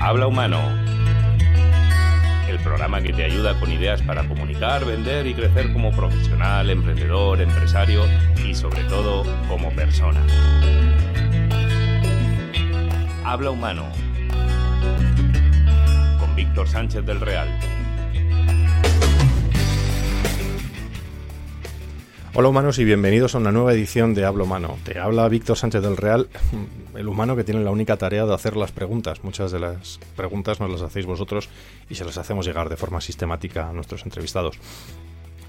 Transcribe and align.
Habla 0.00 0.28
Humano. 0.28 0.60
El 2.48 2.58
programa 2.60 3.00
que 3.00 3.12
te 3.12 3.24
ayuda 3.24 3.58
con 3.58 3.70
ideas 3.70 4.00
para 4.02 4.26
comunicar, 4.26 4.84
vender 4.84 5.26
y 5.26 5.34
crecer 5.34 5.72
como 5.72 5.90
profesional, 5.90 6.70
emprendedor, 6.70 7.40
empresario 7.40 8.04
y 8.46 8.54
sobre 8.54 8.84
todo 8.84 9.24
como 9.48 9.70
persona. 9.72 10.20
Habla 13.24 13.50
Humano. 13.50 13.86
Con 16.20 16.34
Víctor 16.36 16.68
Sánchez 16.68 17.04
del 17.04 17.20
Real. 17.20 17.48
Hola 22.40 22.50
humanos 22.50 22.78
y 22.78 22.84
bienvenidos 22.84 23.34
a 23.34 23.38
una 23.38 23.50
nueva 23.50 23.72
edición 23.72 24.14
de 24.14 24.24
Hablo 24.24 24.44
Humano. 24.44 24.78
Te 24.84 25.00
habla 25.00 25.28
Víctor 25.28 25.56
Sánchez 25.56 25.82
del 25.82 25.96
Real, 25.96 26.28
el 26.94 27.08
humano 27.08 27.34
que 27.34 27.42
tiene 27.42 27.64
la 27.64 27.72
única 27.72 27.96
tarea 27.96 28.26
de 28.26 28.32
hacer 28.32 28.56
las 28.56 28.70
preguntas. 28.70 29.24
Muchas 29.24 29.50
de 29.50 29.58
las 29.58 29.98
preguntas 30.14 30.60
nos 30.60 30.70
las 30.70 30.82
hacéis 30.82 31.04
vosotros 31.04 31.48
y 31.90 31.96
se 31.96 32.04
las 32.04 32.16
hacemos 32.16 32.46
llegar 32.46 32.68
de 32.68 32.76
forma 32.76 33.00
sistemática 33.00 33.68
a 33.68 33.72
nuestros 33.72 34.04
entrevistados. 34.04 34.56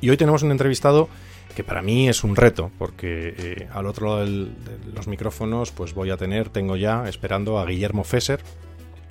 Y 0.01 0.09
hoy 0.09 0.17
tenemos 0.17 0.41
un 0.41 0.49
entrevistado 0.49 1.09
que 1.55 1.63
para 1.63 1.83
mí 1.83 2.09
es 2.09 2.23
un 2.23 2.35
reto, 2.35 2.71
porque 2.79 3.35
eh, 3.37 3.67
al 3.71 3.85
otro 3.85 4.07
lado 4.07 4.25
de 4.25 4.49
los 4.91 5.07
micrófonos 5.07 5.69
pues 5.69 5.93
voy 5.93 6.09
a 6.09 6.17
tener, 6.17 6.49
tengo 6.49 6.75
ya 6.75 7.07
esperando 7.07 7.59
a 7.59 7.67
Guillermo 7.67 8.03
Fesser. 8.03 8.41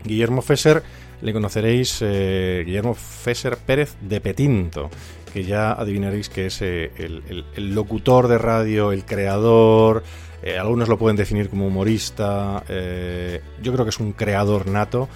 Guillermo 0.04 0.42
Fesser 0.42 0.82
le 1.20 1.32
conoceréis, 1.32 1.98
eh, 2.00 2.62
Guillermo 2.64 2.94
Fesser 2.94 3.56
Pérez 3.56 3.96
de 4.00 4.20
Petinto 4.20 4.90
que 5.32 5.44
ya 5.44 5.72
adivinaréis 5.72 6.30
que 6.30 6.46
es 6.46 6.62
eh, 6.62 6.90
el, 6.96 7.74
locutor 7.74 8.28
de 8.28 8.38
radio, 8.38 8.92
el 8.92 9.04
creador, 9.04 10.02
eh, 10.42 10.56
algunos 10.56 10.88
lo 10.88 10.96
pueden 10.96 11.18
definir 11.18 11.50
como 11.50 11.66
humorista, 11.66 12.64
yo 12.66 13.72
creo 13.72 13.84
que 13.84 13.90
es 13.90 14.00
un 14.00 14.12
creador 14.12 14.66
nato, 14.68 15.06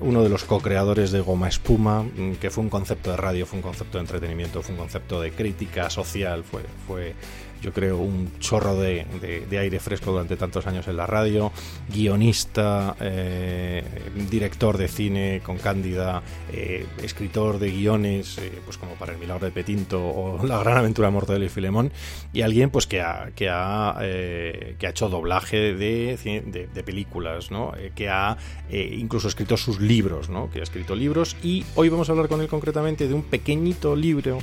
uno 0.00 0.24
de 0.24 0.28
los 0.28 0.42
co-creadores 0.42 1.12
de 1.12 1.20
Goma 1.20 1.46
Espuma, 1.46 2.02
mm, 2.02 2.32
que 2.40 2.50
fue 2.50 2.64
un 2.64 2.70
concepto 2.70 3.12
de 3.12 3.18
radio, 3.18 3.46
fue 3.46 3.58
un 3.58 3.62
concepto 3.62 3.98
de 3.98 4.02
entretenimiento, 4.02 4.62
fue 4.62 4.74
un 4.74 4.80
concepto 4.80 5.20
de 5.20 5.30
crítica 5.30 5.90
social, 5.90 6.42
fue, 6.42 6.62
fue 6.88 7.14
yo 7.62 7.72
creo, 7.72 7.98
un 7.98 8.38
chorro 8.38 8.76
de, 8.76 9.06
aire 9.50 9.80
fresco 9.80 10.12
durante 10.12 10.36
tantos 10.36 10.66
años 10.66 10.86
en 10.88 10.96
la 10.96 11.06
radio, 11.06 11.52
guionista, 11.88 12.96
eh, 13.00 13.82
director 14.30 14.76
de 14.76 14.88
cine 14.88 15.40
con 15.42 15.58
Cándida, 15.58 16.22
eh, 16.52 16.86
escritor 17.02 17.58
de 17.58 17.70
guiones, 17.70 18.38
eh, 18.38 18.52
pues 18.64 18.78
como 18.78 18.94
para 18.94 19.12
El 19.12 19.18
Milagro 19.18 19.46
de 19.46 19.52
Petinto 19.52 20.04
o 20.04 20.46
La 20.46 20.58
Gran 20.58 20.78
Aventura 20.78 21.08
de 21.08 21.12
Mortadelo 21.12 21.44
y 21.44 21.48
Filemón, 21.48 21.92
y 22.32 22.42
alguien 22.42 22.70
pues 22.70 22.86
que 22.86 23.00
ha, 23.00 23.30
que 23.34 23.48
ha, 23.48 23.96
que 23.98 24.86
ha 24.86 24.90
hecho 24.90 25.08
doblaje 25.08 25.74
de, 25.74 26.68
de 26.72 26.82
películas, 26.82 27.50
¿no? 27.50 27.72
que 27.94 28.08
ha 28.08 28.36
incluso 28.70 29.28
escrito 29.28 29.56
sus 29.56 29.80
libros, 29.80 30.28
¿no? 30.28 30.50
que 30.50 30.60
ha 30.60 30.62
escrito 30.62 30.94
libros, 30.94 31.36
y 31.42 31.64
hoy 31.74 31.88
vamos 31.88 32.08
a 32.08 32.12
hablar 32.12 32.28
con 32.28 32.40
él 32.40 32.48
concretamente 32.48 33.08
de 33.08 33.14
un 33.14 33.22
pequeñito 33.22 33.96
libro 33.96 34.38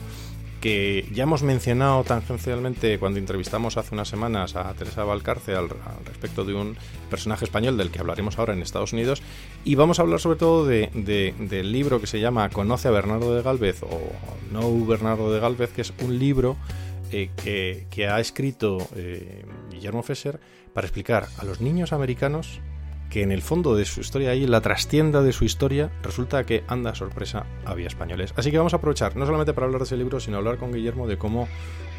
que 0.63 1.05
ya 1.11 1.23
hemos 1.23 1.43
mencionado 1.43 2.05
tangencialmente 2.05 2.97
cuando 2.97 3.19
entrevistamos 3.19 3.75
hace 3.75 3.93
unas 3.93 4.07
semanas 4.07 4.55
a 4.55 4.73
Teresa 4.75 5.03
Valcarce 5.03 5.55
al, 5.55 5.67
respecto 6.05 6.45
de 6.45 6.53
un 6.53 6.77
personaje 7.09 7.43
español 7.43 7.75
del 7.75 7.91
que 7.91 7.99
hablaremos 7.99 8.39
ahora 8.39 8.53
en 8.53 8.61
Estados 8.61 8.93
Unidos. 8.93 9.21
Y 9.65 9.75
vamos 9.75 9.99
a 9.99 10.03
hablar 10.03 10.21
sobre 10.21 10.39
todo 10.39 10.65
de, 10.65 10.89
del 11.37 11.69
libro 11.73 11.99
que 11.99 12.07
se 12.07 12.21
llama 12.21 12.47
Conoce 12.47 12.87
a 12.87 12.91
Bernardo 12.91 13.35
de 13.35 13.41
Galvez 13.41 13.83
o 13.83 13.99
No 14.53 14.85
Bernardo 14.85 15.33
de 15.33 15.41
Galvez, 15.41 15.73
que 15.73 15.81
es 15.81 15.91
un 16.01 16.17
libro 16.17 16.55
eh, 17.11 17.29
que, 17.91 18.07
ha 18.07 18.21
escrito 18.21 18.77
eh, 18.95 19.43
Guillermo 19.69 20.01
Fesser 20.01 20.39
para 20.73 20.87
explicar 20.87 21.27
a 21.39 21.43
los 21.43 21.59
niños 21.59 21.91
americanos 21.91 22.61
que 23.13 23.21
en 23.21 23.31
el 23.31 23.43
fondo 23.43 23.75
de 23.75 23.85
su 23.85 24.01
historia, 24.01 24.31
ahí 24.31 24.43
en 24.43 24.49
la 24.49 24.61
trastienda 24.61 25.21
de 25.21 25.33
su 25.33 25.45
historia, 25.45 25.91
resulta 26.01 26.47
que 26.47 26.63
anda 26.67 26.95
sorpresa 26.95 27.45
había 27.63 27.85
españoles. 27.85 28.33
Así 28.35 28.49
que 28.49 28.57
vamos 28.57 28.73
a 28.73 28.77
aprovechar, 28.77 29.15
no 29.15 29.27
solamente 29.27 29.53
para 29.53 29.67
hablar 29.67 29.81
de 29.81 29.85
ese 29.85 29.97
libro, 29.97 30.19
sino 30.19 30.37
hablar 30.37 30.57
con 30.57 30.73
Guillermo 30.73 31.05
de 31.05 31.15
cómo 31.15 31.47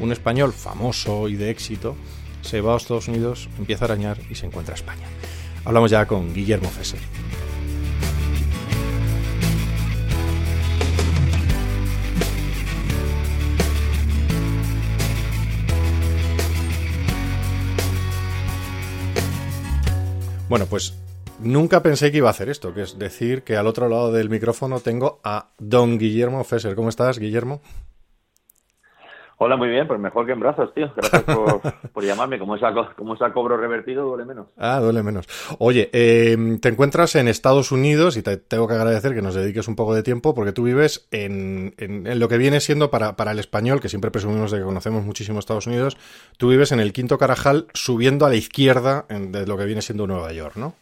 un 0.01 0.11
español 0.11 0.51
famoso 0.51 1.29
y 1.29 1.35
de 1.35 1.51
éxito 1.51 1.95
se 2.41 2.59
va 2.59 2.73
a 2.73 2.77
Estados 2.77 3.07
Unidos, 3.07 3.47
empieza 3.57 3.85
a 3.85 3.87
arañar 3.87 4.17
y 4.29 4.35
se 4.35 4.45
encuentra 4.45 4.75
España. 4.75 5.07
Hablamos 5.63 5.89
ya 5.89 6.05
con 6.05 6.33
Guillermo 6.33 6.67
Fesser. 6.67 6.99
Bueno, 20.49 20.67
pues 20.67 20.93
Nunca 21.39 21.83
pensé 21.83 22.11
que 22.11 22.17
iba 22.17 22.29
a 22.29 22.31
hacer 22.31 22.49
esto, 22.49 22.73
que 22.73 22.81
es 22.81 22.97
decir 22.97 23.43
que 23.43 23.57
al 23.57 23.67
otro 23.67 23.89
lado 23.89 24.11
del 24.11 24.29
micrófono 24.29 24.79
tengo 24.79 25.19
a 25.23 25.49
don 25.59 25.97
Guillermo 25.97 26.43
Fesser. 26.43 26.75
¿Cómo 26.75 26.89
estás, 26.89 27.19
Guillermo? 27.19 27.61
Hola, 29.37 29.57
muy 29.57 29.67
bien, 29.67 29.85
pues 29.85 29.99
mejor 29.99 30.25
que 30.25 30.31
en 30.31 30.39
brazos, 30.39 30.73
tío. 30.73 30.93
Gracias 30.95 31.23
por, 31.93 32.03
llamarme. 32.05 32.39
Como 32.39 32.55
es, 32.55 32.63
a, 32.63 32.73
como 32.95 33.17
cobro 33.33 33.57
revertido, 33.57 34.05
duele 34.05 34.23
menos. 34.23 34.47
Ah, 34.55 34.79
duele 34.79 35.03
menos. 35.03 35.27
Oye, 35.59 35.89
em, 35.91 36.57
te 36.59 36.69
encuentras 36.69 37.15
en 37.15 37.27
Estados 37.27 37.73
Unidos 37.73 38.15
y 38.15 38.23
te 38.23 38.37
tengo 38.37 38.65
que 38.65 38.75
agradecer 38.75 39.13
que 39.13 39.21
nos 39.21 39.35
dediques 39.35 39.67
un 39.67 39.75
poco 39.75 39.93
de 39.93 40.03
tiempo 40.03 40.33
porque 40.33 40.53
tú 40.53 40.63
vives 40.63 41.09
en, 41.11 41.75
en, 41.77 42.17
lo 42.17 42.29
que 42.29 42.37
viene 42.37 42.61
siendo 42.61 42.89
para, 42.89 43.17
para, 43.17 43.31
el 43.31 43.39
español, 43.39 43.81
que 43.81 43.89
siempre 43.89 44.09
presumimos 44.09 44.51
de 44.51 44.59
que 44.59 44.63
conocemos 44.63 45.03
muchísimo 45.03 45.39
Estados 45.39 45.67
Unidos, 45.67 45.97
tú 46.37 46.47
vives 46.47 46.71
en 46.71 46.79
el 46.79 46.93
quinto 46.93 47.17
Carajal 47.17 47.67
subiendo 47.73 48.25
a 48.25 48.29
la 48.29 48.35
izquierda 48.35 49.05
de 49.09 49.45
lo 49.45 49.57
que 49.57 49.65
viene 49.65 49.81
siendo 49.81 50.07
Nueva 50.07 50.31
York, 50.31 50.55
¿no? 50.55 50.75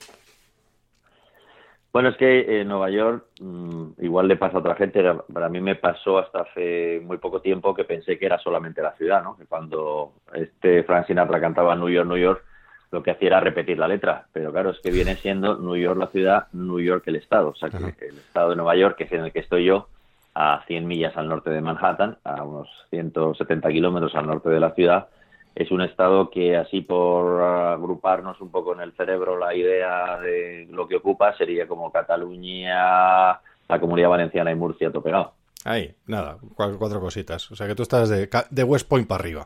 Bueno, 1.93 2.09
es 2.09 2.17
que 2.17 2.39
en 2.39 2.61
eh, 2.61 2.65
Nueva 2.65 2.89
York 2.89 3.23
mm, 3.39 4.01
igual 4.01 4.27
le 4.27 4.35
pasa 4.35 4.57
a 4.57 4.61
otra 4.61 4.73
gente, 4.73 5.03
para 5.31 5.47
mí 5.47 5.61
me 5.61 5.75
pasó 5.75 6.17
hasta 6.17 6.41
hace 6.41 6.99
muy 7.03 7.19
poco 7.19 7.39
tiempo 7.39 7.75
que 7.75 7.83
pensé 7.83 8.17
que 8.17 8.25
era 8.25 8.39
solamente 8.39 8.81
la 8.81 8.93
ciudad, 8.93 9.23
¿no? 9.23 9.37
Que 9.37 9.45
cuando 9.45 10.13
este 10.33 10.81
Frank 10.83 11.05
Sinatra 11.05 11.39
cantaba 11.39 11.75
New 11.75 11.89
York, 11.89 12.07
New 12.07 12.17
York, 12.17 12.43
lo 12.89 13.03
que 13.03 13.11
hacía 13.11 13.27
era 13.27 13.39
repetir 13.41 13.77
la 13.77 13.87
letra, 13.87 14.25
pero 14.33 14.51
claro, 14.51 14.71
es 14.71 14.79
que 14.79 14.89
viene 14.89 15.15
siendo 15.17 15.59
New 15.59 15.75
York 15.75 15.99
la 15.99 16.07
ciudad, 16.07 16.47
New 16.51 16.79
York 16.79 17.03
el 17.05 17.17
estado, 17.17 17.49
o 17.49 17.55
sea, 17.55 17.69
que 17.69 17.77
el 17.77 18.17
estado 18.17 18.49
de 18.49 18.55
Nueva 18.55 18.75
York, 18.75 18.97
que 18.97 19.03
es 19.03 19.11
en 19.11 19.25
el 19.25 19.31
que 19.31 19.39
estoy 19.39 19.65
yo, 19.65 19.87
a 20.33 20.63
100 20.65 20.87
millas 20.87 21.15
al 21.15 21.29
norte 21.29 21.51
de 21.51 21.61
Manhattan, 21.61 22.17
a 22.23 22.43
unos 22.43 22.69
170 22.89 23.69
kilómetros 23.69 24.15
al 24.15 24.25
norte 24.25 24.49
de 24.49 24.59
la 24.59 24.71
ciudad, 24.71 25.09
es 25.55 25.71
un 25.71 25.81
estado 25.81 26.29
que 26.29 26.55
así 26.55 26.81
por 26.81 27.41
agruparnos 27.41 28.41
un 28.41 28.49
poco 28.49 28.73
en 28.73 28.81
el 28.81 28.93
cerebro 28.93 29.37
la 29.37 29.55
idea 29.55 30.19
de 30.19 30.67
lo 30.71 30.87
que 30.87 30.95
ocupa 30.97 31.35
sería 31.37 31.67
como 31.67 31.91
Cataluña, 31.91 33.31
la 33.69 33.79
Comunidad 33.79 34.09
Valenciana 34.09 34.51
y 34.51 34.55
Murcia 34.55 34.91
todo 34.91 35.03
pegado. 35.03 35.33
Ahí, 35.65 35.95
nada, 36.07 36.39
cuatro, 36.55 36.99
cositas. 36.99 37.49
O 37.51 37.55
sea 37.55 37.67
que 37.67 37.75
tú 37.75 37.83
estás 37.83 38.09
de, 38.09 38.29
de, 38.49 38.63
West 38.63 38.87
Point 38.87 39.07
para 39.07 39.21
arriba. 39.21 39.45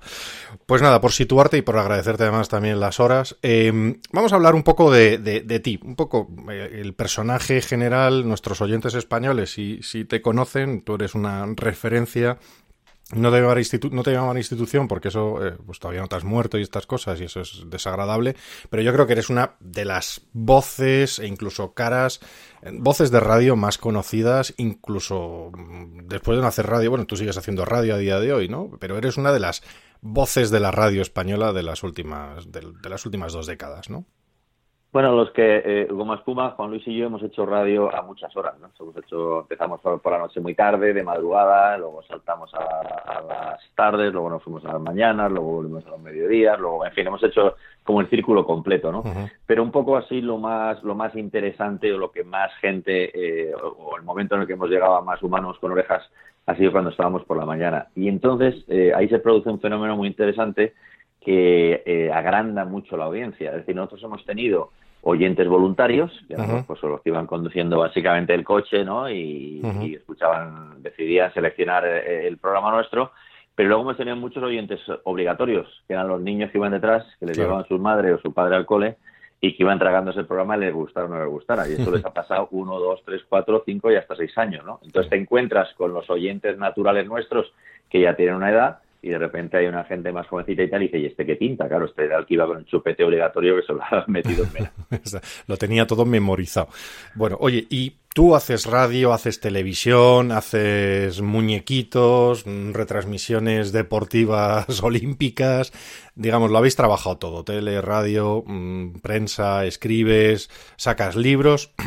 Pues 0.65 0.81
nada, 0.81 0.99
por 0.99 1.11
situarte 1.11 1.57
y 1.57 1.61
por 1.61 1.77
agradecerte 1.77 2.23
además 2.23 2.49
también 2.49 2.79
las 2.79 2.99
horas, 2.99 3.37
eh, 3.43 3.71
vamos 4.11 4.33
a 4.33 4.35
hablar 4.35 4.55
un 4.55 4.63
poco 4.63 4.91
de, 4.91 5.19
de, 5.19 5.59
ti, 5.59 5.79
un 5.83 5.95
poco 5.95 6.27
eh, 6.49 6.79
el 6.81 6.95
personaje 6.95 7.61
general, 7.61 8.27
nuestros 8.27 8.61
oyentes 8.61 8.95
españoles, 8.95 9.51
si, 9.51 9.83
si 9.83 10.05
te 10.05 10.23
conocen, 10.23 10.81
tú 10.81 10.95
eres 10.95 11.13
una 11.13 11.45
referencia 11.55 12.39
no 13.15 13.31
te, 13.31 13.39
llaman 13.39 13.63
no 13.91 14.03
te 14.03 14.11
llaman 14.11 14.37
institución 14.37 14.87
porque 14.87 15.07
eso, 15.07 15.45
eh, 15.45 15.55
pues 15.65 15.79
todavía 15.79 16.01
no 16.01 16.07
te 16.07 16.17
has 16.17 16.25
muerto 16.25 16.57
y 16.57 16.61
estas 16.61 16.85
cosas 16.85 17.21
y 17.21 17.25
eso 17.25 17.39
es 17.39 17.63
desagradable, 17.67 18.35
pero 18.69 18.83
yo 18.83 18.91
creo 18.91 19.07
que 19.07 19.13
eres 19.13 19.29
una 19.29 19.55
de 19.61 19.85
las 19.85 20.21
voces 20.33 21.19
e 21.19 21.27
incluso 21.27 21.73
caras, 21.73 22.19
eh, 22.61 22.71
voces 22.73 23.09
de 23.09 23.21
radio 23.21 23.55
más 23.55 23.77
conocidas, 23.77 24.53
incluso 24.57 25.51
mm, 25.53 26.07
después 26.07 26.37
de 26.37 26.41
no 26.41 26.47
hacer 26.47 26.67
radio, 26.67 26.89
bueno, 26.89 27.05
tú 27.05 27.15
sigues 27.15 27.37
haciendo 27.37 27.63
radio 27.63 27.95
a 27.95 27.97
día 27.97 28.19
de 28.19 28.33
hoy, 28.33 28.49
¿no? 28.49 28.71
Pero 28.79 28.97
eres 28.97 29.15
una 29.15 29.31
de 29.31 29.39
las 29.39 29.63
voces 30.01 30.51
de 30.51 30.59
la 30.59 30.71
radio 30.71 31.01
española 31.01 31.53
de 31.53 31.63
las 31.63 31.83
últimas, 31.83 32.51
de 32.51 32.89
las 32.89 33.05
últimas 33.05 33.31
dos 33.31 33.47
décadas, 33.47 33.89
¿no? 33.89 34.05
Bueno, 34.93 35.13
los 35.13 35.31
que, 35.31 35.61
eh, 35.65 35.87
Goma 35.91 36.15
Espuma, 36.15 36.51
Juan 36.51 36.69
Luis 36.69 36.87
y 36.87 36.97
yo 36.97 37.07
hemos 37.07 37.21
hecho 37.21 37.45
radio 37.45 37.93
a 37.93 38.01
muchas 38.03 38.35
horas, 38.37 38.55
¿no? 38.59 38.69
Hemos 38.79 38.97
hecho, 38.97 39.41
empezamos 39.41 39.81
por, 39.81 40.11
la 40.11 40.17
noche 40.17 40.39
muy 40.39 40.55
tarde, 40.55 40.93
de 40.93 41.03
madrugada, 41.03 41.77
luego 41.77 42.01
saltamos 42.03 42.51
a, 42.53 43.21
las 43.27 43.61
tardes, 43.75 44.13
luego 44.13 44.29
nos 44.29 44.43
fuimos 44.43 44.63
a 44.65 44.73
las 44.73 44.81
mañanas, 44.81 45.29
luego 45.29 45.55
volvimos 45.55 45.85
a 45.85 45.89
los 45.89 45.99
mediodías, 45.99 46.57
luego, 46.57 46.85
en 46.85 46.93
fin, 46.93 47.05
hemos 47.05 47.21
hecho 47.21 47.55
como 47.83 47.99
el 47.99 48.09
círculo 48.09 48.45
completo, 48.45 48.91
¿no? 48.91 49.03
Pero 49.45 49.61
un 49.61 49.71
poco 49.71 49.97
así 49.97 50.21
lo 50.21 50.37
más, 50.37 50.81
lo 50.83 50.95
más 50.95 51.13
interesante 51.15 51.93
o 51.93 51.97
lo 51.97 52.11
que 52.11 52.23
más 52.23 52.51
gente, 52.61 53.11
eh, 53.13 53.53
o, 53.53 53.97
el 53.97 54.03
momento 54.03 54.35
en 54.35 54.41
el 54.41 54.47
que 54.47 54.53
hemos 54.53 54.69
llegado 54.69 54.95
a 54.95 55.01
más 55.01 55.21
humanos 55.21 55.59
con 55.59 55.71
orejas 55.73 56.09
ha 56.45 56.55
sido 56.55 56.71
cuando 56.71 56.91
estábamos 56.91 57.25
por 57.25 57.37
la 57.37 57.45
mañana. 57.45 57.87
Y 57.93 58.07
entonces 58.07 58.55
eh, 58.69 58.93
ahí 58.95 59.09
se 59.09 59.19
produce 59.19 59.49
un 59.49 59.59
fenómeno 59.59 59.97
muy 59.97 60.07
interesante 60.07 60.73
que 61.27 61.83
eh, 61.85 62.09
agranda 62.09 62.63
mucho 62.63 62.95
la 62.95 63.03
audiencia. 63.03 63.49
Es 63.49 63.57
decir, 63.57 63.75
nosotros 63.75 64.01
hemos 64.01 64.23
tenido 64.23 64.71
oyentes 65.01 65.45
voluntarios, 65.45 66.09
que 66.25 66.37
pues 66.65 66.81
los 66.81 67.01
que 67.01 67.09
iban 67.09 67.27
conduciendo 67.27 67.79
básicamente 67.79 68.33
el 68.33 68.45
coche, 68.45 68.85
¿no? 68.85 69.09
Y, 69.09 69.61
escuchaban, 69.93 70.81
decidían 70.81 71.33
seleccionar 71.33 71.85
eh, 71.85 72.25
el 72.29 72.37
programa 72.37 72.71
nuestro. 72.71 73.11
Pero 73.55 73.67
luego 73.67 73.83
hemos 73.83 73.97
tenido 73.97 74.15
muchos 74.15 74.41
oyentes 74.41 74.79
obligatorios, 75.03 75.67
que 75.85 75.95
eran 75.95 76.07
los 76.07 76.21
niños 76.21 76.49
que 76.49 76.59
iban 76.59 76.71
detrás, 76.71 77.05
que 77.19 77.25
les 77.25 77.37
llevaban 77.37 77.67
su 77.67 77.77
madre 77.77 78.13
o 78.13 78.21
su 78.21 78.31
padre 78.31 78.55
al 78.55 78.65
cole 78.65 78.95
y 79.41 79.53
que 79.57 79.63
iban 79.63 79.79
tragándose 79.79 80.21
el 80.21 80.27
programa 80.27 80.55
les 80.55 80.73
gustara 80.73 81.07
o 81.07 81.09
no 81.09 81.19
les 81.19 81.27
gustara. 81.27 81.67
Y 81.67 81.73
eso 81.73 81.91
les 81.91 82.05
ha 82.05 82.13
pasado 82.13 82.47
uno, 82.51 82.79
dos, 82.79 83.03
tres, 83.03 83.21
cuatro, 83.27 83.63
cinco 83.65 83.91
y 83.91 83.95
hasta 83.95 84.15
seis 84.15 84.31
años, 84.37 84.63
¿no? 84.63 84.79
Entonces 84.81 85.09
te 85.09 85.17
encuentras 85.17 85.73
con 85.73 85.93
los 85.93 86.09
oyentes 86.09 86.57
naturales 86.57 87.05
nuestros 87.05 87.51
que 87.89 87.99
ya 87.99 88.15
tienen 88.15 88.35
una 88.35 88.49
edad 88.49 88.79
y 89.01 89.09
de 89.09 89.17
repente 89.17 89.57
hay 89.57 89.67
una 89.67 89.83
gente 89.83 90.11
más 90.11 90.27
jovencita 90.27 90.63
y 90.63 90.69
tal, 90.69 90.83
y 90.83 90.85
dice, 90.87 90.99
¿y 90.99 91.05
este 91.05 91.25
qué 91.25 91.35
tinta? 91.35 91.67
Claro, 91.67 91.85
este 91.85 92.05
era 92.05 92.23
que 92.25 92.33
iba 92.33 92.47
con 92.47 92.57
el 92.57 92.65
chupete 92.65 93.03
obligatorio 93.03 93.55
que 93.55 93.63
se 93.63 93.73
lo 93.73 93.83
ha 93.83 94.03
metido 94.07 94.43
en 94.43 94.53
mera. 94.53 94.71
lo 95.47 95.57
tenía 95.57 95.85
todo 95.85 96.05
memorizado. 96.05 96.69
Bueno, 97.15 97.37
oye, 97.39 97.65
y 97.69 97.97
tú 98.13 98.35
haces 98.35 98.65
radio, 98.65 99.13
haces 99.13 99.39
televisión, 99.39 100.31
haces 100.31 101.21
muñequitos, 101.21 102.45
retransmisiones 102.45 103.71
deportivas 103.71 104.81
olímpicas, 104.83 105.71
digamos, 106.15 106.49
lo 106.49 106.57
habéis 106.57 106.75
trabajado 106.75 107.17
todo, 107.17 107.43
tele, 107.43 107.79
radio, 107.81 108.43
mm, 108.45 108.99
prensa, 109.01 109.65
escribes, 109.65 110.49
sacas 110.75 111.15
libros. 111.15 111.71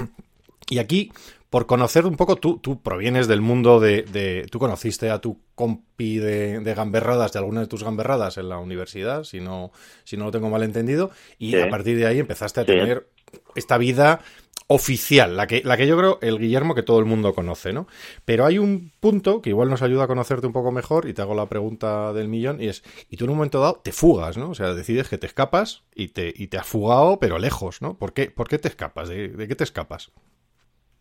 Y 0.73 0.79
aquí 0.79 1.11
por 1.51 1.67
conocer 1.67 2.07
un 2.07 2.17
poco, 2.17 2.37
tú, 2.37 2.59
tú 2.59 2.81
provienes 2.81 3.27
del 3.27 3.41
mundo 3.41 3.81
de, 3.81 4.03
de 4.03 4.47
Tú 4.51 4.61
conociste 4.61 5.11
a 5.11 5.21
tu 5.21 5.41
compi 5.57 6.19
de, 6.19 6.61
de, 6.61 6.75
gamberradas, 6.75 7.33
de 7.33 7.41
alguna 7.41 7.61
de 7.61 7.67
tus 7.67 7.83
gamberradas 7.83 8.39
en 8.39 8.49
la 8.49 8.59
universidad, 8.59 9.25
si 9.25 9.41
no, 9.41 9.73
si 10.05 10.17
no 10.17 10.27
lo 10.27 10.31
tengo 10.31 10.49
mal 10.49 10.63
entendido, 10.63 11.11
y 11.39 11.57
a 11.57 11.69
partir 11.69 11.99
de 11.99 12.07
ahí 12.07 12.21
empezaste 12.21 12.61
a 12.61 12.65
tener 12.65 13.09
esta 13.57 13.79
vida 13.79 14.21
oficial, 14.69 15.37
la 15.37 15.49
que, 15.49 15.63
la 15.65 15.77
que 15.77 15.89
yo 15.89 15.99
creo 15.99 16.19
el 16.23 16.39
Guillermo 16.39 16.77
que 16.77 16.85
todo 16.85 17.01
el 17.01 17.05
mundo 17.05 17.35
conoce, 17.35 17.73
¿no? 17.73 17.89
Pero 18.25 18.47
hay 18.47 18.59
un 18.59 18.93
punto 19.01 19.43
que 19.43 19.51
igual 19.51 19.69
nos 19.69 19.83
ayuda 19.83 20.05
a 20.05 20.07
conocerte 20.07 20.47
un 20.47 20.53
poco 20.53 20.71
mejor 20.71 21.09
y 21.09 21.15
te 21.15 21.23
hago 21.23 21.35
la 21.35 21.47
pregunta 21.47 22.13
del 22.13 22.29
millón 22.29 22.63
y 22.63 22.69
es, 22.69 22.85
y 23.09 23.17
tú 23.17 23.25
en 23.25 23.31
un 23.31 23.37
momento 23.39 23.61
dado 23.61 23.81
te 23.83 23.91
fugas, 23.91 24.37
¿no? 24.37 24.51
O 24.51 24.55
sea, 24.55 24.73
decides 24.73 25.09
que 25.09 25.19
te 25.19 25.27
escapas 25.27 25.83
y 25.93 26.09
te, 26.09 26.33
y 26.37 26.47
te 26.47 26.59
has 26.59 26.67
fugado 26.69 27.19
pero 27.19 27.41
lejos, 27.41 27.83
¿no? 27.83 27.99
¿Por 27.99 28.13
qué, 28.13 28.31
por 28.31 28.47
qué 28.47 28.59
te 28.59 28.69
escapas? 28.69 29.09
¿De 29.09 29.47
qué 29.49 29.57
te 29.57 29.65
escapas? 29.65 30.13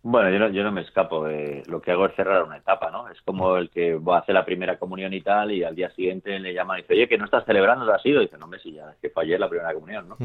Bueno, 0.01 0.29
yo 0.29 0.39
no, 0.39 0.49
yo 0.49 0.63
no 0.63 0.71
me 0.71 0.81
escapo. 0.81 1.25
De, 1.25 1.63
lo 1.67 1.81
que 1.81 1.91
hago 1.91 2.05
es 2.05 2.15
cerrar 2.15 2.43
una 2.43 2.57
etapa, 2.57 2.89
¿no? 2.89 3.09
Es 3.09 3.21
como 3.23 3.57
el 3.57 3.69
que 3.69 3.95
va 3.95 4.17
a 4.17 4.19
hacer 4.19 4.33
la 4.33 4.45
primera 4.45 4.79
comunión 4.79 5.13
y 5.13 5.21
tal, 5.21 5.51
y 5.51 5.63
al 5.63 5.75
día 5.75 5.89
siguiente 5.91 6.39
le 6.39 6.53
llama 6.53 6.77
y 6.77 6.83
dice, 6.83 6.93
oye, 6.93 7.09
que 7.09 7.17
no 7.17 7.25
estás 7.25 7.45
celebrando, 7.45 7.85
¿te 7.85 7.91
has 7.91 8.05
ido? 8.05 8.21
Y 8.21 8.25
dice, 8.25 8.37
no, 8.37 8.47
me 8.47 8.59
si 8.59 8.73
ya, 8.73 8.91
es 8.91 8.97
que 9.01 9.09
fue 9.09 9.23
ayer 9.23 9.39
la 9.39 9.49
primera 9.49 9.73
comunión, 9.73 10.07
¿no? 10.07 10.17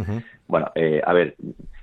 Bueno, 0.47 0.71
eh, 0.76 1.03
a 1.05 1.12
ver, 1.12 1.35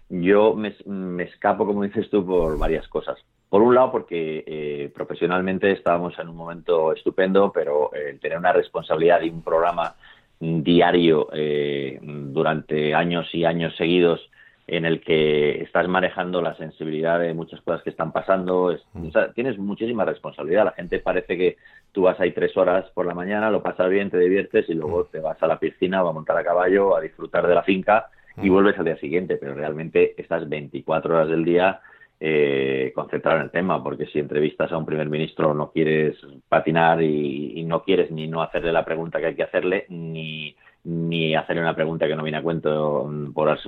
yo 0.10 0.54
me, 0.54 0.74
me, 0.86 1.24
escapo, 1.24 1.66
como 1.66 1.84
dices 1.84 2.10
tú, 2.10 2.26
por 2.26 2.58
varias 2.58 2.88
cosas. 2.88 3.18
Por 3.50 3.62
un 3.62 3.76
lado, 3.76 3.92
porque 3.92 4.44
eh, 4.48 4.92
profesionalmente 4.96 5.72
estábamos 5.72 6.18
en 6.18 6.30
un 6.30 6.38
momento 6.38 6.94
estupendo, 6.94 7.52
pero 7.52 7.94
eh, 7.94 8.18
tener 8.22 8.38
una 8.38 8.54
responsabilidad 8.54 9.20
de 9.20 9.30
un 9.30 9.42
programa 9.42 9.96
diario 10.40 11.28
eh, 11.34 12.00
durante 12.02 12.96
años 12.96 13.28
y 13.34 13.46
años 13.46 13.76
seguidos 13.76 14.31
en 14.72 14.86
el 14.86 15.02
que 15.02 15.62
estás 15.64 15.86
manejando 15.90 16.42
la 16.42 16.56
sensibilidad 16.56 17.20
de 17.20 17.34
muchas 17.34 17.60
cosas 17.60 17.84
que 17.84 17.90
están 17.90 18.14
pasando. 18.14 18.74
Mm. 18.94 19.10
tienes 19.36 19.58
muchísima 19.58 20.06
responsabilidad. 20.06 20.64
La 20.64 20.72
gente 20.72 21.00
parece 21.00 21.38
que 21.38 21.58
tú 21.92 22.04
vas 22.04 22.18
ahí 22.22 22.32
tres 22.32 22.56
horas 22.56 22.90
por 22.94 23.06
la 23.06 23.14
mañana, 23.14 23.52
lo 23.52 23.62
pasas 23.62 23.90
bien, 23.90 24.10
te 24.10 24.18
diviertes 24.18 24.70
y 24.70 24.74
luego 24.74 25.02
mm. 25.02 25.12
te 25.12 25.20
vas 25.20 25.44
a 25.44 25.48
la 25.48 25.60
piscina, 25.60 26.00
a 26.00 26.14
montar 26.14 26.38
a 26.38 26.46
caballo, 26.46 26.96
a 26.96 27.02
disfrutar 27.02 27.46
de 27.48 27.56
la 27.56 27.64
finca 27.64 28.08
y 28.38 28.50
mm. 28.50 28.54
vuelves 28.54 28.80
al 28.80 28.86
día 28.86 28.96
siguiente. 28.96 29.36
Pero 29.36 29.56
realmente 29.56 30.14
estás 30.16 30.48
24 30.48 31.16
horas 31.16 31.28
del 31.28 31.44
día 31.44 31.82
eh, 32.22 32.94
concentrado 32.96 33.40
en 33.40 33.44
el 33.44 33.52
tema, 33.52 33.84
porque 33.84 34.06
si 34.06 34.20
entrevistas 34.20 34.72
a 34.72 34.78
un 34.78 34.86
primer 34.86 35.10
ministro 35.10 35.54
no 35.54 35.74
quieres 35.74 36.16
patinar 36.48 37.04
y 37.04 37.62
no 37.66 37.84
quieres 37.84 38.10
ni 38.10 38.30
no 38.30 38.42
hacerle 38.42 38.72
la 38.72 38.86
pregunta 38.86 39.20
que 39.20 39.26
hay 39.26 39.36
que 39.36 39.44
hacerle, 39.44 39.86
ni 39.90 40.56
ni 40.84 41.36
hacerle 41.36 41.62
una 41.62 41.76
pregunta 41.76 42.08
que 42.08 42.16
no 42.16 42.24
viene 42.24 42.40
a 42.40 42.42
cuento 42.42 43.10
por, 43.34 43.60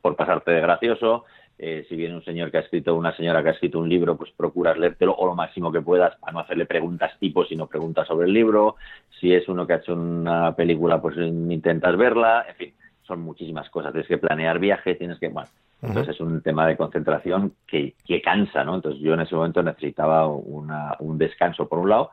por 0.00 0.16
pasarte 0.16 0.52
de 0.52 0.60
gracioso. 0.60 1.24
Eh, 1.56 1.86
si 1.88 1.94
viene 1.94 2.16
un 2.16 2.24
señor 2.24 2.50
que 2.50 2.58
ha 2.58 2.60
escrito, 2.60 2.96
una 2.96 3.14
señora 3.16 3.42
que 3.42 3.50
ha 3.50 3.52
escrito 3.52 3.78
un 3.78 3.88
libro, 3.88 4.16
pues 4.16 4.30
procuras 4.32 4.76
leértelo 4.76 5.14
o 5.14 5.26
lo 5.26 5.34
máximo 5.36 5.70
que 5.70 5.80
puedas 5.80 6.16
para 6.16 6.32
no 6.32 6.40
hacerle 6.40 6.66
preguntas 6.66 7.12
tipo, 7.20 7.44
sino 7.44 7.68
preguntas 7.68 8.08
sobre 8.08 8.26
el 8.26 8.32
libro. 8.32 8.76
Si 9.20 9.32
es 9.32 9.48
uno 9.48 9.66
que 9.66 9.74
ha 9.74 9.76
hecho 9.76 9.94
una 9.94 10.54
película, 10.56 11.00
pues 11.00 11.16
intentas 11.16 11.96
verla. 11.96 12.44
En 12.48 12.56
fin, 12.56 12.74
son 13.02 13.20
muchísimas 13.20 13.70
cosas. 13.70 13.92
Tienes 13.92 14.08
que 14.08 14.18
planear 14.18 14.58
viajes, 14.58 14.98
tienes 14.98 15.18
que. 15.18 15.28
Bueno, 15.28 15.48
entonces 15.80 16.14
es 16.14 16.20
un 16.20 16.40
tema 16.40 16.66
de 16.66 16.76
concentración 16.76 17.52
que, 17.66 17.94
que 18.04 18.20
cansa, 18.22 18.64
¿no? 18.64 18.76
Entonces 18.76 19.00
yo 19.00 19.14
en 19.14 19.20
ese 19.20 19.34
momento 19.36 19.62
necesitaba 19.62 20.26
una, 20.26 20.96
un 21.00 21.18
descanso 21.18 21.68
por 21.68 21.78
un 21.78 21.90
lado 21.90 22.10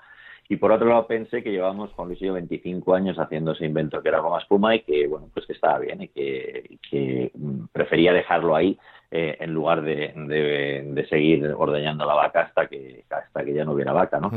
y 0.51 0.57
por 0.57 0.74
otro 0.74 0.89
lado 0.89 1.07
pensé 1.07 1.42
que 1.42 1.50
llevamos, 1.50 1.94
Juan 1.94 2.09
Luis 2.09 2.21
y 2.21 2.25
yo, 2.25 2.33
25 2.33 2.94
años 2.94 3.18
haciendo 3.18 3.53
ese 3.53 3.65
invento 3.65 4.01
que 4.01 4.09
era 4.09 4.19
goma 4.19 4.39
espuma 4.39 4.75
y 4.75 4.81
que, 4.81 5.07
bueno, 5.07 5.30
pues 5.33 5.45
que 5.45 5.53
estaba 5.53 5.80
bien 5.80 6.01
y 6.01 6.09
que, 6.09 7.31
mm, 7.33 7.68
prefería 7.71 8.12
dejarlo 8.12 8.53
ahí 8.53 8.77
eh, 9.12 9.38
en 9.39 9.53
lugar 9.53 9.81
de, 9.81 10.12
de, 10.13 11.07
seguir 11.07 11.56
ordeñando 11.57 12.06
la 12.06 12.15
vaca 12.15 12.42
hasta 12.42 12.68
que, 12.68 13.06
hasta 13.09 13.45
que 13.45 13.53
ya 13.53 13.63
no 13.63 13.71
hubiera 13.71 13.94
vaca, 13.94 14.19
¿no? 14.19 14.30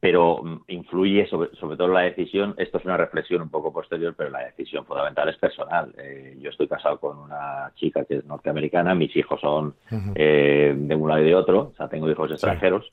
Pero 0.00 0.42
mm, 0.42 0.62
influye 0.68 1.26
sobre, 1.26 1.54
sobre 1.56 1.76
todo 1.76 1.88
la 1.88 2.00
decisión, 2.00 2.54
esto 2.56 2.78
es 2.78 2.84
una 2.86 2.96
reflexión 2.96 3.42
un 3.42 3.50
poco 3.50 3.70
posterior, 3.70 4.14
pero 4.16 4.30
la 4.30 4.46
decisión 4.46 4.86
fundamental 4.86 5.28
es 5.28 5.36
personal. 5.36 5.94
Eh, 5.98 6.38
yo 6.40 6.48
estoy 6.48 6.68
casado 6.68 6.98
con 6.98 7.18
una 7.18 7.70
chica 7.74 8.06
que 8.06 8.16
es 8.16 8.24
norteamericana, 8.24 8.94
mis 8.94 9.14
hijos 9.14 9.38
son 9.42 9.74
eh, 10.14 10.72
de 10.74 10.94
un 10.94 11.06
lado 11.06 11.20
y 11.20 11.26
de 11.26 11.34
otro, 11.34 11.72
o 11.72 11.74
sea, 11.76 11.86
tengo 11.86 12.10
hijos 12.10 12.30
extranjeros. 12.30 12.90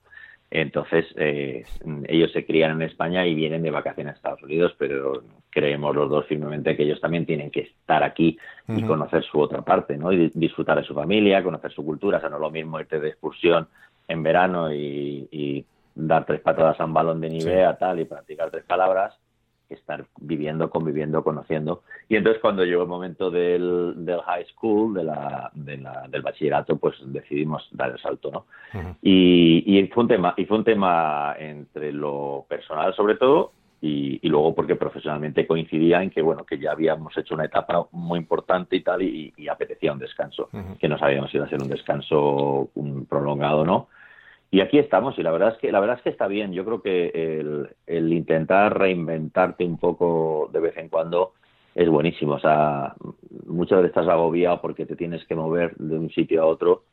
Entonces, 0.50 1.06
eh, 1.18 1.66
ellos 2.08 2.32
se 2.32 2.46
crían 2.46 2.72
en 2.72 2.84
España 2.84 3.26
y 3.26 3.36
vienen 3.36 3.64
de 3.64 3.72
vacaciones 3.72 4.14
a 4.14 4.16
Estados 4.16 4.44
Unidos, 4.44 4.74
pero 4.78 5.24
creemos 5.50 5.94
los 5.94 6.10
dos 6.10 6.26
firmemente 6.26 6.78
que 6.78 6.84
ellos 6.84 7.02
también 7.02 7.26
tienen 7.26 7.52
que 7.52 7.62
estar 7.62 8.04
aquí 8.04 8.38
y 8.68 8.82
conocer 8.84 9.24
su 9.24 9.40
otra 9.40 9.62
parte, 9.62 9.98
¿no? 9.98 10.12
Y 10.14 10.32
disfrutar 10.34 10.78
de 10.78 10.86
su 10.86 10.94
familia, 10.94 11.44
conocer 11.44 11.72
su 11.72 11.84
cultura. 11.84 12.18
O 12.18 12.22
sea, 12.22 12.30
no 12.30 12.38
es 12.38 12.42
lo 12.42 12.52
mismo 12.52 12.80
irte 12.80 13.00
de 13.00 13.10
excursión 13.10 13.68
en 14.08 14.24
verano 14.24 14.74
y, 14.74 15.66
dar 16.00 16.28
tres 16.28 16.42
patadas 16.42 16.80
a 16.80 16.86
un 16.86 16.94
balón 16.94 17.20
de 17.20 17.28
nieve 17.28 17.66
a 17.66 17.76
tal 17.76 18.00
y 18.00 18.06
practicar 18.06 18.52
tres 18.52 18.64
palabras 18.66 19.18
estar 19.70 20.06
viviendo, 20.20 20.70
conviviendo, 20.70 21.24
conociendo. 21.24 21.84
Y 22.10 22.16
entonces 22.16 22.42
cuando 22.42 22.64
llegó 22.64 22.84
el 22.84 22.88
momento 22.88 23.30
del, 23.30 23.94
del 23.98 24.22
high 24.22 24.46
school, 24.46 24.94
de 24.94 25.04
la, 25.04 25.52
del 25.54 26.22
bachillerato, 26.22 26.78
pues 26.78 26.96
decidimos 27.06 27.68
dar 27.72 27.92
el 27.92 28.00
salto, 28.00 28.32
¿no? 28.32 28.46
y, 29.02 29.64
y, 29.66 29.88
fue 29.88 30.04
un 30.04 30.10
tema, 30.10 30.34
y 30.38 30.46
fue 30.46 30.58
un 30.58 30.64
tema 30.64 31.36
entre 31.38 31.92
lo 31.92 32.46
personal 32.48 32.94
sobre 32.96 33.16
todo 33.16 33.52
y, 33.82 34.20
y, 34.22 34.30
luego 34.30 34.56
porque 34.56 34.76
profesionalmente 34.76 35.46
coincidía 35.46 36.02
en 36.02 36.10
que 36.10 36.22
bueno 36.22 36.44
que 36.46 36.58
ya 36.58 36.72
habíamos 36.72 37.16
hecho 37.18 37.36
una 37.36 37.46
etapa 37.46 37.88
muy 37.92 38.20
importante 38.20 38.76
y 38.76 38.82
tal 38.82 39.04
y, 39.04 39.34
apetecía 39.50 39.94
un 39.94 40.00
descanso 40.00 40.50
que 40.80 40.90
no 40.90 40.98
sabíamos 40.98 41.32
si 41.32 41.38
iba 41.38 41.46
a 41.46 41.50
ser 41.50 41.62
un 41.62 41.70
descanso 41.70 42.70
un 42.76 43.06
prolongado 43.06 43.60
o 43.60 43.66
no 43.66 43.88
y 44.50 44.62
aquí 44.62 44.80
estamos 44.80 45.18
y 45.20 45.24
la 45.24 45.32
verdad 45.32 45.54
es 45.54 45.58
que 45.58 45.72
la 45.72 45.80
verdad 45.80 45.98
es 45.98 46.04
que 46.04 46.10
está 46.10 46.28
bien 46.28 46.54
yo 46.54 46.64
creo 46.64 46.82
que 46.82 47.08
el, 47.40 47.70
el 47.86 48.14
intentar 48.14 48.78
reinventarte 48.78 49.66
un 49.66 49.78
poco 49.78 50.50
de 50.54 50.60
vez 50.60 50.78
en 50.78 50.90
cuando 50.90 51.34
es 51.76 51.90
buenísimo 51.90 52.34
o 52.34 52.40
sea 52.40 52.96
muchas 53.46 53.78
veces 53.78 53.90
estás 53.90 54.08
agobiado 54.08 54.62
porque 54.62 54.86
te 54.86 54.96
tienes 54.96 55.26
que 55.26 55.36
mover 55.36 55.76
de 55.78 55.98
un 55.98 56.10
sitio 56.10 56.42
a 56.42 56.46
otro 56.46 56.84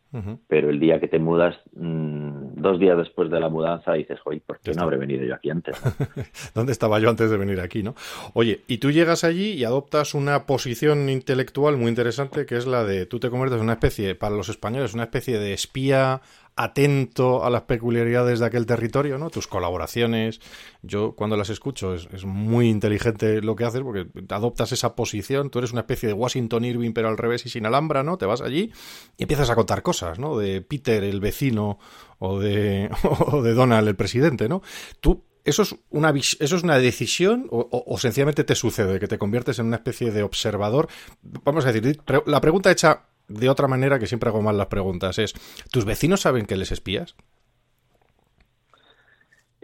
pero 0.47 0.71
el 0.71 0.79
día 0.79 1.01
que 1.01 1.09
te 1.09 1.19
mudas 1.19 1.57
mm, 1.75 2.55
dos 2.55 2.79
días 2.79 2.97
después 2.97 3.29
de 3.31 3.41
la 3.41 3.49
mudanza 3.49 3.95
dices 3.95 4.21
oye 4.25 4.41
¿por 4.47 4.61
qué 4.61 4.73
no 4.73 4.83
habré 4.83 4.97
venido 4.97 5.25
yo 5.25 5.35
aquí 5.35 5.51
antes? 5.51 5.77
¿dónde 6.55 6.71
estaba 6.71 7.01
yo 7.01 7.11
antes 7.11 7.31
de 7.31 7.37
venir 7.37 7.61
aquí? 7.61 7.83
no 7.83 7.97
oye 8.33 8.61
y 8.69 8.79
tú 8.79 8.93
llegas 8.93 9.25
allí 9.25 9.53
y 9.55 9.65
adoptas 9.65 10.15
una 10.15 10.47
posición 10.47 11.09
intelectual 11.09 11.77
muy 11.77 11.89
interesante 11.89 12.47
que 12.47 12.57
es 12.57 12.67
la 12.67 12.85
de 12.85 13.07
tú 13.07 13.19
te 13.19 13.29
conviertes 13.29 13.59
en 13.59 13.65
una 13.65 13.73
especie 13.73 14.15
para 14.15 14.37
los 14.37 14.49
españoles 14.49 14.95
una 14.95 15.05
especie 15.05 15.39
de 15.39 15.53
espía 15.53 16.21
atento 16.57 17.45
a 17.45 17.51
las 17.51 17.63
peculiaridades 17.63 18.39
de 18.39 18.47
aquel 18.47 18.67
territorio, 18.67 19.19
¿no? 19.19 19.31
Tus 19.31 19.49
colaboraciones, 19.49 20.41
yo 20.83 21.15
cuando 21.17 21.37
las 21.37 21.51
escucho 21.51 21.95
es, 21.95 22.25
muy 22.25 22.69
inteligente 22.69 23.43
lo 23.43 23.57
que 23.57 23.65
haces 23.65 23.83
porque 23.83 24.07
adoptas 24.29 24.73
esa 24.73 24.95
posición, 24.95 25.51
tú 25.51 25.59
eres 25.59 25.73
una 25.73 25.81
especie 25.81 26.09
de 26.09 26.13
Washington 26.13 26.65
Irving 26.65 26.93
pero 26.93 27.09
al 27.09 27.19
revés 27.19 27.45
y 27.47 27.49
sin 27.49 27.67
alhambra, 27.67 28.03
¿no? 28.03 28.19
Te 28.19 28.27
vas 28.27 28.41
allí 28.41 28.73
y 29.17 29.25
empiezas 29.25 29.51
a 29.51 29.57
contar 29.57 29.83
cosas, 29.83 30.19
¿no? 30.19 30.39
De 30.39 30.63
Peter, 30.63 31.03
el 31.03 31.21
vecino, 31.21 31.79
o 32.19 32.39
de, 32.39 32.89
o 33.33 33.43
de 33.43 33.55
Donald, 33.55 33.89
el 33.89 33.97
presidente, 33.97 34.49
¿no? 34.49 34.63
Tú 35.01 35.25
¿Eso 35.45 35.61
es 35.61 35.77
una, 35.91 36.11
eso 36.11 36.57
es 36.57 36.63
una 36.63 36.79
decisión 36.79 37.49
o, 37.51 37.99
sencillamente 37.99 38.45
te 38.45 38.55
sucede 38.55 38.99
que 38.99 39.09
te 39.09 39.19
conviertes 39.19 39.59
en 39.59 39.67
una 39.67 39.77
especie 39.77 40.11
de 40.11 40.23
observador? 40.23 40.89
Vamos 41.23 41.67
a 41.67 41.73
decir, 41.73 42.01
la 42.25 42.41
pregunta 42.41 42.71
hecha 42.71 43.05
de 43.29 43.49
otra 43.49 43.69
manera, 43.69 43.99
que 43.99 44.07
siempre 44.07 44.29
hago 44.29 44.43
mal 44.43 44.59
las 44.59 44.67
preguntas, 44.67 45.19
es, 45.19 45.35
¿tus 45.71 45.85
vecinos 45.85 46.21
saben 46.21 46.47
que 46.47 46.57
les 46.57 46.73
espías? 46.73 47.17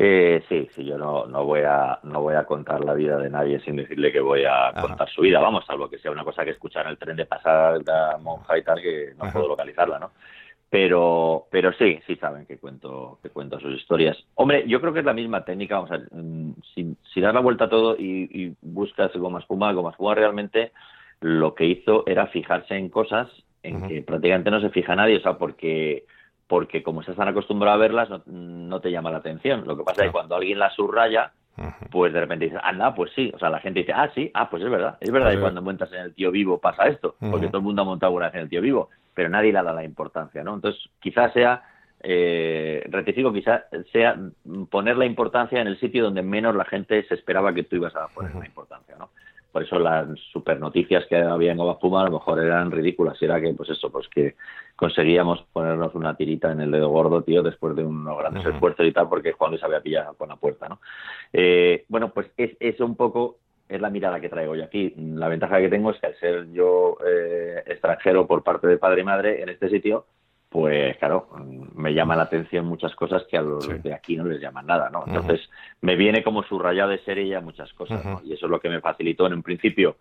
Eh, 0.02 0.43
sí, 0.49 0.67
sí, 0.75 0.83
yo 0.85 0.97
no, 0.97 1.26
no, 1.26 1.45
voy 1.45 1.61
a, 1.61 1.99
no 2.05 2.23
voy 2.23 2.35
a 2.35 2.45
contar 2.45 2.83
la 2.83 2.95
vida 2.95 3.19
de 3.19 3.29
nadie 3.29 3.61
sin 3.61 3.76
decirle 3.76 4.11
que 4.11 4.21
voy 4.21 4.45
a 4.45 4.73
contar 4.81 5.11
su 5.11 5.21
vida, 5.21 5.40
vamos, 5.40 5.67
salvo 5.67 5.90
que 5.90 5.99
sea 5.99 6.11
una 6.11 6.25
cosa 6.25 6.43
que 6.43 6.52
escuchar 6.52 6.87
en 6.87 6.93
el 6.93 6.99
tren 6.99 7.17
de 7.17 7.26
pasar 7.26 7.83
la 7.85 8.17
monja 8.19 8.57
y 8.57 8.64
tal, 8.64 8.81
que 8.81 9.12
no 9.19 9.31
puedo 9.31 9.49
localizarla, 9.49 9.99
¿no? 9.99 10.11
pero 10.71 11.49
pero 11.50 11.73
sí 11.73 11.99
sí 12.07 12.14
saben 12.17 12.47
que 12.47 12.59
cuento 12.59 13.19
que 13.23 13.29
cuento 13.31 13.59
sus 13.59 13.75
historias 13.75 14.17
hombre 14.37 14.64
yo 14.69 14.81
creo 14.81 14.93
que 14.93 15.00
es 15.00 15.05
la 15.05 15.12
misma 15.12 15.45
técnica 15.45 15.75
vamos 15.75 15.90
a 15.90 15.99
mm, 15.99 16.55
si, 16.75 16.97
si 17.12 17.21
das 17.21 17.35
la 17.35 17.40
vuelta 17.40 17.64
a 17.64 17.69
todo 17.69 17.97
y, 17.99 18.31
y 18.33 18.55
buscas 18.62 19.12
goma 19.17 19.40
espuma 19.40 19.73
goma 19.73 19.90
espuma 19.90 20.14
realmente 20.14 20.71
lo 21.21 21.55
que 21.55 21.67
hizo 21.67 22.05
era 22.07 22.29
fijarse 22.29 22.76
en 22.76 22.88
cosas 22.88 23.29
en 23.62 23.87
que 23.87 24.02
prácticamente 24.02 24.50
no 24.50 24.61
se 24.61 24.71
fija 24.71 24.97
nadie 24.97 25.19
o 25.19 25.21
sea 25.21 25.38
porque 25.38 26.05
porque 26.47 26.83
como 26.83 27.00
estás 27.00 27.17
tan 27.17 27.29
acostumbrado 27.29 27.76
a 27.76 27.81
verlas 27.81 28.09
no, 28.26 28.81
te 28.81 28.90
llama 28.90 29.11
la 29.11 29.19
atención 29.19 29.67
lo 29.67 29.76
que 29.76 29.85
pasa 29.85 30.02
es 30.02 30.09
que 30.09 30.12
cuando 30.12 30.37
alguien 30.37 30.59
las 30.59 30.75
subraya 30.75 31.33
pues 31.90 32.12
de 32.12 32.21
repente 32.21 32.47
dices, 32.47 32.61
anda, 32.62 32.95
pues 32.95 33.12
sí. 33.14 33.31
O 33.35 33.38
sea, 33.38 33.50
la 33.50 33.61
gente 33.61 33.81
dice, 33.81 33.93
ah, 33.93 34.11
sí, 34.14 34.31
ah, 34.35 34.49
pues 34.49 34.62
es 34.62 34.71
verdad. 34.71 34.97
Es 35.00 35.11
verdad 35.11 35.29
que 35.29 35.35
pues 35.35 35.43
cuando 35.43 35.62
montas 35.62 35.93
en 35.93 36.00
el 36.00 36.14
tío 36.14 36.31
vivo 36.31 36.59
pasa 36.59 36.87
esto, 36.87 37.17
porque 37.19 37.49
todo 37.49 37.59
el 37.59 37.64
mundo 37.64 37.83
ha 37.83 37.85
montado 37.85 38.12
una 38.12 38.26
vez 38.26 38.35
en 38.37 38.40
el 38.43 38.49
tío 38.49 38.61
vivo, 38.61 38.88
pero 39.14 39.29
nadie 39.29 39.52
le 39.52 39.62
dado 39.62 39.75
la 39.75 39.85
importancia, 39.85 40.43
¿no? 40.43 40.55
Entonces, 40.55 40.81
quizás 41.00 41.33
sea, 41.33 41.62
eh, 42.02 42.83
rectifico, 42.88 43.33
quizás 43.33 43.64
sea 43.93 44.17
poner 44.71 44.97
la 44.97 45.05
importancia 45.05 45.61
en 45.61 45.67
el 45.67 45.79
sitio 45.79 46.05
donde 46.05 46.23
menos 46.23 46.55
la 46.55 46.64
gente 46.64 47.02
se 47.07 47.14
esperaba 47.14 47.52
que 47.52 47.64
tú 47.64 47.76
ibas 47.76 47.95
a 47.95 48.09
poner 48.09 48.35
la 48.35 48.47
importancia, 48.47 48.97
¿no? 48.99 49.11
Por 49.52 49.62
eso 49.62 49.78
las 49.78 50.07
super 50.33 50.59
noticias 50.61 51.04
que 51.07 51.16
había 51.16 51.52
en 51.52 51.59
Puma 51.80 52.02
a 52.02 52.04
lo 52.04 52.12
mejor 52.12 52.40
eran 52.40 52.71
ridículas. 52.71 53.21
Y 53.21 53.25
era 53.25 53.40
que 53.40 53.52
pues 53.54 53.71
eso 53.71 53.90
pues 53.90 54.09
que 54.09 54.37
conseguíamos 54.76 55.45
ponernos 55.52 55.95
una 55.95 56.16
tirita 56.16 56.52
en 56.52 56.61
el 56.61 56.71
dedo 56.71 56.88
gordo 56.88 57.23
tío 57.23 57.42
después 57.42 57.76
de 57.76 57.85
unos 57.85 58.19
grandes 58.19 58.47
esfuerzos 58.47 58.87
y 58.87 58.92
tal 58.92 59.09
porque 59.09 59.33
Juan 59.33 59.50
Luis 59.50 59.62
había 59.62 59.80
pillado 59.80 60.14
con 60.14 60.30
la 60.30 60.37
puerta 60.37 60.69
no 60.69 60.80
eh, 61.33 61.85
bueno 61.88 62.12
pues 62.14 62.30
es 62.37 62.57
eso 62.61 62.87
un 62.87 62.97
poco 62.97 63.37
es 63.71 63.80
la 63.80 63.90
mirada 63.90 64.21
que 64.21 64.28
traigo 64.28 64.57
yo 64.57 64.64
aquí. 64.64 64.92
La 64.97 65.28
ventaja 65.28 65.61
que 65.61 65.69
tengo 65.69 65.92
es 65.92 66.00
que 66.00 66.09
al 66.09 66.19
ser 66.19 66.50
yo 66.50 66.97
eh, 67.07 67.62
extranjero 67.66 68.26
por 68.26 68.42
parte 68.42 68.66
de 68.66 68.78
padre 68.78 69.02
y 69.02 69.04
madre 69.04 69.42
en 69.42 69.49
este 69.49 69.69
sitio 69.71 70.07
pues 70.50 70.97
claro, 70.99 71.28
me 71.76 71.95
llama 71.95 72.16
la 72.16 72.25
atención 72.25 72.66
muchas 72.66 72.95
cosas 72.97 73.23
que 73.30 73.37
a 73.37 73.40
los 73.40 73.83
de 73.83 73.95
aquí 73.95 74.16
no 74.16 74.25
les 74.25 74.40
llaman 74.40 74.66
nada, 74.66 74.90
¿no? 74.90 75.04
Entonces, 75.07 75.49
me 75.80 75.95
viene 75.95 76.25
como 76.25 76.42
subrayado 76.42 76.90
de 76.90 76.99
serie 76.99 77.28
ya 77.28 77.40
muchas 77.40 77.73
cosas, 77.73 78.04
¿no? 78.04 78.21
Y 78.25 78.33
eso 78.33 78.47
es 78.47 78.50
lo 78.50 78.61
que 78.61 78.69
me 78.69 78.80
facilitó 78.80 79.28
en 79.28 79.35
un 79.35 79.42
principio 79.45 79.97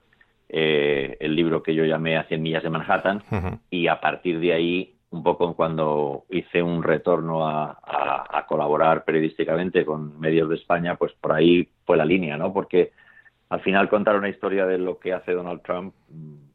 eh, 0.50 1.16
el 1.20 1.36
libro 1.36 1.62
que 1.62 1.76
yo 1.76 1.86
llamé 1.86 2.18
A 2.18 2.24
100 2.24 2.42
millas 2.42 2.64
de 2.64 2.72
Manhattan 2.72 3.22
y 3.70 3.86
a 3.86 4.02
partir 4.02 4.40
de 4.40 4.54
ahí, 4.54 4.96
un 5.12 5.22
poco 5.22 5.56
cuando 5.56 6.26
hice 6.32 6.64
un 6.64 6.82
retorno 6.82 7.48
a, 7.48 7.78
a, 7.84 8.46
colaborar 8.48 9.06
periodísticamente 9.06 9.86
con 9.86 10.20
medios 10.20 10.50
de 10.50 10.56
España, 10.56 10.96
pues 10.96 11.14
por 11.22 11.34
ahí 11.34 11.70
fue 11.86 11.96
la 11.96 12.06
línea, 12.06 12.36
¿no? 12.38 12.52
Porque 12.52 12.92
al 13.50 13.62
final 13.62 13.88
contar 13.88 14.16
una 14.16 14.30
historia 14.30 14.66
de 14.66 14.80
lo 14.80 14.98
que 14.98 15.14
hace 15.14 15.34
Donald 15.34 15.62
Trump 15.62 15.94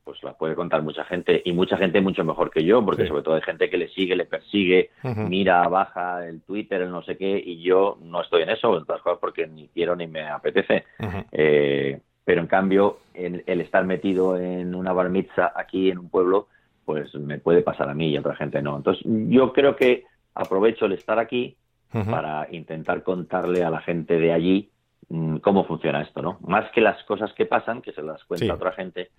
pues 0.05 0.23
la 0.23 0.35
puede 0.35 0.55
contar 0.55 0.83
mucha 0.83 1.05
gente 1.05 1.41
y 1.45 1.53
mucha 1.53 1.79
gente 1.79 2.01
mucho 2.01 2.25
mejor 2.25 2.51
que 2.51 2.63
yo, 2.63 2.85
porque 2.85 3.07
sobre 3.07 3.23
todo 3.23 3.35
hay 3.35 3.43
gente 3.43 3.71
que 3.71 3.79
le 3.79 3.89
sigue, 3.89 4.15
le 4.15 4.27
persigue, 4.27 4.91
mira, 5.03 5.67
baja 5.69 6.27
el 6.27 6.43
Twitter, 6.43 6.83
el 6.83 6.91
no 6.91 7.03
sé 7.03 7.17
qué, 7.17 7.43
y 7.45 7.63
yo 7.63 7.99
no 8.03 8.21
estoy 8.21 8.43
en 8.43 8.51
eso, 8.51 8.77
en 8.77 8.85
todas 8.85 9.01
cosas 9.03 9.19
porque 9.19 9.47
ni 9.47 9.69
quiero 9.69 9.97
ni 9.97 10.07
me 10.07 10.29
apetece. 10.29 10.85
Eh, 11.33 11.99
pero 12.25 12.41
en 12.41 12.47
cambio, 12.47 12.99
el, 13.15 13.43
estar 13.47 13.85
metido 13.85 14.37
en 14.37 14.75
una 14.75 14.93
bar 14.93 15.11
aquí 15.55 15.91
en 15.91 15.99
un 15.99 16.09
pueblo, 16.11 16.49
pues 16.85 17.15
me 17.15 17.39
puede 17.39 17.63
pasar 17.63 17.89
a 17.89 17.95
mí 17.95 18.11
y 18.11 18.17
a 18.17 18.21
otra 18.21 18.37
gente 18.37 18.61
no. 18.63 18.77
Entonces, 18.77 19.03
yo 19.07 19.53
creo 19.53 19.77
que 19.77 20.05
aprovecho 20.35 20.87
el 20.87 20.93
estar 20.93 21.19
aquí 21.19 21.57
para 22.11 22.49
intentar 22.51 23.05
contarle 23.05 23.63
a 23.63 23.71
la 23.71 23.81
gente 23.81 24.19
de 24.19 24.33
allí 24.33 24.69
mm, 25.09 25.37
cómo 25.37 25.65
funciona 25.65 26.03
esto, 26.03 26.23
¿no? 26.23 26.39
Más 26.41 26.71
que 26.73 26.81
las 26.81 27.03
cosas 27.05 27.33
que 27.35 27.47
pasan, 27.47 27.83
que 27.83 27.93
se 27.93 28.03
las 28.03 28.25
cuenta 28.25 28.55
otra 28.55 28.73
gente, 28.73 29.11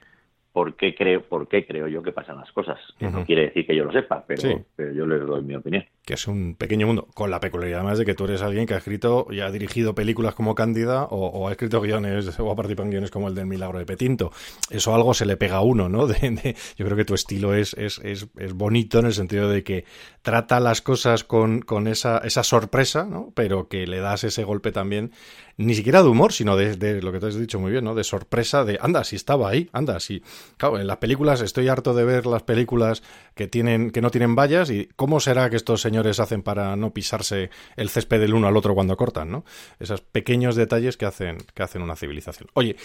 por 0.56 0.78
qué 0.78 0.96
creo, 0.96 1.22
por 1.22 1.50
qué 1.50 1.68
creo 1.68 1.90
yo 1.90 2.02
que 2.02 2.14
pasan 2.14 2.38
las 2.38 2.50
cosas. 2.54 2.80
Que 2.98 3.10
No 3.10 3.26
quiere 3.26 3.48
decir 3.48 3.68
que 3.68 3.76
yo 3.76 3.84
lo 3.84 3.92
sepa, 3.92 4.24
pero, 4.26 4.64
pero 4.74 4.94
yo 4.94 5.06
les 5.06 5.20
doy 5.28 5.44
mi 5.44 5.54
opinión 5.54 5.84
que 6.06 6.14
es 6.14 6.28
un 6.28 6.56
pequeño 6.56 6.86
mundo, 6.86 7.08
con 7.16 7.32
la 7.32 7.40
peculiaridad 7.40 7.84
más 7.84 7.98
de 7.98 8.06
que 8.06 8.14
tú 8.14 8.26
eres 8.26 8.44
alguien 8.44 8.68
que 8.68 8.76
ha 8.76 8.78
escrito 8.78 9.26
y 9.32 9.40
ha 9.40 9.50
dirigido 9.50 9.96
películas 9.96 10.36
como 10.36 10.54
Cándida 10.54 11.06
o, 11.06 11.48
ha 11.48 11.52
escrito 11.52 11.82
guiones 11.82 12.40
o 12.40 12.52
ha 12.52 12.56
participado 12.56 12.86
en 12.86 12.92
guiones 12.92 13.12
como 13.12 13.28
el 13.28 13.34
del 13.34 13.48
Milagro 13.48 13.80
de 13.80 13.86
Petinto. 13.86 14.32
Eso 14.70 14.94
algo 14.94 15.16
se 15.16 15.26
le 15.26 15.36
pega 15.36 15.58
a 15.58 15.62
uno, 15.62 15.90
¿no? 15.90 16.08
yo 16.78 16.86
creo 16.86 16.96
que 16.96 17.06
tu 17.06 17.16
estilo 17.16 17.56
es, 17.56 17.74
es, 17.74 18.00
es, 18.04 18.28
es, 18.38 18.54
bonito 18.54 19.00
en 19.00 19.08
el 19.08 19.14
sentido 19.14 19.50
de 19.50 19.64
que 19.64 19.86
trata 20.22 20.60
las 20.60 20.82
cosas 20.82 21.24
con, 21.24 21.62
con 21.62 21.88
esa, 21.88 22.20
esa 22.20 22.44
sorpresa, 22.44 23.06
¿no? 23.06 23.32
Pero 23.34 23.68
que 23.68 23.88
le 23.88 24.00
das 24.00 24.24
ese 24.24 24.44
golpe 24.44 24.72
también, 24.72 25.12
ni 25.58 25.74
siquiera 25.74 26.04
de 26.04 26.10
humor, 26.10 26.34
sino 26.34 26.56
de, 26.56 26.76
de 26.76 27.02
lo 27.02 27.12
que 27.12 27.20
te 27.20 27.28
has 27.28 27.40
dicho 27.40 27.60
muy 27.60 27.72
bien, 27.72 27.84
¿no? 27.84 27.96
De 27.96 28.04
sorpresa, 28.04 28.64
de 28.64 28.78
anda, 28.80 29.04
si 29.04 29.16
estaba 29.16 29.50
ahí, 29.50 29.70
anda, 29.74 30.00
si. 30.00 30.22
Claro, 30.58 30.80
en 30.80 30.86
las 30.86 30.98
películas 30.98 31.42
estoy 31.42 31.68
harto 31.68 31.96
de 31.96 32.04
ver 32.04 32.28
las 32.28 32.44
películas 32.44 33.02
que 33.34 33.48
tienen, 33.48 33.90
que 33.90 34.02
no 34.02 34.12
tienen 34.12 34.36
vallas 34.36 34.70
y 34.70 34.88
cómo 34.96 35.20
será 35.20 35.50
que 35.50 35.56
estos 35.56 35.82
señores 35.82 35.95
hacen 36.00 36.42
para 36.42 36.76
no 36.76 36.94
pisarse 36.94 37.50
el 37.76 37.90
césped 37.90 38.20
del 38.20 38.34
uno 38.34 38.48
al 38.48 38.58
otro 38.58 38.76
cuando 38.76 38.98
cortan, 38.98 39.32
¿no? 39.32 39.46
Esos 39.80 40.02
pequeños 40.02 40.56
detalles 40.56 40.98
que 40.98 41.06
hacen, 41.06 41.38
que 41.54 41.64
hacen 41.64 41.82
una 41.82 41.96
civilización. 41.96 42.50
Oye, 42.54 42.76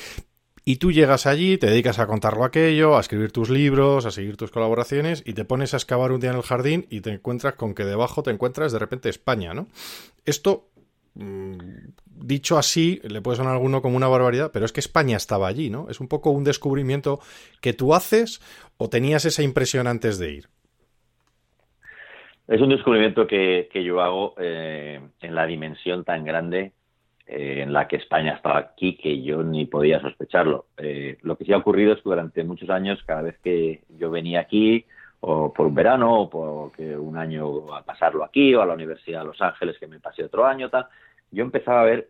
y 0.64 0.76
tú 0.76 0.92
llegas 0.92 1.26
allí, 1.26 1.56
te 1.58 1.68
dedicas 1.68 1.98
a 1.98 2.06
contarlo 2.06 2.44
aquello, 2.44 2.96
a 2.96 3.00
escribir 3.00 3.32
tus 3.32 3.48
libros, 3.48 4.04
a 4.04 4.10
seguir 4.10 4.36
tus 4.36 4.50
colaboraciones 4.50 5.22
y 5.24 5.32
te 5.32 5.44
pones 5.44 5.72
a 5.72 5.78
excavar 5.78 6.12
un 6.12 6.20
día 6.20 6.30
en 6.30 6.36
el 6.36 6.42
jardín 6.42 6.86
y 6.90 7.00
te 7.00 7.10
encuentras 7.10 7.54
con 7.54 7.74
que 7.74 7.84
debajo 7.84 8.22
te 8.22 8.30
encuentras 8.30 8.72
de 8.72 8.78
repente 8.78 9.08
España, 9.08 9.54
¿no? 9.54 9.68
Esto, 10.26 10.70
mm, 11.14 11.58
dicho 12.04 12.58
así, 12.58 13.00
le 13.04 13.22
puede 13.22 13.38
sonar 13.38 13.52
a 13.52 13.56
alguno 13.56 13.80
como 13.80 13.96
una 13.96 14.08
barbaridad, 14.08 14.50
pero 14.52 14.66
es 14.66 14.72
que 14.72 14.80
España 14.80 15.16
estaba 15.16 15.48
allí, 15.48 15.70
¿no? 15.70 15.88
Es 15.88 15.98
un 15.98 16.08
poco 16.08 16.30
un 16.30 16.44
descubrimiento 16.44 17.20
que 17.62 17.72
tú 17.72 17.94
haces 17.94 18.40
o 18.76 18.90
tenías 18.90 19.24
esa 19.24 19.42
impresión 19.42 19.86
antes 19.86 20.18
de 20.18 20.32
ir. 20.32 20.48
Es 22.50 22.60
un 22.60 22.70
descubrimiento 22.70 23.28
que, 23.28 23.68
yo 23.72 24.00
hago 24.00 24.34
eh, 24.36 25.00
en 25.20 25.34
la 25.36 25.46
dimensión 25.46 26.02
tan 26.02 26.24
grande 26.24 26.72
eh, 27.24 27.62
en 27.62 27.72
la 27.72 27.86
que 27.86 27.94
España 27.94 28.32
estaba 28.32 28.58
aquí 28.58 28.96
que 28.96 29.22
yo 29.22 29.44
ni 29.44 29.66
podía 29.66 30.00
sospecharlo. 30.00 30.66
Eh, 30.76 31.16
lo 31.22 31.38
que 31.38 31.44
sí 31.44 31.52
ha 31.52 31.58
ocurrido 31.58 31.92
es 31.92 31.98
que 31.98 32.08
durante 32.08 32.42
muchos 32.42 32.68
años, 32.68 32.98
cada 33.06 33.22
vez 33.22 33.38
que 33.38 33.84
yo 33.90 34.10
venía 34.10 34.40
aquí, 34.40 34.84
o 35.20 35.52
por 35.52 35.68
un 35.68 35.76
verano, 35.76 36.22
o 36.22 36.28
por 36.28 36.72
un 36.76 37.16
año 37.16 37.72
a 37.72 37.84
pasarlo 37.84 38.24
aquí, 38.24 38.52
o 38.52 38.62
a 38.62 38.66
la 38.66 38.74
Universidad 38.74 39.20
de 39.20 39.26
Los 39.26 39.40
Ángeles, 39.40 39.78
que 39.78 39.86
me 39.86 40.00
pasé 40.00 40.24
otro 40.24 40.44
año, 40.44 40.68
tal, 40.70 40.86
yo 41.30 41.44
empezaba 41.44 41.82
a 41.82 41.84
ver 41.84 42.08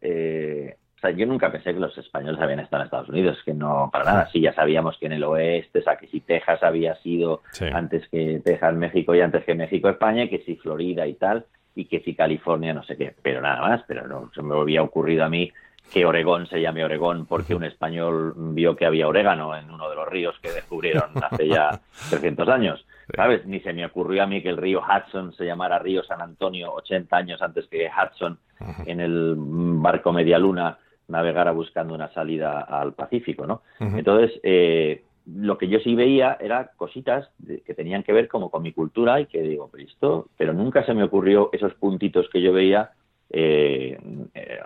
o 1.01 1.03
sea, 1.03 1.13
yo 1.13 1.25
nunca 1.25 1.51
pensé 1.51 1.73
que 1.73 1.81
los 1.81 1.97
españoles 1.97 2.39
habían 2.43 2.61
estado 2.61 2.83
en 2.83 2.85
Estados 2.85 3.09
Unidos, 3.09 3.39
que 3.43 3.55
no, 3.55 3.89
para 3.91 4.05
nada. 4.05 4.29
Sí, 4.31 4.43
ya 4.43 4.53
sabíamos 4.53 4.99
que 4.99 5.07
en 5.07 5.13
el 5.13 5.25
oeste, 5.25 5.79
o 5.79 5.83
sea, 5.83 5.97
que 5.97 6.07
si 6.09 6.21
Texas 6.21 6.63
había 6.63 6.95
sido 6.97 7.41
antes 7.73 8.07
que 8.09 8.43
Texas, 8.45 8.75
México 8.75 9.15
y 9.15 9.23
antes 9.23 9.43
que 9.45 9.55
México, 9.55 9.89
España, 9.89 10.29
que 10.29 10.41
si 10.41 10.57
Florida 10.57 11.07
y 11.07 11.15
tal, 11.15 11.47
y 11.75 11.87
que 11.87 12.01
si 12.01 12.15
California, 12.15 12.75
no 12.75 12.83
sé 12.83 12.99
qué. 12.99 13.15
Pero 13.23 13.41
nada 13.41 13.63
más, 13.63 13.83
pero 13.89 14.07
no 14.07 14.31
se 14.35 14.43
me 14.43 14.55
había 14.55 14.83
ocurrido 14.83 15.25
a 15.25 15.31
mí 15.31 15.51
que 15.91 16.05
Oregón 16.05 16.47
se 16.47 16.61
llame 16.61 16.85
Oregón 16.85 17.25
porque 17.25 17.55
un 17.55 17.65
español 17.65 18.35
vio 18.37 18.77
que 18.77 18.85
había 18.85 19.09
orégano 19.09 19.57
en 19.57 19.71
uno 19.71 19.89
de 19.89 19.97
los 19.97 20.07
ríos 20.07 20.39
que 20.43 20.53
descubrieron 20.53 21.13
hace 21.23 21.49
ya 21.49 21.81
300 22.11 22.47
años. 22.51 22.85
¿Sabes? 23.17 23.47
Ni 23.47 23.61
se 23.61 23.73
me 23.73 23.87
ocurrió 23.87 24.23
a 24.23 24.27
mí 24.27 24.43
que 24.43 24.51
el 24.51 24.59
río 24.59 24.83
Hudson 24.83 25.33
se 25.33 25.47
llamara 25.47 25.79
río 25.79 26.05
San 26.05 26.21
Antonio 26.21 26.75
80 26.75 27.17
años 27.17 27.41
antes 27.41 27.67
que 27.69 27.89
Hudson 27.89 28.39
en 28.85 29.01
el 29.01 29.35
barco 29.37 30.13
Medialuna 30.13 30.77
navegara 31.11 31.53
buscando 31.53 31.95
una 31.95 32.13
salida 32.13 32.61
al 32.61 32.95
Pacífico, 32.95 33.47
¿no? 33.47 33.63
Entonces, 33.79 34.41
eh, 34.43 35.03
lo 35.27 35.59
que 35.59 35.69
yo 35.69 35.79
sí 35.81 35.95
veía 35.95 36.37
era 36.41 36.71
cositas 36.77 37.31
que 37.47 37.75
tenían 37.75 38.03
que 38.03 38.13
ver 38.13 38.29
como 38.29 38.51
con 38.51 38.63
mi 38.63 38.73
cultura 38.73 39.21
y 39.21 39.27
que 39.27 39.43
digo, 39.43 39.69
pero 39.71 39.85
esto, 39.85 40.29
pero 40.37 40.53
nunca 40.53 40.85
se 40.85 40.95
me 40.95 41.05
ocurrió 41.05 41.51
esos 41.53 41.75
puntitos 41.75 42.29
que 42.33 42.41
yo 42.43 42.53
veía 42.53 42.91
eh, 43.33 43.97
eh, 44.35 44.59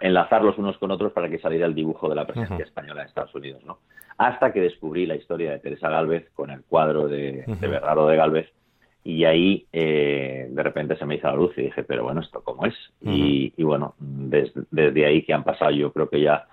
enlazarlos 0.00 0.58
unos 0.58 0.78
con 0.78 0.92
otros 0.92 1.12
para 1.12 1.28
que 1.28 1.38
saliera 1.38 1.66
el 1.66 1.74
dibujo 1.74 2.08
de 2.08 2.14
la 2.14 2.26
presencia 2.26 2.64
española 2.64 3.02
en 3.02 3.08
Estados 3.08 3.34
Unidos, 3.34 3.64
¿no? 3.64 3.78
Hasta 4.18 4.52
que 4.52 4.60
descubrí 4.60 5.06
la 5.06 5.16
historia 5.16 5.50
de 5.50 5.58
Teresa 5.58 5.90
Galvez 5.90 6.30
con 6.34 6.50
el 6.50 6.62
cuadro 6.62 7.08
de, 7.08 7.44
de 7.46 7.68
Bernardo 7.68 8.06
de 8.06 8.16
Galvez 8.16 8.52
y 9.06 9.24
ahí 9.24 9.66
eh, 9.72 10.48
de 10.50 10.62
repente 10.64 10.96
se 10.96 11.06
me 11.06 11.14
hizo 11.14 11.28
la 11.28 11.36
luz 11.36 11.56
y 11.56 11.62
dije, 11.62 11.84
pero 11.84 12.02
bueno, 12.02 12.20
¿esto 12.20 12.42
cómo 12.42 12.66
es? 12.66 12.74
y, 13.00 13.52
bueno, 13.62 13.94
desde 14.00 15.06
ahí 15.06 15.22
que 15.22 15.32
han 15.32 15.44
pasado 15.44 15.70
yo 15.70 15.92
creo 15.92 16.08
que 16.08 16.20
ya 16.20 16.46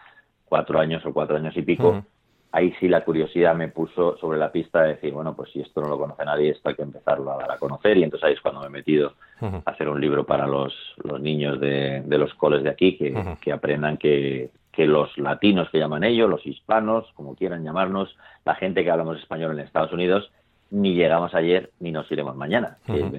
cuatro 0.45 0.79
años 0.79 1.03
o 1.03 1.11
cuatro 1.11 1.35
años 1.35 1.57
y 1.57 1.63
pico, 1.63 2.03
ahí 2.51 2.71
sí 2.79 2.87
la 2.87 3.03
curiosidad 3.03 3.55
me 3.55 3.69
puso 3.69 4.17
sobre 4.17 4.37
la 4.37 4.51
pista 4.51 4.83
de 4.83 4.89
decir, 4.89 5.11
bueno, 5.11 5.35
pues 5.35 5.51
si 5.51 5.61
esto 5.61 5.81
no 5.81 5.87
lo 5.87 5.97
conoce 5.97 6.23
nadie, 6.23 6.51
esto 6.51 6.69
hay 6.69 6.75
que 6.75 6.83
empezarlo 6.83 7.31
a 7.31 7.37
dar 7.37 7.51
a 7.53 7.57
conocer. 7.57 7.97
Y 7.97 8.03
entonces 8.03 8.27
ahí 8.27 8.33
es 8.35 8.41
cuando 8.41 8.61
me 8.61 8.67
he 8.67 8.69
metido 8.69 9.13
a 9.41 9.71
hacer 9.71 9.89
un 9.89 9.99
libro 9.99 10.23
para 10.23 10.45
los, 10.45 10.75
los 11.03 11.19
niños 11.19 11.59
de, 11.59 12.03
de, 12.05 12.17
los 12.19 12.35
coles 12.35 12.61
de 12.61 12.69
aquí, 12.69 12.95
que, 12.95 13.35
que 13.41 13.51
aprendan 13.51 13.97
que, 13.97 14.51
que 14.71 14.85
los 14.85 15.17
latinos 15.17 15.71
que 15.71 15.79
llaman 15.79 16.03
ellos, 16.03 16.29
los 16.29 16.45
hispanos, 16.45 17.11
como 17.15 17.35
quieran 17.35 17.63
llamarnos, 17.63 18.15
la 18.45 18.53
gente 18.53 18.83
que 18.83 18.91
hablamos 18.91 19.17
español 19.17 19.53
en 19.53 19.65
Estados 19.65 19.91
Unidos, 19.91 20.31
ni 20.73 20.95
llegamos 20.95 21.33
ayer 21.35 21.69
ni 21.79 21.91
nos 21.91 22.11
iremos 22.11 22.35
mañana. 22.35 22.77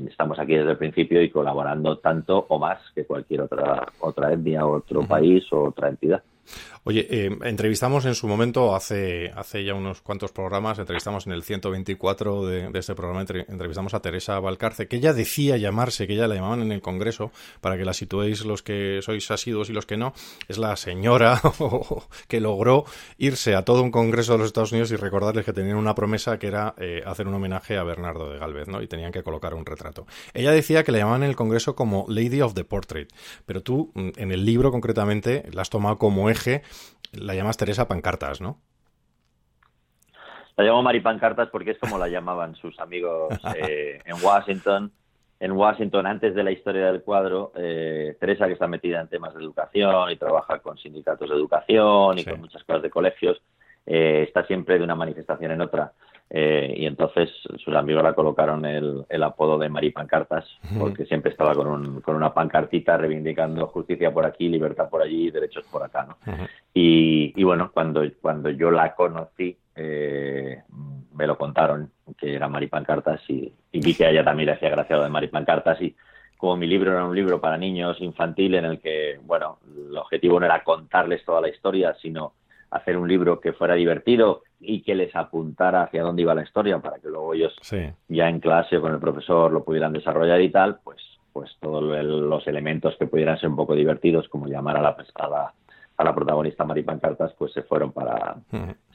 estamos 0.08 0.38
aquí 0.40 0.56
desde 0.56 0.73
el 0.73 0.76
principio 0.76 1.23
y 1.23 1.30
colaborando 1.30 1.99
tanto 1.99 2.44
o 2.49 2.58
más 2.58 2.78
que 2.94 3.04
cualquier 3.06 3.42
otra 3.42 3.87
otra 4.00 4.32
etnia, 4.32 4.66
otro 4.66 5.02
país 5.02 5.44
o 5.52 5.68
otra 5.68 5.88
entidad. 5.88 6.23
Oye, 6.85 7.07
eh, 7.11 7.39
entrevistamos 7.45 8.05
en 8.05 8.15
su 8.15 8.29
momento, 8.29 8.75
hace, 8.75 9.33
hace 9.35 9.65
ya 9.65 9.75
unos 9.75 10.03
cuantos 10.03 10.33
programas, 10.33 10.79
entrevistamos 10.79 11.27
en 11.27 11.33
el 11.33 11.43
124 11.43 12.47
de, 12.47 12.69
de 12.71 12.79
este 12.79 12.95
programa, 12.95 13.23
entrevistamos 13.23 13.95
a 13.95 14.01
Teresa 14.01 14.39
Valcarce, 14.39 14.87
que 14.87 14.97
ella 14.97 15.15
decía 15.15 15.57
llamarse, 15.57 16.07
que 16.07 16.13
ella 16.13 16.29
la 16.29 16.35
llamaban 16.35 16.61
en 16.61 16.73
el 16.73 16.83
Congreso, 16.83 17.31
para 17.61 17.79
que 17.79 17.85
la 17.85 17.95
situéis 17.95 18.45
los 18.45 18.63
que 18.63 19.01
sois 19.03 19.31
asiduos 19.31 19.71
y 19.71 19.73
los 19.73 19.87
que 19.87 19.97
no, 19.97 20.13
es 20.49 20.59
la 20.59 20.77
señora 20.77 21.41
que 22.29 22.41
logró 22.41 22.85
irse 23.17 23.55
a 23.55 23.63
todo 23.63 23.83
un 23.83 23.91
Congreso 23.91 24.33
de 24.33 24.39
los 24.39 24.49
Estados 24.49 24.73
Unidos 24.73 24.91
y 24.91 24.97
recordarles 24.97 25.45
que 25.45 25.53
tenían 25.53 25.77
una 25.77 25.95
promesa 25.95 26.39
que 26.39 26.49
era 26.49 26.75
eh, 26.79 27.03
hacer 27.07 27.27
un 27.27 27.35
homenaje 27.35 27.79
a 27.79 27.83
Bernardo 27.83 28.31
de 28.31 28.39
Galvez, 28.39 28.69
¿no? 28.69 28.83
Y 28.83 28.89
tenían 28.89 29.13
que 29.13 29.23
colocar 29.23 29.55
un 29.55 29.65
retrato. 29.65 30.07
Ella 30.35 30.53
decía 30.53 30.85
que 30.85 30.93
la 30.93 30.99
llamaban 30.99 31.23
en 31.23 31.31
el 31.31 31.37
Congreso 31.37 31.75
como 31.75 32.05
Lady 32.09 32.41
of 32.41 32.55
the 32.55 32.65
Portrait, 32.65 33.09
pero 33.47 33.63
tú, 33.63 33.91
mm, 33.95 34.11
en 34.17 34.33
el 34.33 34.45
libro 34.45 34.71
concretamente, 34.71 35.49
la 35.53 35.63
has 35.63 35.71
tomado 35.71 35.99
como 35.99 36.29
eje 36.35 36.62
la 37.12 37.35
llamas 37.35 37.57
Teresa 37.57 37.88
Pancartas, 37.88 38.41
¿no? 38.41 38.61
La 40.57 40.64
llamo 40.64 40.83
Mari 40.83 41.00
Pancartas 41.00 41.49
porque 41.49 41.73
es 41.73 41.79
como 41.79 41.99
la 41.99 42.09
llamaban 42.09 42.55
sus 42.55 42.79
amigos 42.79 43.35
eh, 43.57 44.00
en 44.05 44.17
Washington. 44.23 44.93
En 45.41 45.53
Washington, 45.53 46.07
antes 46.07 46.35
de 46.35 46.45
la 46.45 46.53
historia 46.53 46.87
del 46.87 47.03
cuadro, 47.03 47.53
eh, 47.57 48.17
Teresa, 48.21 48.47
que 48.47 48.53
está 48.53 48.69
metida 48.69 49.00
en 49.00 49.09
temas 49.09 49.35
de 49.35 49.43
educación 49.43 50.11
y 50.11 50.17
trabaja 50.17 50.61
con 50.61 50.79
sindicatos 50.79 51.29
de 51.29 51.35
educación 51.35 52.19
y 52.19 52.25
con 52.25 52.41
muchas 52.41 52.62
cosas 52.62 52.83
de 52.83 52.91
colegios, 52.91 53.43
eh, 53.85 54.25
está 54.26 54.47
siempre 54.47 54.79
de 54.79 54.85
una 54.85 54.95
manifestación 54.95 55.50
en 55.50 55.61
otra. 55.61 55.93
Eh, 56.31 56.75
y 56.78 56.87
entonces 56.87 57.31
sus 57.59 57.75
amigos 57.75 58.02
la 58.02 58.14
colocaron 58.14 58.64
el, 58.64 59.04
el 59.09 59.23
apodo 59.23 59.59
de 59.59 59.69
Mari 59.69 59.90
Pancartas, 59.90 60.45
porque 60.78 61.04
siempre 61.04 61.31
estaba 61.31 61.54
con, 61.54 61.66
un, 61.66 62.00
con 62.00 62.16
una 62.16 62.33
pancartita 62.33 62.97
reivindicando 62.97 63.66
justicia 63.69 64.12
por 64.12 64.25
aquí, 64.25 64.49
libertad 64.49 64.88
por 64.88 65.02
allí, 65.02 65.31
derechos 65.31 65.64
por 65.71 65.83
acá. 65.83 66.07
¿no? 66.07 66.16
y, 66.73 67.33
y, 67.37 67.45
bueno, 67.45 67.71
cuando, 67.73 68.02
cuando 68.21 68.50
yo 68.50 68.71
la 68.71 68.95
conocí, 68.95 69.57
eh, 69.76 70.62
me 71.14 71.26
lo 71.26 71.38
contaron 71.38 71.90
que 72.19 72.35
era 72.35 72.49
Mari 72.49 72.66
Pancartas 72.66 73.21
y, 73.28 73.52
y, 73.71 73.81
vi 73.81 73.95
que 73.95 74.07
a 74.07 74.11
ella 74.11 74.25
también 74.25 74.47
le 74.47 74.52
hacía 74.54 74.71
gracia 74.71 74.99
de 74.99 75.09
Mari 75.09 75.28
Pancartas 75.28 75.81
y 75.83 75.95
como 76.37 76.57
mi 76.57 76.66
libro 76.66 76.93
era 76.93 77.04
un 77.04 77.14
libro 77.14 77.40
para 77.40 77.57
niños 77.57 78.00
infantil 78.00 78.57
en 78.57 78.64
el 78.64 78.81
que, 78.81 79.19
bueno, 79.23 79.59
el 79.88 79.97
objetivo 79.97 80.38
no 80.40 80.47
era 80.47 80.64
contarles 80.64 81.25
toda 81.25 81.40
la 81.40 81.49
historia, 81.49 81.95
sino 82.02 82.35
hacer 82.75 82.97
un 82.97 83.09
libro 83.09 83.40
que 83.40 83.52
fuera 83.52 83.75
divertido 83.75 84.43
y 84.61 84.83
que 84.83 84.95
les 84.95 85.14
apuntara 85.14 85.85
hacia 85.85 86.02
dónde 86.02 86.23
iba 86.23 86.35
la 86.35 86.43
historia 86.43 86.81
para 86.81 86.99
que 86.99 87.09
luego 87.09 87.35
ellos 87.35 87.54
ya 88.09 88.28
en 88.28 88.40
clase 88.40 88.81
con 88.81 88.93
el 88.93 88.99
profesor 88.99 89.52
lo 89.52 89.64
pudieran 89.64 89.93
desarrollar 89.93 90.40
y 90.40 90.50
tal, 90.50 90.81
pues 90.83 90.99
pues 91.33 91.50
todos 91.61 91.83
los 91.83 92.47
elementos 92.47 92.95
que 92.97 93.09
pudieran 93.09 93.37
ser 93.40 93.49
un 93.49 93.57
poco 93.57 93.75
divertidos, 93.75 94.28
como 94.28 94.47
llamar 94.47 94.76
a 94.76 94.83
la, 94.83 94.97
a 95.16 95.52
a 95.97 96.04
la 96.04 96.14
protagonista 96.14 96.64
Mari 96.64 96.83
Pancartas, 96.83 97.33
pues 97.38 97.52
se 97.52 97.62
fueron 97.62 97.93
para 97.93 98.37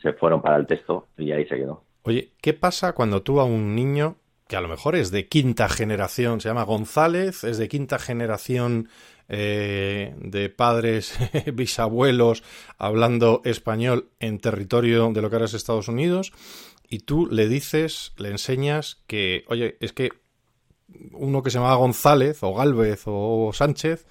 se 0.02 0.14
fueron 0.14 0.42
para 0.42 0.58
el 0.58 0.66
texto 0.66 1.08
y 1.18 1.32
ahí 1.32 1.46
se 1.46 1.56
quedó. 1.56 1.84
Oye, 2.04 2.32
¿qué 2.42 2.54
pasa 2.54 2.94
cuando 2.94 3.22
tú 3.22 3.40
a 3.40 3.46
un 3.46 3.76
niño 3.76 4.16
que 4.48 4.56
a 4.56 4.62
lo 4.62 4.68
mejor 4.68 4.96
es 4.96 5.12
de 5.12 5.28
quinta 5.28 5.70
generación, 5.70 6.42
se 6.42 6.50
llama 6.50 6.64
González, 6.64 7.44
es 7.44 7.58
de 7.58 7.68
quinta 7.68 8.00
generación 8.00 8.90
eh, 9.30 10.16
de 10.18 10.50
padres, 10.50 11.18
bisabuelos 11.54 12.44
hablando 12.78 13.42
español 13.46 14.10
en 14.20 14.40
territorio 14.40 15.12
de 15.12 15.22
lo 15.22 15.30
que 15.30 15.36
ahora 15.36 15.46
es 15.46 15.54
Estados 15.54 15.88
Unidos, 15.88 16.34
y 16.90 17.00
tú 17.00 17.28
le 17.28 17.48
dices, 17.48 18.14
le 18.18 18.30
enseñas 18.30 19.04
que, 19.06 19.46
oye, 19.48 19.78
es 19.80 19.94
que 19.94 20.10
uno 21.12 21.44
que 21.44 21.52
se 21.52 21.60
llamaba 21.60 21.76
González 21.76 22.40
o 22.42 22.54
Galvez 22.56 23.04
o 23.06 23.52
Sánchez 23.54 24.08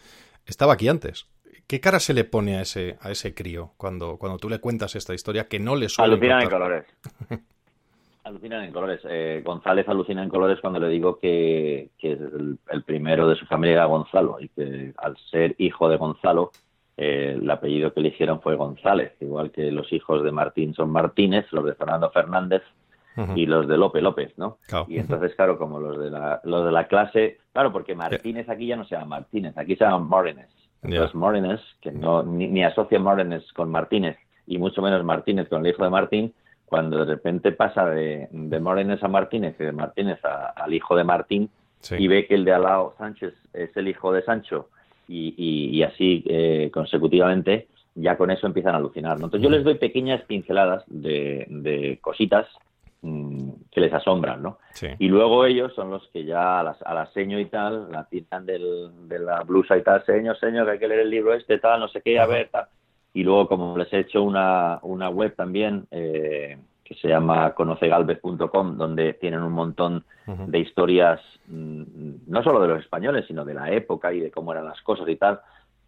estaba 0.46 0.74
aquí 0.74 0.87
antes. 0.87 1.26
¿Qué 1.66 1.81
cara 1.81 2.00
se 2.00 2.14
le 2.14 2.24
pone 2.24 2.57
a 2.57 2.62
ese, 2.62 2.96
a 3.00 3.11
ese 3.11 3.35
crío 3.35 3.74
cuando, 3.76 4.16
cuando 4.16 4.38
tú 4.38 4.48
le 4.48 4.61
cuentas 4.61 4.94
esta 4.94 5.12
historia 5.12 5.48
que 5.48 5.59
no 5.59 5.76
le 5.76 5.88
suele 5.88 6.14
Alucina 6.14 6.42
en 6.42 6.48
colores. 6.48 6.85
Alucinan 8.28 8.62
en 8.64 8.72
colores. 8.72 9.00
Eh, 9.08 9.40
González 9.42 9.88
alucina 9.88 10.22
en 10.22 10.28
colores 10.28 10.60
cuando 10.60 10.78
le 10.78 10.90
digo 10.90 11.18
que, 11.18 11.88
el, 12.02 12.82
primero 12.84 13.26
de 13.26 13.36
su 13.36 13.46
familia 13.46 13.76
era 13.76 13.84
Gonzalo 13.86 14.36
y 14.38 14.48
que 14.50 14.92
al 14.98 15.16
ser 15.30 15.54
hijo 15.56 15.88
de 15.88 15.96
Gonzalo, 15.96 16.50
eh, 16.98 17.38
el 17.40 17.50
apellido 17.50 17.94
que 17.94 18.00
eligieron 18.00 18.42
fue 18.42 18.54
González, 18.56 19.14
igual 19.20 19.50
que 19.50 19.72
los 19.72 19.90
hijos 19.94 20.22
de 20.22 20.30
Martín 20.30 20.74
son 20.74 20.90
Martínez, 20.90 21.46
los 21.52 21.64
de 21.64 21.74
Fernando 21.74 22.10
Fernández 22.10 22.62
y 23.34 23.46
los 23.46 23.66
de 23.66 23.78
López 23.78 24.02
López, 24.02 24.34
¿no? 24.36 24.58
Y 24.86 24.98
entonces, 24.98 25.34
claro, 25.34 25.58
como 25.58 25.80
los 25.80 25.98
de 25.98 26.10
la, 26.10 26.40
los 26.44 26.66
de 26.66 26.70
la 26.70 26.86
clase, 26.86 27.38
claro, 27.52 27.72
porque 27.72 27.94
Martínez 27.94 28.48
aquí 28.50 28.66
ya 28.66 28.76
no 28.76 28.84
se 28.84 28.94
llama 28.94 29.16
Martínez, 29.16 29.56
aquí 29.56 29.74
se 29.74 29.84
llama 29.84 30.00
Morines. 30.00 30.50
Los 30.82 31.14
Morines, 31.14 31.60
que 31.80 31.92
no, 31.92 32.22
ni, 32.22 32.46
ni 32.46 32.62
asocia 32.62 33.00
Morines 33.00 33.50
con 33.54 33.70
Martínez 33.70 34.18
y 34.46 34.58
mucho 34.58 34.82
menos 34.82 35.02
Martínez 35.02 35.48
con 35.48 35.64
el 35.64 35.72
hijo 35.72 35.82
de 35.82 35.90
Martín, 35.90 36.34
cuando 36.68 36.98
de 36.98 37.04
repente 37.04 37.52
pasa 37.52 37.87
de, 37.87 38.28
de 38.31 38.61
Morenes 38.61 39.02
a 39.02 39.09
Martínez 39.09 39.57
y 39.59 39.64
de 39.64 39.72
Martínez 39.72 40.18
al 40.22 40.74
hijo 40.74 40.96
de 40.96 41.04
Martín 41.04 41.50
y 41.90 42.09
ve 42.09 42.26
que 42.26 42.35
el 42.35 42.44
de 42.44 42.52
Alao 42.52 42.94
Sánchez 42.98 43.35
es 43.52 43.76
el 43.76 43.88
hijo 43.88 44.12
de 44.12 44.22
Sancho 44.22 44.68
y, 45.07 45.35
y, 45.72 45.83
así 45.83 46.22
eh, 46.28 46.70
consecutivamente, 46.72 47.68
ya 47.94 48.18
con 48.18 48.31
eso 48.31 48.46
empiezan 48.46 48.74
a 48.74 48.78
alucinar. 48.78 49.16
Entonces 49.16 49.40
yo 49.40 49.48
les 49.48 49.64
doy 49.64 49.76
pequeñas 49.76 50.22
pinceladas 50.24 50.85
de, 50.87 51.46
de 51.48 51.98
cositas 52.02 52.46
mm, 53.00 53.50
que 53.70 53.81
les 53.81 53.92
asombran, 53.94 54.42
¿no? 54.42 54.59
Y 54.98 55.09
luego 55.09 55.46
ellos 55.46 55.72
son 55.74 55.90
los 55.90 56.07
que 56.09 56.24
ya 56.24 56.61
a 56.61 56.62
la, 56.62 56.76
a 56.85 56.94
la 56.94 57.07
seño 57.12 57.40
y 57.40 57.46
tal, 57.46 57.90
la 57.90 58.04
tiran 58.04 58.44
del, 58.44 59.09
de 59.09 59.18
la 59.18 59.42
blusa 59.44 59.78
y 59.78 59.83
tal, 59.83 60.04
señor, 60.04 60.38
señor, 60.38 60.66
que 60.66 60.72
hay 60.72 60.78
que 60.78 60.88
leer 60.88 61.00
el 61.00 61.11
libro 61.11 61.33
este, 61.33 61.59
tal, 61.59 61.81
no 61.81 61.88
sé 61.88 62.02
qué, 62.02 62.20
a 62.20 62.26
ver, 62.26 62.50
tal 62.50 62.68
y 63.14 63.23
luego, 63.23 63.49
como 63.49 63.77
les 63.77 63.92
he 63.92 64.01
hecho 64.01 64.23
una, 64.23 64.79
una 64.83 65.09
web 65.09 65.35
también 65.35 65.87
eh, 65.90 66.59
que 66.85 66.94
se 66.94 67.09
llama 67.09 67.55
conocegalvez.com, 67.55 68.77
donde 68.77 69.14
tienen 69.14 69.42
un 69.42 69.53
montón 69.53 70.05
de 70.27 70.59
historias, 70.59 71.21
mm, 71.47 71.83
no 72.27 72.42
solo 72.42 72.61
de 72.61 72.68
los 72.68 72.81
españoles, 72.81 73.25
sino 73.27 73.44
de 73.44 73.55
la 73.55 73.71
época 73.73 74.12
y 74.12 74.21
de 74.21 74.31
cómo 74.31 74.53
eran 74.53 74.66
las 74.66 74.81
cosas 74.83 75.09
y 75.09 75.16
tal, 75.16 75.40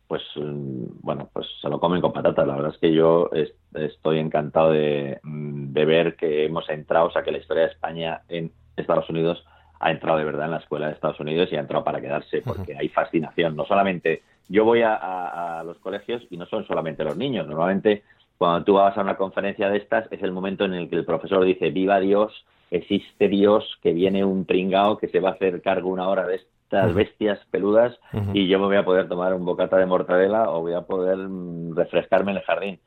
pues 0.07 0.23
mm, 0.37 1.01
bueno, 1.03 1.29
pues 1.33 1.47
se 1.61 1.69
lo 1.69 1.79
comen 1.79 2.01
con 2.01 2.13
patatas. 2.13 2.47
La 2.47 2.57
verdad 2.57 2.73
es 2.75 2.79
que 2.79 2.93
yo 2.93 3.31
estoy 3.75 4.19
encantado 4.19 4.73
de, 4.73 5.21
mm, 5.23 5.73
de, 5.73 5.85
ver 5.85 6.17
que 6.17 6.45
hemos 6.45 6.69
entrado, 6.69 7.07
o 7.07 7.11
sea, 7.11 7.23
que 7.23 7.33
la 7.33 7.39
historia 7.39 7.65
de 7.65 7.71
España 7.71 8.23
en 8.29 8.51
Estados 8.77 9.09
Unidos 9.09 9.45
ha 9.79 9.91
entrado 9.91 10.19
de 10.19 10.25
verdad 10.25 10.47
en 10.47 10.53
la 10.53 10.59
escuela 10.59 10.87
de 10.87 10.93
Estados 10.93 11.21
Unidos 11.21 11.49
y 11.51 11.57
ha 11.57 11.61
entrado 11.61 11.85
para 11.85 12.01
quedarse, 12.01 12.43
porque 12.43 12.77
hay 12.77 12.89
fascinación, 12.89 13.57
no 13.57 13.65
solamente 13.65 14.23
yo 14.51 14.65
voy 14.65 14.83
a, 14.85 15.63
los 15.65 15.79
colegios 15.79 16.23
y 16.29 16.37
no 16.37 16.45
son 16.47 16.67
solamente 16.67 17.05
los 17.05 17.17
niños. 17.17 17.47
Normalmente, 17.47 18.03
cuando 18.37 18.65
tú 18.65 18.75
vas 18.75 18.97
a 18.99 19.03
una 19.03 19.17
conferencia 19.17 19.71
de 19.71 19.79
estas, 19.79 20.11
es 20.11 20.23
el 20.23 20.33
momento 20.33 20.65
en 20.65 20.75
el 20.75 20.91
que 20.91 20.97
el 20.97 21.05
profesor 21.05 21.45
dice: 21.45 21.71
Viva 21.71 22.01
Dios, 22.01 22.45
existe 22.71 23.29
Dios, 23.29 23.79
que 23.83 23.93
viene 23.93 24.25
un 24.25 24.45
pringao 24.45 24.99
que 24.99 25.09
se 25.09 25.21
va 25.21 25.31
a 25.31 25.33
hacer 25.33 25.63
cargo 25.63 25.89
una 25.89 26.09
hora 26.09 26.27
de 26.27 26.37
estas 26.37 26.95
bestias 26.95 27.39
peludas 27.51 27.99
y 28.33 28.49
yo 28.49 28.59
me 28.59 28.67
voy 28.67 28.77
a 28.77 28.85
poder 28.85 29.09
tomar 29.09 29.35
un 29.35 29.45
bocata 29.45 29.77
de 29.77 29.87
mortadela 29.87 30.51
o 30.51 30.61
voy 30.61 30.75
a 30.75 30.83
poder 30.83 31.17
mm, 31.17 31.75
refrescarme 31.75 32.31
en 32.31 32.37
el 32.39 32.45
jardín 32.45 32.81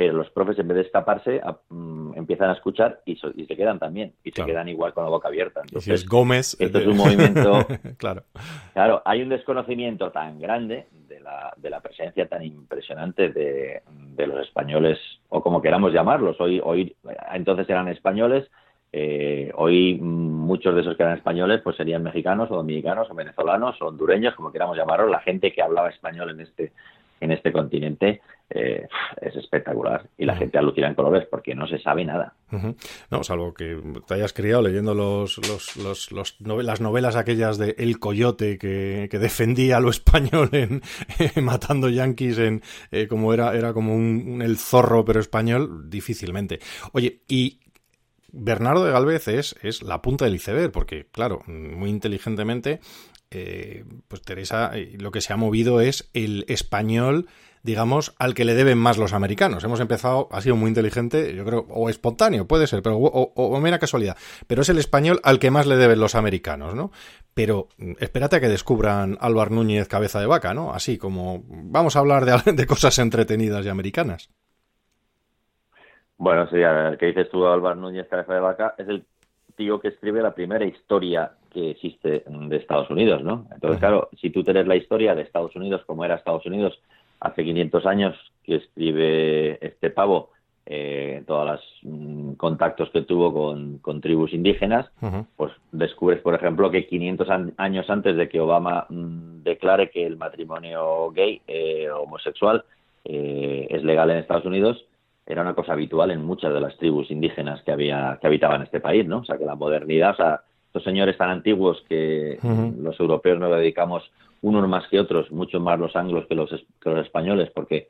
pero 0.00 0.14
los 0.14 0.30
profes 0.30 0.58
en 0.58 0.66
vez 0.66 0.76
de 0.76 0.82
escaparse 0.84 1.42
mm, 1.68 2.12
empiezan 2.16 2.48
a 2.48 2.54
escuchar 2.54 3.02
y, 3.04 3.16
se 3.16 3.54
quedan 3.54 3.78
también 3.78 4.14
y 4.24 4.30
se 4.30 4.42
quedan 4.46 4.66
igual 4.66 4.94
con 4.94 5.04
la 5.04 5.10
boca 5.10 5.28
abierta. 5.28 5.60
Entonces, 5.60 5.84
si 5.84 5.92
es 5.92 6.08
Gómez, 6.08 6.56
esto 6.58 6.78
es 6.78 6.86
un 6.86 6.96
movimiento. 6.96 7.66
claro. 7.98 8.22
Claro, 8.72 9.02
hay 9.04 9.20
un 9.20 9.28
desconocimiento 9.28 10.10
tan 10.10 10.40
grande 10.40 10.86
de 11.06 11.20
la, 11.20 11.52
de 11.54 11.68
la 11.68 11.80
presencia 11.80 12.26
tan 12.26 12.42
impresionante 12.42 13.28
de, 13.28 13.82
de 14.16 14.26
los 14.26 14.40
españoles 14.40 14.98
o 15.28 15.42
como 15.42 15.60
queramos 15.60 15.92
llamarlos. 15.92 16.40
Hoy, 16.40 16.62
hoy 16.64 16.96
entonces 17.34 17.68
eran 17.68 17.88
españoles. 17.88 18.50
Eh, 18.94 19.52
hoy 19.54 19.98
muchos 20.00 20.74
de 20.74 20.80
esos 20.80 20.96
que 20.96 21.02
eran 21.02 21.18
españoles 21.18 21.60
pues 21.62 21.76
serían 21.76 22.02
mexicanos 22.02 22.50
o 22.50 22.56
dominicanos 22.56 23.10
o 23.10 23.14
venezolanos 23.14 23.76
o 23.82 23.88
hondureños, 23.88 24.34
como 24.34 24.50
queramos 24.50 24.78
llamarlos, 24.78 25.10
la 25.10 25.20
gente 25.20 25.52
que 25.52 25.60
hablaba 25.60 25.90
español 25.90 26.30
en 26.30 26.40
este 26.40 26.72
en 27.20 27.32
este 27.32 27.52
continente 27.52 28.22
eh, 28.52 28.88
es 29.20 29.36
espectacular 29.36 30.08
y 30.18 30.24
la 30.24 30.36
gente 30.36 30.58
alucina 30.58 30.88
en 30.88 30.94
colores 30.94 31.26
porque 31.30 31.54
no 31.54 31.68
se 31.68 31.78
sabe 31.78 32.04
nada. 32.04 32.34
No, 33.10 33.22
salvo 33.22 33.54
que 33.54 33.80
te 34.08 34.14
hayas 34.14 34.32
criado 34.32 34.62
leyendo 34.62 34.92
los, 34.92 35.38
los, 35.48 36.10
los, 36.10 36.40
las 36.40 36.80
novelas 36.80 37.14
aquellas 37.14 37.58
de 37.58 37.76
El 37.78 38.00
Coyote 38.00 38.58
que, 38.58 39.08
defendía 39.20 39.76
a 39.76 39.80
lo 39.80 39.90
español 39.90 40.48
en 40.52 40.82
matando 41.44 41.88
yanquis 41.88 42.38
en 42.38 42.62
eh, 42.90 43.06
como 43.06 43.32
era 43.32 43.54
era 43.54 43.72
como 43.72 43.94
un, 43.94 44.42
el 44.42 44.56
zorro 44.56 45.04
pero 45.04 45.20
español 45.20 45.88
difícilmente. 45.88 46.58
Oye, 46.92 47.22
y 47.28 47.60
Bernardo 48.32 48.84
de 48.84 48.92
Galvez 48.92 49.28
es, 49.28 49.54
es 49.62 49.82
la 49.82 50.02
punta 50.02 50.24
del 50.24 50.34
iceberg, 50.34 50.72
porque, 50.72 51.06
claro, 51.10 51.40
muy 51.46 51.90
inteligentemente, 51.90 52.80
eh, 53.30 53.84
pues 54.08 54.22
Teresa 54.22 54.72
lo 54.98 55.10
que 55.10 55.20
se 55.20 55.32
ha 55.32 55.36
movido 55.36 55.80
es 55.80 56.10
el 56.14 56.44
español 56.48 57.26
digamos, 57.62 58.14
al 58.18 58.34
que 58.34 58.44
le 58.44 58.54
deben 58.54 58.78
más 58.78 58.98
los 58.98 59.12
americanos. 59.12 59.64
Hemos 59.64 59.80
empezado, 59.80 60.28
ha 60.32 60.40
sido 60.40 60.56
muy 60.56 60.68
inteligente, 60.68 61.34
yo 61.34 61.44
creo, 61.44 61.66
o 61.68 61.88
espontáneo, 61.88 62.46
puede 62.46 62.66
ser, 62.66 62.82
pero 62.82 62.96
o, 62.96 63.32
o, 63.34 63.60
mera 63.60 63.78
casualidad. 63.78 64.16
Pero 64.46 64.62
es 64.62 64.68
el 64.68 64.78
español 64.78 65.20
al 65.24 65.38
que 65.38 65.50
más 65.50 65.66
le 65.66 65.76
deben 65.76 66.00
los 66.00 66.14
americanos, 66.14 66.74
¿no? 66.74 66.90
Pero 67.34 67.68
mm, 67.78 67.92
espérate 68.00 68.36
a 68.36 68.40
que 68.40 68.48
descubran 68.48 69.18
Álvaro 69.20 69.54
Núñez 69.54 69.88
cabeza 69.88 70.20
de 70.20 70.26
vaca, 70.26 70.54
¿no? 70.54 70.72
Así 70.72 70.98
como 70.98 71.42
vamos 71.46 71.96
a 71.96 72.00
hablar 72.00 72.24
de, 72.24 72.52
de 72.52 72.66
cosas 72.66 72.98
entretenidas 72.98 73.64
y 73.66 73.68
americanas. 73.68 74.30
Bueno, 76.16 76.46
sí, 76.50 76.56
el 76.56 76.98
que 76.98 77.06
dices 77.06 77.30
tú, 77.30 77.46
Álvaro 77.46 77.76
Núñez 77.76 78.06
cabeza 78.08 78.34
de 78.34 78.40
vaca, 78.40 78.74
es 78.76 78.88
el 78.88 79.04
tío 79.56 79.80
que 79.80 79.88
escribe 79.88 80.22
la 80.22 80.34
primera 80.34 80.64
historia 80.64 81.32
que 81.50 81.72
existe 81.72 82.24
de 82.26 82.56
Estados 82.56 82.90
Unidos, 82.90 83.22
¿no? 83.22 83.46
Entonces, 83.52 83.78
claro, 83.78 84.08
si 84.18 84.30
tú 84.30 84.42
tienes 84.44 84.66
la 84.66 84.76
historia 84.76 85.14
de 85.14 85.22
Estados 85.22 85.54
Unidos 85.56 85.82
como 85.86 86.04
era 86.04 86.14
Estados 86.14 86.46
Unidos 86.46 86.80
hace 87.20 87.44
500 87.44 87.86
años 87.86 88.16
que 88.42 88.56
escribe 88.56 89.64
este 89.64 89.90
pavo 89.90 90.30
eh, 90.66 91.24
todos 91.26 91.46
los 91.46 91.60
mm, 91.82 92.32
contactos 92.34 92.90
que 92.90 93.02
tuvo 93.02 93.32
con, 93.82 94.00
tribus 94.00 94.32
indígenas, 94.32 94.86
pues 95.36 95.52
descubres, 95.72 96.20
por 96.20 96.34
ejemplo, 96.34 96.70
que 96.70 96.86
500 96.86 97.28
años 97.56 97.90
antes 97.90 98.16
de 98.16 98.28
que 98.28 98.40
Obama 98.40 98.86
mm, 98.88 99.42
declare 99.42 99.90
que 99.90 100.06
el 100.06 100.16
matrimonio 100.16 101.10
gay 101.10 101.42
eh, 101.48 101.90
homosexual 101.90 102.64
eh, 103.04 103.66
es 103.68 103.82
legal 103.82 104.10
en 104.10 104.18
Estados 104.18 104.44
Unidos, 104.44 104.84
era 105.26 105.42
una 105.42 105.54
cosa 105.54 105.72
habitual 105.72 106.12
en 106.12 106.24
muchas 106.24 106.54
de 106.54 106.60
las 106.60 106.76
tribus 106.76 107.10
indígenas 107.10 107.62
que 107.62 107.72
había 107.72 108.18
que 108.20 108.26
habitaban 108.28 108.62
este 108.62 108.80
país, 108.80 109.06
¿no? 109.06 109.18
O 109.18 109.24
sea, 109.24 109.38
que 109.38 109.44
la 109.44 109.56
modernidad, 109.56 110.12
o 110.12 110.16
sea, 110.16 110.40
estos 110.66 110.84
señores 110.84 111.16
tan 111.18 111.30
antiguos 111.30 111.82
que 111.88 112.38
los 112.80 112.98
europeos 113.00 113.40
nos 113.40 113.50
dedicamos 113.56 114.08
unos 114.42 114.68
más 114.68 114.86
que 114.88 115.00
otros, 115.00 115.30
mucho 115.30 115.60
más 115.60 115.78
los 115.78 115.94
anglos 115.96 116.26
que 116.26 116.34
los, 116.34 116.50
españoles, 117.04 117.50
porque 117.54 117.88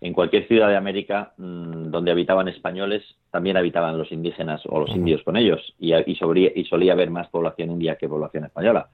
en 0.00 0.12
cualquier 0.12 0.46
ciudad 0.46 0.68
de 0.68 0.76
América 0.76 1.32
mm, 1.38 1.90
donde 1.90 2.10
habitaban 2.10 2.48
españoles 2.48 3.02
también 3.30 3.56
habitaban 3.56 3.96
los 3.96 4.12
indígenas 4.12 4.62
o 4.66 4.80
los 4.80 4.90
indios 4.90 5.22
con 5.22 5.36
ellos 5.36 5.74
y, 5.78 5.94
y, 5.94 6.18
y, 6.54 6.64
solía 6.64 6.92
haber 6.92 7.10
más 7.10 7.28
población 7.28 7.70
india 7.70 7.96
que 7.96 8.08
población 8.08 8.44
española. 8.44 8.88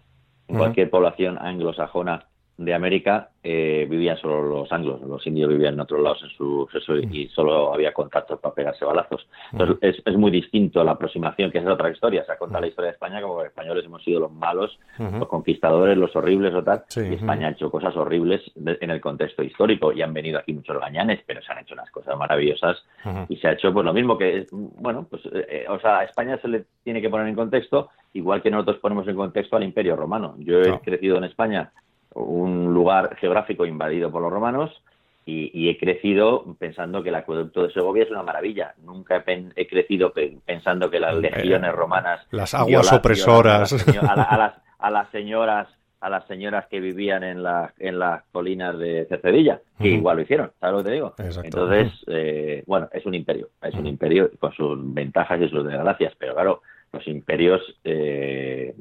En 0.49 0.59
cualquier 0.59 0.91
población 0.91 1.39
anglosajona 1.39 2.27
de 2.57 2.75
América 2.75 3.31
eh, 3.43 3.87
vivían 3.91 4.17
solo 4.19 4.43
los 4.43 4.71
anglos, 4.71 5.01
los 5.03 5.27
indios 5.27 5.49
vivían 5.49 5.75
en 5.75 5.81
otros 5.81 6.01
lados 6.01 6.23
en 6.23 6.31
su, 6.31 6.69
y 7.11 7.27
solo 7.29 7.75
había 7.75 7.93
contactos 7.93 8.39
para 8.39 8.55
pegarse 8.55 8.85
balazos. 8.85 9.27
Entonces 9.51 10.01
es, 10.05 10.17
muy 10.17 10.31
distinto 10.31 10.85
la 10.85 10.93
aproximación, 10.93 11.51
que 11.51 11.59
es 11.59 11.67
otra 11.67 11.91
historia. 11.91 12.25
Se 12.25 12.33
ha 12.33 12.39
contado 12.39 12.61
la 12.61 12.69
historia 12.69 12.91
de 12.91 12.95
España 12.95 13.21
como 13.21 13.35
que 13.35 13.45
los 13.45 13.49
españoles 13.49 13.85
hemos 13.85 14.05
sido 14.05 14.21
los 14.21 14.33
malos, 14.33 14.79
los 14.99 15.29
conquistadores, 15.29 15.97
los 15.97 16.15
horribles 16.15 16.55
o 16.55 16.63
tal, 16.63 16.85
y 16.97 17.15
España 17.15 17.49
ha 17.49 17.51
hecho 17.51 17.71
cosas 17.71 17.97
horribles 17.97 18.41
en 18.55 18.91
el 18.91 19.01
contexto 19.01 19.43
histórico 19.43 19.93
y 19.93 20.03
han 20.03 20.13
venido 20.13 20.39
aquí 20.39 20.53
muchos 20.53 20.79
gañanes, 20.79 21.21
pero 21.27 21.43
se 21.43 21.53
han 21.53 21.59
hecho 21.59 21.75
unas 21.75 21.91
cosas 21.91 22.17
maravillosas 22.17 22.85
y 23.29 23.37
se 23.37 23.49
ha 23.49 23.53
hecho 23.53 23.73
pues 23.73 23.85
lo 23.85 23.93
mismo 23.93 24.17
que, 24.17 24.47
bueno, 24.53 25.07
pues, 25.11 25.25
eh, 25.27 25.47
eh, 25.49 25.65
o 25.69 25.81
sea, 25.81 25.99
a 25.99 26.05
España 26.05 26.39
se 26.41 26.49
le 26.49 26.65
tiene 26.85 27.01
que 27.01 27.11
poner 27.11 27.27
en 27.27 27.35
contexto 27.35 27.91
igual 28.15 28.43
que 28.43 28.51
nosotros 28.51 28.79
ponemos 28.79 29.09
en 29.09 29.17
contexto 29.17 29.57
al 29.57 29.63
Imperio 29.63 29.97
Romano. 29.97 30.35
Yo 30.39 30.61
he 30.61 30.81
crecido 30.81 31.17
en 31.17 31.25
España 31.25 31.73
un 32.15 32.73
lugar 32.73 33.17
geográfico 33.17 33.67
invadido 33.67 34.11
por 34.11 34.23
los 34.23 34.33
romanos 34.33 34.83
y, 35.25 35.69
he 35.69 35.79
crecido 35.79 36.57
pensando 36.59 37.03
que 37.03 37.11
el 37.11 37.15
acueducto 37.15 37.63
de 37.63 37.73
Segovia 37.73 38.03
es 38.03 38.11
una 38.11 38.25
maravilla. 38.25 38.75
Nunca 38.83 39.23
he, 39.25 39.67
crecido 39.69 40.13
pensando 40.45 40.91
que 40.91 40.99
las 40.99 41.15
legiones 41.15 41.73
romanas... 41.73 42.27
Las 42.31 42.55
aguas 42.55 42.93
opresoras. 42.93 43.73
A, 43.73 44.17
las, 44.37 44.55
a, 44.79 44.91
las, 44.91 45.11
señoras 45.11 45.69
a 46.01 46.11
las 46.11 46.27
señoras 46.27 46.67
que 46.67 46.81
vivían 46.81 47.23
en, 47.23 47.45
la, 47.45 47.73
en 47.79 48.01
las 48.01 48.25
colinas 48.33 48.77
de 48.77 49.07
Cercedilla, 49.09 49.61
que 49.79 49.89
igual 49.89 50.17
lo 50.17 50.23
hicieron, 50.25 50.51
¿sabes 50.59 50.73
lo 50.73 50.79
que 50.79 50.89
te 50.89 50.95
digo? 50.95 51.15
Entonces, 51.45 51.93
eh, 52.09 52.65
bueno, 52.67 52.89
es 52.93 53.07
un 53.07 53.15
imperio, 53.15 53.51
es 53.63 53.75
un 53.75 53.87
imperio 53.87 54.29
con 54.41 54.53
sus 54.53 54.77
ventajas 54.93 55.41
y 55.41 55.49
sus 55.49 55.65
desgracias, 55.65 56.13
pero 56.19 56.35
claro, 56.35 56.63
los 56.93 57.07
imperios 57.09 57.63
eh, 57.85 58.75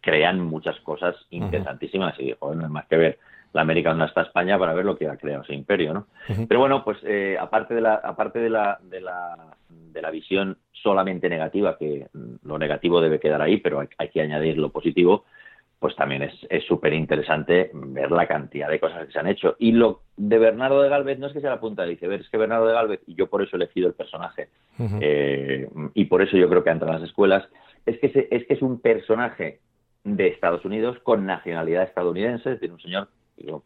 crean 0.00 0.40
muchas 0.40 0.78
cosas 0.80 1.16
interesantísimas 1.30 2.18
y 2.20 2.34
no 2.40 2.64
hay 2.64 2.70
más 2.70 2.86
que 2.86 2.96
ver. 2.96 3.18
La 3.52 3.62
América 3.62 3.90
donde 3.90 4.04
está 4.04 4.22
España 4.22 4.58
para 4.58 4.74
ver 4.74 4.84
lo 4.84 4.98
que 4.98 5.08
ha 5.08 5.16
creado 5.16 5.42
ese 5.42 5.54
imperio, 5.54 5.94
¿no? 5.94 6.06
Pero 6.46 6.60
bueno, 6.60 6.84
pues 6.84 6.98
eh, 7.04 7.38
aparte 7.40 7.74
de 7.74 7.80
la 7.80 7.94
aparte 7.94 8.38
de 8.38 8.50
la, 8.50 8.78
de 8.82 9.00
la 9.00 9.56
de 9.68 10.02
la 10.02 10.10
visión 10.10 10.58
solamente 10.72 11.28
negativa, 11.30 11.78
que 11.78 12.08
lo 12.44 12.58
negativo 12.58 13.00
debe 13.00 13.18
quedar 13.18 13.40
ahí, 13.40 13.56
pero 13.56 13.80
hay 13.96 14.08
que 14.10 14.20
añadir 14.20 14.58
lo 14.58 14.70
positivo, 14.70 15.24
pues 15.78 15.94
también 15.94 16.22
es 16.22 16.64
súper 16.64 16.94
interesante 16.94 17.70
ver 17.74 18.10
la 18.10 18.26
cantidad 18.26 18.68
de 18.68 18.80
cosas 18.80 19.06
que 19.06 19.12
se 19.12 19.18
han 19.18 19.28
hecho. 19.28 19.56
Y 19.58 19.72
lo 19.72 20.00
de 20.16 20.38
Bernardo 20.38 20.80
de 20.80 20.88
Galvez 20.88 21.18
no 21.18 21.26
es 21.26 21.32
que 21.32 21.40
sea 21.40 21.50
la 21.50 21.60
punta 21.60 21.82
del 21.82 21.92
iceberg, 21.92 22.22
es 22.22 22.30
que 22.30 22.38
Bernardo 22.38 22.66
de 22.66 22.74
Galvez, 22.74 23.00
y 23.06 23.14
yo 23.14 23.28
por 23.28 23.42
eso 23.42 23.56
he 23.56 23.58
elegido 23.58 23.88
el 23.88 23.94
personaje, 23.94 24.48
eh, 25.00 25.68
y 25.94 26.04
por 26.06 26.22
eso 26.22 26.36
yo 26.36 26.48
creo 26.48 26.64
que 26.64 26.70
entra 26.70 26.88
en 26.88 26.94
las 26.94 27.08
escuelas, 27.08 27.46
es 27.84 27.98
que, 27.98 28.06
es 28.30 28.46
que 28.46 28.54
es 28.54 28.62
un 28.62 28.80
personaje 28.80 29.60
de 30.02 30.28
Estados 30.28 30.64
Unidos 30.64 30.98
con 31.02 31.26
nacionalidad 31.26 31.82
estadounidense, 31.82 32.56
tiene 32.56 32.74
un 32.74 32.80
señor 32.80 33.08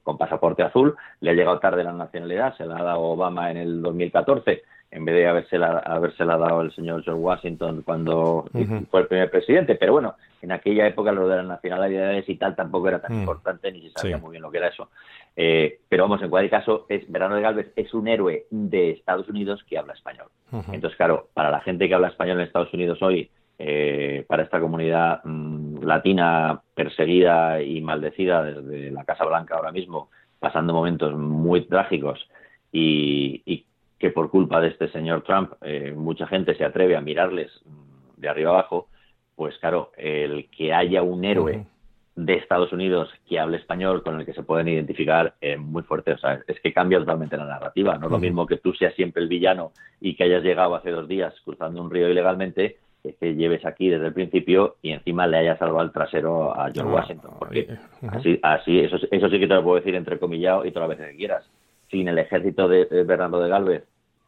con 0.03 0.19
pasaporte 0.19 0.65
azul, 0.65 0.97
le 1.21 1.31
ha 1.31 1.35
llegado 1.35 1.61
tarde 1.61 1.85
la 1.85 1.93
nacionalidad, 1.93 2.57
se 2.57 2.67
la 2.67 2.79
ha 2.79 2.83
dado 2.83 3.03
Obama 3.03 3.53
en 3.53 3.57
el 3.57 3.83
2014, 3.83 4.63
en 4.91 5.05
vez 5.05 5.15
de 5.15 5.27
habérsela, 5.29 5.79
habérsela 5.79 6.37
dado 6.37 6.63
el 6.63 6.73
señor 6.73 7.05
George 7.05 7.23
Washington 7.23 7.83
cuando 7.83 8.47
fue 8.91 9.01
el 9.01 9.07
primer 9.07 9.31
presidente. 9.31 9.77
Pero 9.77 9.93
bueno, 9.93 10.17
en 10.43 10.53
aquella 10.53 10.87
época 10.87 11.13
lo 11.13 11.29
de 11.29 11.37
las 11.37 11.47
nacionalidades 11.47 12.29
y 12.29 12.37
tal 12.37 12.57
tampoco 12.57 12.89
era 12.89 13.01
tan 13.01 13.17
mm. 13.17 13.21
importante 13.21 13.71
ni 13.71 13.83
se 13.83 13.91
sabía 13.91 14.19
muy 14.19 14.33
bien 14.33 14.43
lo 14.43 14.51
que 14.51 14.59
era 14.59 14.69
eso. 14.69 14.89
Eh, 15.37 15.79
pero 15.89 16.05
vamos, 16.05 16.23
en 16.23 16.31
cualquier 16.31 16.51
caso, 16.51 16.87
es, 16.89 17.11
Verano 17.11 17.37
de 17.37 17.43
Galvez 17.43 17.73
es 17.77 17.95
un 17.95 18.09
héroe 18.09 18.47
de 18.51 18.91
Estados 18.91 19.29
Unidos 19.29 19.63
que 19.69 19.79
habla 19.79 19.93
español. 19.93 20.27
Entonces, 20.73 20.97
claro, 20.97 21.29
para 21.33 21.51
la 21.51 21.61
gente 21.61 21.87
que 21.87 21.95
habla 21.95 22.09
español 22.09 22.39
en 22.39 22.47
Estados 22.47 22.75
Unidos 22.75 23.01
hoy, 23.01 23.31
eh, 23.59 24.25
para 24.27 24.43
esta 24.43 24.59
comunidad 24.59 25.21
mm, 25.23 25.85
latina 25.85 26.61
perseguida 26.75 27.63
y 27.63 27.81
maldecida 27.81 28.43
desde 28.43 28.91
la 28.91 29.05
Casa 29.05 29.25
Blanca 29.25 29.55
ahora 29.55 29.71
mismo, 29.71 30.11
pasando 30.41 30.73
momentos 30.73 31.15
muy 31.15 31.67
trágicos 31.67 32.27
y, 32.73 33.43
y 33.45 33.67
que 34.01 34.11
por 34.11 34.31
culpa 34.31 34.61
de 34.61 34.69
este 34.69 34.89
señor 34.89 35.23
Trump 35.23 35.53
eh, 35.61 35.93
mucha 35.95 36.27
gente 36.27 36.57
se 36.57 36.65
atreve 36.65 36.97
a 36.97 37.03
mirarles 37.03 37.53
de 38.17 38.29
arriba 38.29 38.51
abajo, 38.51 38.89
pues 39.37 39.57
claro, 39.59 39.93
el 39.97 40.49
que 40.51 40.73
haya 40.73 41.03
un 41.03 41.25
héroe 41.25 41.67
de 42.17 42.35
Estados 42.35 42.73
Unidos 42.73 43.09
que 43.29 43.39
hable 43.39 43.59
español 43.59 44.03
con 44.03 44.19
el 44.19 44.27
que 44.27 44.33
se 44.33 44.43
pueden 44.43 44.69
identificar 44.69 45.35
es 45.41 45.59
muy 45.59 45.83
fuerte. 45.83 46.13
O 46.13 46.19
sea, 46.19 46.41
es 46.47 46.61
que 46.61 46.73
cambia 46.73 46.99
totalmente 46.99 47.37
la 47.37 47.47
narrativa. 47.47 47.97
No 47.97 48.07
es 48.07 48.13
lo 48.13 48.19
mismo 48.19 48.47
que 48.47 48.57
tú 48.57 48.73
seas 48.75 48.95
siempre 48.95 49.23
el 49.23 49.29
villano 49.29 49.73
y 50.01 50.17
que 50.17 50.25
hayas 50.25 50.43
llegado 50.43 50.75
hace 50.75 50.91
dos 50.91 51.09
días 51.09 51.35
cruzando 51.45 51.83
un 51.83 51.91
río 51.91 52.09
ilegalmente, 52.09 52.79
que 53.03 53.35
lleves 53.35 53.65
aquí 53.65 53.89
desde 53.89 54.09
el 54.09 54.13
principio 54.13 54.77
y 54.83 54.91
encima 54.91 55.27
le 55.27 55.39
hayas 55.39 55.59
salvado 55.59 55.83
el 55.83 55.93
trasero 55.93 56.53
a 56.53 56.71
George 56.71 56.91
ah, 56.91 56.95
Washington. 56.95 57.31
Porque 57.39 57.69
así, 58.09 58.39
así 58.43 58.81
eso, 58.81 58.97
eso 59.11 59.29
sí 59.29 59.39
que 59.39 59.47
te 59.47 59.55
lo 59.55 59.63
puedo 59.63 59.77
decir 59.77 59.95
entrecomillado 59.95 60.67
y 60.67 60.73
todas 60.73 60.89
las 60.89 60.99
veces 60.99 61.13
que 61.13 61.19
quieras 61.19 61.51
sin 61.91 62.09
el 62.09 62.19
ejército 62.19 62.69
de, 62.69 62.85
Bernardo 63.05 63.41
de 63.41 63.49
Galvez, 63.49 63.85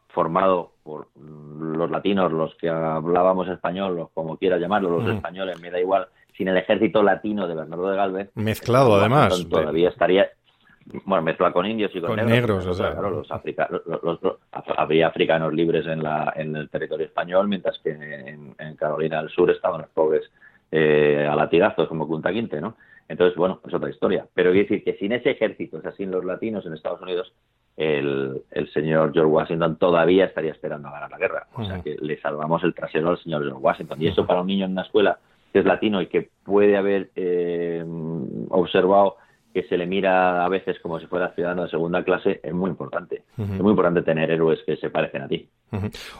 formado 0.09 0.73
por 0.83 1.07
los 1.15 1.89
latinos, 1.89 2.31
los 2.31 2.53
que 2.55 2.69
hablábamos 2.69 3.47
español, 3.47 3.99
o 3.99 4.07
como 4.13 4.37
quieras 4.37 4.59
llamarlo, 4.59 4.99
los 4.99 5.15
españoles, 5.15 5.59
me 5.59 5.71
da 5.71 5.79
igual, 5.79 6.07
sin 6.37 6.47
el 6.49 6.57
ejército 6.57 7.01
latino 7.01 7.47
de 7.47 7.55
Bernardo 7.55 7.89
de 7.89 7.97
Galvez. 7.97 8.31
Mezclado, 8.35 8.95
además. 8.95 9.47
Todavía 9.49 9.89
estaría. 9.89 10.29
Bueno, 11.05 11.23
mezcla 11.23 11.53
con 11.53 11.65
indios 11.65 11.91
y 11.95 12.01
con, 12.01 12.17
negros. 12.25 12.65
o 12.67 12.73
sea. 12.73 12.91
Claro, 12.91 13.23
los, 14.03 14.19
habría 14.77 15.07
africanos 15.07 15.53
libres 15.53 15.85
en, 15.87 16.03
la, 16.03 16.33
en 16.35 16.55
el 16.57 16.69
territorio 16.69 17.05
español, 17.05 17.47
mientras 17.47 17.79
que 17.79 17.91
en, 17.91 18.75
Carolina 18.75 19.21
del 19.21 19.29
Sur 19.29 19.49
estaban 19.49 19.81
los 19.81 19.89
pobres 19.91 20.29
eh, 20.71 21.25
a 21.29 21.35
latigazos, 21.35 21.87
como 21.87 22.05
Punta 22.05 22.33
Quinte, 22.33 22.59
¿no? 22.59 22.75
Entonces, 23.07 23.37
bueno, 23.37 23.61
es 23.65 23.73
otra 23.73 23.89
historia. 23.89 24.27
Pero 24.33 24.51
quiero 24.51 24.67
decir 24.67 24.83
que 24.83 24.97
sin 24.97 25.11
ese 25.11 25.31
ejército, 25.31 25.77
o 25.77 25.81
sea, 25.81 25.91
sin 25.93 26.11
los 26.11 26.25
latinos 26.25 26.65
en 26.65 26.73
Estados 26.73 27.01
Unidos, 27.01 27.33
el, 27.77 28.43
el, 28.51 28.71
señor 28.71 29.13
George 29.13 29.31
Washington 29.31 29.77
todavía 29.77 30.25
estaría 30.25 30.51
esperando 30.51 30.89
a 30.89 30.91
ganar 30.91 31.11
la 31.11 31.17
guerra. 31.17 31.47
O 31.53 31.63
sea, 31.65 31.81
que 31.81 31.97
le 31.99 32.19
salvamos 32.19 32.63
el 32.63 32.73
trasero 32.73 33.09
al 33.09 33.17
señor 33.19 33.43
George 33.43 33.59
Washington. 33.59 34.01
Y 34.01 34.07
eso 34.07 34.25
para 34.25 34.41
un 34.41 34.47
niño 34.47 34.65
en 34.65 34.71
una 34.71 34.83
escuela 34.83 35.17
que 35.51 35.59
es 35.59 35.65
latino 35.65 36.01
y 36.01 36.07
que 36.07 36.29
puede 36.43 36.77
haber 36.77 37.11
eh, 37.15 37.83
observado 38.49 39.17
que 39.53 39.63
se 39.63 39.77
le 39.77 39.85
mira 39.85 40.43
a 40.43 40.49
veces 40.49 40.79
como 40.79 40.99
si 40.99 41.05
fuera 41.05 41.33
ciudadano 41.35 41.63
de 41.63 41.69
segunda 41.69 42.03
clase, 42.03 42.39
es 42.41 42.53
muy 42.53 42.71
importante. 42.71 43.23
Es 43.37 43.47
muy 43.61 43.69
importante 43.69 44.01
tener 44.01 44.31
héroes 44.31 44.59
que 44.65 44.77
se 44.77 44.89
parecen 44.89 45.21
a 45.21 45.27
ti. 45.27 45.47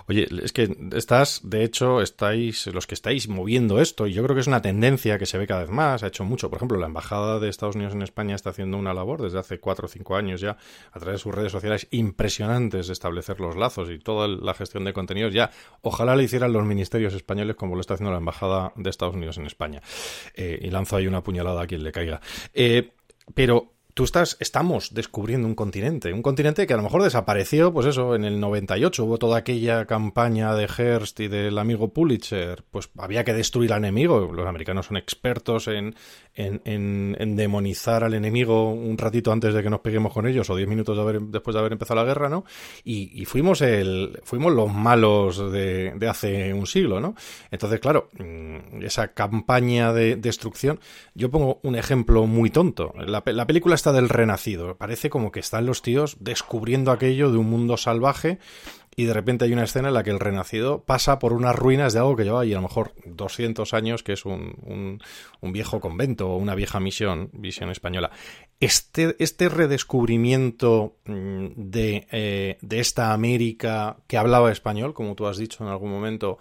Oye, 0.07 0.27
es 0.43 0.51
que 0.51 0.75
estás, 0.93 1.41
de 1.43 1.63
hecho, 1.63 2.01
estáis, 2.01 2.67
los 2.67 2.87
que 2.87 2.95
estáis 2.95 3.27
moviendo 3.27 3.79
esto, 3.79 4.07
y 4.07 4.13
yo 4.13 4.23
creo 4.23 4.35
que 4.35 4.41
es 4.41 4.47
una 4.47 4.61
tendencia 4.61 5.17
que 5.17 5.25
se 5.25 5.37
ve 5.37 5.47
cada 5.47 5.61
vez 5.61 5.69
más, 5.69 6.03
ha 6.03 6.07
hecho 6.07 6.23
mucho. 6.23 6.49
Por 6.49 6.57
ejemplo, 6.57 6.77
la 6.77 6.87
Embajada 6.87 7.39
de 7.39 7.49
Estados 7.49 7.75
Unidos 7.75 7.93
en 7.93 8.01
España 8.01 8.35
está 8.35 8.49
haciendo 8.49 8.77
una 8.77 8.93
labor 8.93 9.21
desde 9.21 9.39
hace 9.39 9.59
cuatro 9.59 9.85
o 9.85 9.89
cinco 9.89 10.15
años 10.15 10.41
ya, 10.41 10.57
a 10.91 10.99
través 10.99 11.19
de 11.19 11.23
sus 11.23 11.33
redes 11.33 11.51
sociales 11.51 11.87
impresionantes 11.91 12.87
de 12.87 12.93
establecer 12.93 13.39
los 13.39 13.55
lazos 13.55 13.89
y 13.89 13.99
toda 13.99 14.27
la 14.27 14.53
gestión 14.53 14.85
de 14.85 14.93
contenidos. 14.93 15.33
Ya, 15.33 15.51
ojalá 15.81 16.15
le 16.15 16.23
hicieran 16.23 16.53
los 16.53 16.63
ministerios 16.63 17.13
españoles 17.13 17.55
como 17.55 17.75
lo 17.75 17.81
está 17.81 17.95
haciendo 17.95 18.11
la 18.11 18.19
Embajada 18.19 18.73
de 18.75 18.89
Estados 18.89 19.15
Unidos 19.15 19.37
en 19.37 19.45
España. 19.45 19.81
Eh, 20.35 20.59
y 20.61 20.69
lanzo 20.69 20.95
ahí 20.95 21.07
una 21.07 21.23
puñalada 21.23 21.61
a 21.61 21.67
quien 21.67 21.83
le 21.83 21.91
caiga. 21.91 22.21
Eh, 22.53 22.91
pero 23.33 23.72
tú 23.93 24.03
estás, 24.03 24.37
estamos 24.39 24.93
descubriendo 24.93 25.47
un 25.47 25.55
continente, 25.55 26.13
un 26.13 26.21
continente 26.21 26.65
que 26.65 26.73
a 26.73 26.77
lo 26.77 26.83
mejor 26.83 27.03
desapareció, 27.03 27.71
pues 27.71 27.85
eso, 27.85 28.15
en 28.15 28.25
el 28.25 28.39
98 28.39 29.03
hubo 29.05 29.17
toda 29.17 29.37
aquella 29.37 29.85
campaña 29.85 30.55
de 30.55 30.67
Hearst 30.67 31.19
y 31.19 31.27
del 31.27 31.57
amigo 31.57 31.89
Pulitzer, 31.93 32.63
pues 32.71 32.89
había 32.97 33.23
que 33.23 33.33
destruir 33.33 33.71
al 33.73 33.79
enemigo, 33.79 34.31
los 34.33 34.47
americanos 34.47 34.87
son 34.87 34.97
expertos 34.97 35.67
en, 35.67 35.95
en, 36.35 37.35
demonizar 37.35 38.03
al 38.03 38.15
enemigo 38.15 38.71
un 38.71 38.97
ratito 38.97 39.31
antes 39.31 39.53
de 39.53 39.61
que 39.61 39.69
nos 39.69 39.81
peguemos 39.81 40.11
con 40.11 40.25
ellos 40.27 40.49
o 40.49 40.55
diez 40.55 40.67
minutos 40.67 40.97
después 41.29 41.53
de 41.53 41.59
haber 41.59 41.73
empezado 41.73 41.99
la 41.99 42.05
guerra, 42.05 42.29
¿no? 42.29 42.45
Y, 42.83 43.23
fuimos 43.25 43.61
el, 43.61 44.19
fuimos 44.23 44.53
los 44.53 44.73
malos 44.73 45.51
de, 45.51 45.93
de, 45.95 46.07
hace 46.07 46.53
un 46.53 46.67
siglo, 46.67 46.99
¿no? 46.99 47.15
Entonces, 47.51 47.79
claro, 47.79 48.09
mm, 48.17 48.83
esa 48.83 49.09
campaña 49.09 49.93
de 49.93 50.15
destrucción, 50.15 50.79
yo 51.13 51.29
pongo 51.29 51.59
un 51.63 51.75
ejemplo 51.75 52.25
muy 52.25 52.49
tonto, 52.49 52.93
la, 52.95 53.23
la 53.25 53.47
película 53.47 53.75
del 53.91 54.09
renacido. 54.09 54.77
Parece 54.77 55.09
como 55.09 55.31
que 55.31 55.39
están 55.39 55.65
los 55.65 55.81
tíos 55.81 56.17
descubriendo 56.19 56.91
aquello 56.91 57.31
de 57.31 57.37
un 57.37 57.49
mundo 57.49 57.77
salvaje 57.77 58.39
y 58.95 59.05
de 59.05 59.13
repente 59.13 59.45
hay 59.45 59.53
una 59.53 59.63
escena 59.63 59.87
en 59.87 59.95
la 59.95 60.03
que 60.03 60.11
el 60.11 60.19
renacido 60.19 60.83
pasa 60.83 61.19
por 61.19 61.33
unas 61.33 61.55
ruinas 61.55 61.93
de 61.93 61.99
algo 61.99 62.15
que 62.15 62.23
lleva 62.23 62.41
ahí 62.41 62.53
a 62.53 62.57
lo 62.57 62.63
mejor 62.63 62.93
200 63.05 63.73
años, 63.73 64.03
que 64.03 64.13
es 64.13 64.25
un, 64.25 64.99
un, 65.41 65.53
viejo 65.53 65.79
convento 65.79 66.29
o 66.29 66.37
una 66.37 66.55
vieja 66.55 66.79
misión, 66.79 67.29
visión 67.33 67.69
española. 67.69 68.11
Este, 68.59 69.15
este 69.19 69.49
redescubrimiento 69.49 70.97
mm, 71.05 71.47
de, 71.55 72.07
eh, 72.11 72.57
de 72.61 72.79
esta 72.79 73.13
América 73.13 73.97
que 74.07 74.17
hablaba 74.17 74.51
español, 74.51 74.93
como 74.93 75.15
tú 75.15 75.27
has 75.27 75.37
dicho 75.37 75.63
en 75.63 75.69
algún 75.69 75.91
momento, 75.91 76.37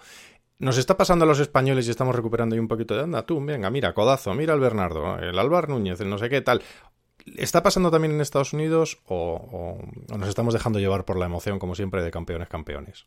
nos 0.58 0.78
está 0.78 0.96
pasando 0.96 1.24
a 1.24 1.28
los 1.28 1.40
españoles 1.40 1.88
y 1.88 1.90
estamos 1.90 2.14
recuperando 2.14 2.54
ahí 2.54 2.60
un 2.60 2.68
poquito 2.68 2.94
de 2.94 3.02
anda, 3.02 3.26
tú, 3.26 3.44
venga, 3.44 3.68
mira, 3.70 3.94
codazo, 3.94 4.32
mira 4.34 4.54
el 4.54 4.60
Bernardo, 4.60 5.18
el 5.18 5.36
Álvar 5.38 5.68
Núñez, 5.68 6.00
el 6.00 6.08
no 6.08 6.18
sé 6.18 6.28
qué 6.28 6.40
tal. 6.40 6.62
¿Está 7.36 7.62
pasando 7.62 7.90
también 7.90 8.14
en 8.14 8.20
Estados 8.20 8.52
Unidos 8.52 9.02
o, 9.06 9.78
nos 10.16 10.28
estamos 10.28 10.54
dejando 10.54 10.78
llevar 10.78 11.04
por 11.04 11.18
la 11.18 11.26
emoción, 11.26 11.58
como 11.58 11.74
siempre, 11.74 12.02
de 12.02 12.10
campeones 12.10 12.48
campeones? 12.48 13.06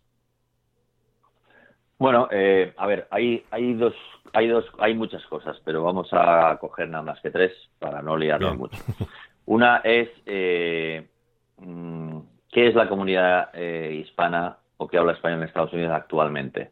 Bueno, 1.98 2.28
eh, 2.32 2.74
a 2.78 2.88
ver, 2.88 3.08
hay, 3.10 3.46
hay 3.52 3.74
dos, 3.74 3.94
hay 4.34 4.48
dos, 4.48 4.66
hay 4.80 4.94
muchas 4.94 5.26
cosas, 5.28 5.62
pero 5.64 5.84
vamos 5.84 6.10
a 6.12 6.58
coger 6.60 6.90
nada 6.90 7.04
más 7.04 7.22
que 7.22 7.32
tres 7.32 7.54
para 7.80 8.02
no 8.02 8.18
liarnos 8.18 8.58
mucho. 8.58 8.78
Una 9.46 9.78
es 9.78 10.10
eh, 10.26 11.08
mm, 11.58 12.20
qué 12.52 12.68
es 12.68 12.76
la 12.76 12.90
comunidad 12.90 13.50
eh, 13.54 14.02
hispana 14.02 14.58
o 14.78 14.88
que 14.88 14.98
habla 14.98 15.14
español 15.14 15.40
en 15.40 15.48
Estados 15.48 15.72
Unidos 15.74 15.94
actualmente. 15.94 16.72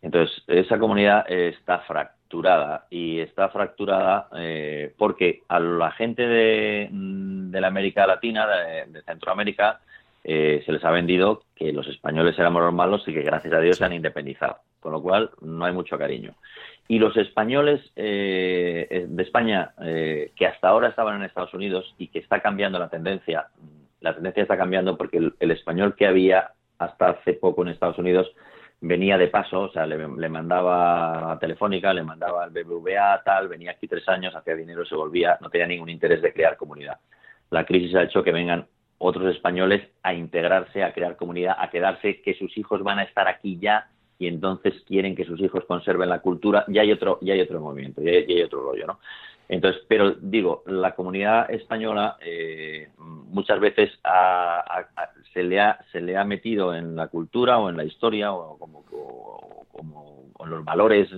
Entonces, 0.00 0.42
esa 0.46 0.78
comunidad 0.78 1.30
está 1.30 1.80
fracturada 1.80 2.15
fracturada 2.26 2.86
y 2.90 3.20
está 3.20 3.48
fracturada 3.48 4.28
eh, 4.36 4.92
porque 4.98 5.42
a 5.48 5.60
la 5.60 5.92
gente 5.92 6.26
de, 6.26 6.88
mm, 6.90 7.54
la 7.54 7.68
América 7.68 8.06
Latina, 8.06 8.46
de, 8.46 9.02
Centroamérica, 9.02 9.80
eh, 10.24 10.62
se 10.66 10.72
les 10.72 10.84
ha 10.84 10.90
vendido 10.90 11.42
que 11.54 11.72
los 11.72 11.86
españoles 11.86 12.36
éramos 12.38 12.62
los 12.62 12.74
malos 12.74 13.06
y 13.06 13.14
que 13.14 13.22
gracias 13.22 13.54
a 13.54 13.60
Dios 13.60 13.76
se 13.76 13.84
han 13.84 13.92
independizado, 13.92 14.58
con 14.80 14.92
lo 14.92 15.00
cual 15.00 15.30
no 15.40 15.64
hay 15.64 15.72
mucho 15.72 15.96
cariño. 15.96 16.34
Y 16.88 16.98
los 16.98 17.16
españoles 17.16 17.80
eh, 17.96 19.06
de 19.08 19.22
España, 19.22 19.72
que 19.78 20.46
hasta 20.46 20.68
ahora 20.68 20.88
estaban 20.88 21.16
en 21.16 21.22
Estados 21.24 21.54
Unidos 21.54 21.94
y 21.98 22.08
que 22.08 22.20
está 22.20 22.40
cambiando 22.40 22.78
la 22.78 22.88
tendencia, 22.88 23.46
la 24.00 24.14
tendencia 24.14 24.42
está 24.42 24.56
cambiando 24.56 24.96
porque 24.96 25.18
el 25.18 25.50
español 25.50 25.94
que 25.96 26.06
había 26.06 26.52
hasta 26.78 27.10
hace 27.10 27.32
poco 27.32 27.62
en 27.62 27.68
Estados 27.68 27.98
Unidos 27.98 28.30
venía 28.80 29.16
de 29.18 29.28
paso, 29.28 29.62
o 29.62 29.72
sea, 29.72 29.86
le, 29.86 30.28
mandaba 30.28 31.32
a 31.32 31.38
Telefónica, 31.38 31.92
le 31.94 32.02
mandaba 32.02 32.44
al 32.44 32.50
BBVA, 32.50 33.22
tal, 33.24 33.48
venía 33.48 33.72
aquí 33.72 33.88
tres 33.88 34.08
años, 34.08 34.34
hacía 34.34 34.54
dinero, 34.54 34.84
se 34.84 34.94
volvía, 34.94 35.38
no 35.40 35.50
tenía 35.50 35.66
ningún 35.66 35.88
interés 35.88 36.22
de 36.22 36.32
crear 36.32 36.56
comunidad. 36.56 36.98
La 37.50 37.64
crisis 37.64 37.94
ha 37.94 38.02
hecho 38.02 38.22
que 38.22 38.32
vengan 38.32 38.66
otros 38.98 39.34
españoles 39.34 39.88
a 40.02 40.14
integrarse, 40.14 40.82
a 40.82 40.92
crear 40.92 41.16
comunidad, 41.16 41.56
a 41.58 41.70
quedarse, 41.70 42.22
que 42.22 42.34
sus 42.34 42.56
hijos 42.56 42.82
van 42.82 42.98
a 42.98 43.04
estar 43.04 43.28
aquí 43.28 43.58
ya 43.58 43.88
y 44.18 44.26
entonces 44.28 44.74
quieren 44.86 45.14
que 45.14 45.24
sus 45.24 45.40
hijos 45.40 45.64
conserven 45.66 46.08
la 46.08 46.20
cultura. 46.20 46.64
Ya 46.68 46.82
hay 46.82 46.92
otro, 46.92 47.18
ya 47.20 47.34
hay 47.34 47.40
otro 47.40 47.60
movimiento, 47.60 48.02
ya 48.02 48.12
hay, 48.12 48.42
otro 48.42 48.62
rollo, 48.62 48.86
¿no? 48.86 49.00
Entonces, 49.48 49.82
pero 49.88 50.12
digo, 50.12 50.64
la 50.66 50.94
comunidad 50.94 51.50
española 51.50 52.16
eh, 52.20 52.88
muchas 52.98 53.60
veces 53.60 53.90
se, 55.32 55.42
le 55.42 55.60
ha, 55.60 55.78
se 55.92 56.00
le 56.00 56.16
ha 56.16 56.24
metido 56.24 56.74
en 56.74 56.96
la 56.96 57.08
cultura 57.08 57.58
o 57.58 57.70
en 57.70 57.76
la 57.76 57.84
historia 57.84 58.32
o 58.32 58.58
como, 58.58 58.84
como 59.70 60.24
en 60.40 60.50
los 60.50 60.64
valores 60.64 61.08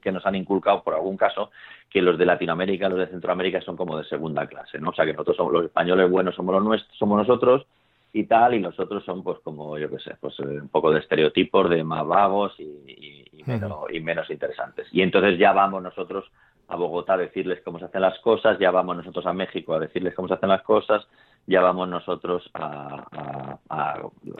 que 0.00 0.12
nos 0.12 0.24
han 0.24 0.34
inculcado 0.34 0.82
por 0.82 0.94
algún 0.94 1.16
caso 1.16 1.50
que 1.90 2.02
los 2.02 2.18
de 2.18 2.26
Latinoamérica, 2.26 2.88
los 2.88 2.98
de 2.98 3.06
Centroamérica 3.06 3.60
son 3.60 3.76
como 3.76 3.98
de 3.98 4.04
segunda 4.04 4.46
clase, 4.46 4.78
¿no? 4.78 4.90
O 4.90 4.94
sea 4.94 5.04
que 5.04 5.12
nosotros 5.12 5.36
somos 5.36 5.52
los 5.52 5.64
españoles 5.66 6.10
buenos 6.10 6.34
somos 6.34 6.54
los 6.54 6.64
nuestros, 6.64 6.98
somos 6.98 7.18
nosotros 7.18 7.66
y 8.12 8.24
tal 8.24 8.54
y 8.54 8.60
los 8.60 8.78
otros 8.80 9.04
son 9.04 9.22
pues 9.22 9.38
como 9.40 9.78
yo 9.78 9.90
qué 9.90 9.98
sé, 9.98 10.16
pues 10.20 10.38
eh, 10.40 10.60
un 10.60 10.68
poco 10.68 10.90
de 10.90 11.00
estereotipos 11.00 11.68
de 11.68 11.84
más 11.84 12.06
vagos 12.06 12.54
y, 12.58 13.30
menos, 13.46 13.92
y 13.92 14.00
menos 14.00 14.30
interesantes. 14.30 14.88
Y 14.90 15.02
entonces 15.02 15.38
ya 15.38 15.52
vamos 15.52 15.82
nosotros 15.82 16.24
a 16.68 16.76
Bogotá 16.76 17.14
a 17.14 17.18
decirles 17.18 17.60
cómo 17.64 17.78
se 17.78 17.86
hacen 17.86 18.02
las 18.02 18.18
cosas, 18.20 18.58
ya 18.58 18.70
vamos 18.70 18.96
nosotros 18.96 19.26
a 19.26 19.32
México 19.32 19.74
a 19.74 19.80
decirles 19.80 20.14
cómo 20.14 20.28
se 20.28 20.34
hacen 20.34 20.48
las 20.48 20.62
cosas, 20.62 21.06
ya 21.46 21.60
vamos 21.60 21.88
nosotros 21.88 22.50
a, 22.54 23.06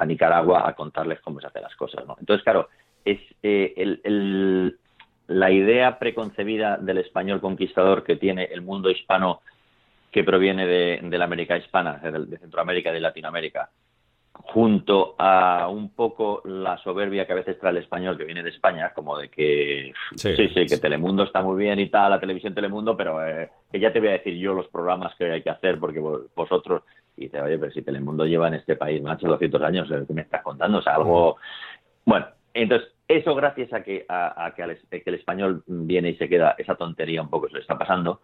Nicaragua 0.07 0.69
a 0.69 0.75
contarles 0.75 1.21
cómo 1.21 1.41
se 1.41 1.47
hacen 1.47 1.63
las 1.63 1.77
cosas. 1.77 2.05
Entonces, 2.19 2.43
claro, 2.45 2.69
es 3.05 3.21
eh, 3.43 3.75
el, 3.77 4.79
la 5.27 5.51
idea 5.51 5.99
preconcebida 5.99 6.77
del 6.77 6.99
español 6.99 7.41
conquistador 7.41 8.05
que 8.05 8.17
tiene 8.17 8.45
el 8.45 8.63
mundo 8.63 8.91
hispano 8.91 9.41
que 10.11 10.25
proviene 10.25 10.67
de, 10.67 11.01
de 11.03 11.19
la 11.19 11.25
América 11.25 11.57
hispana, 11.57 11.95
de, 11.99 12.39
Centroamérica 12.39 12.91
y 12.91 12.95
de 12.95 13.01
Latinoamérica, 13.01 13.71
junto 14.35 15.15
a 15.19 15.69
un 15.69 15.91
poco 15.91 16.43
la 16.45 16.77
soberbia 16.79 17.27
que 17.27 17.33
a 17.33 17.37
veces 17.37 17.59
trae 17.59 17.71
el 17.71 17.79
español 17.79 18.19
que 18.19 18.25
viene 18.25 18.43
de 18.43 18.51
España, 18.51 18.93
como 18.93 19.17
de 19.17 19.29
que 19.29 19.93
sí, 20.17 20.35
sí, 20.37 20.67
que 20.67 20.79
Telemundo 20.79 21.23
está 21.23 21.41
muy 21.41 21.63
bien 21.63 21.79
y 21.79 21.89
tal, 21.89 22.11
la 22.11 22.21
televisión 22.21 22.55
Telemundo, 22.55 22.97
pero 22.97 23.25
eh, 23.25 23.51
que 23.71 23.79
ya 23.79 23.93
te 23.93 24.01
voy 24.01 24.09
a 24.09 24.13
decir 24.13 24.35
yo 24.37 24.53
los 24.53 24.69
programas 24.69 25.15
que 25.17 25.31
hay 25.31 25.43
que 25.43 25.51
hacer 25.51 25.79
porque 25.79 26.01
vosotros, 26.01 26.83
y 27.17 27.23
dice, 27.23 27.41
oye, 27.41 27.59
pero 27.59 27.73
si 27.73 27.83
Telemundo 27.83 28.27
lleva 28.27 28.49
en 28.49 28.55
este 28.55 28.77
país, 28.77 29.01
macho, 29.01 29.29
200 29.29 29.63
años, 29.63 29.89
¿qué 29.89 30.13
me 30.13 30.23
estás 30.23 30.43
contando? 30.43 30.79
O 30.79 30.83
sea, 30.83 30.97
algo... 30.97 31.37
Bueno, 32.05 32.27
entonces, 32.53 32.89
eso 33.07 33.35
gracias 33.35 33.73
a 33.73 33.83
que, 33.83 34.05
a, 34.09 34.53
que, 34.57 35.03
que 35.03 35.11
el 35.11 35.17
español 35.17 35.63
viene 35.67 36.11
y 36.11 36.17
se 36.17 36.29
queda, 36.29 36.57
esa 36.59 36.75
tontería 36.75 37.23
un 37.23 37.31
poco 37.31 37.49
se 37.49 37.55
le 37.55 37.61
está 37.61 37.79
pasando, 37.79 38.21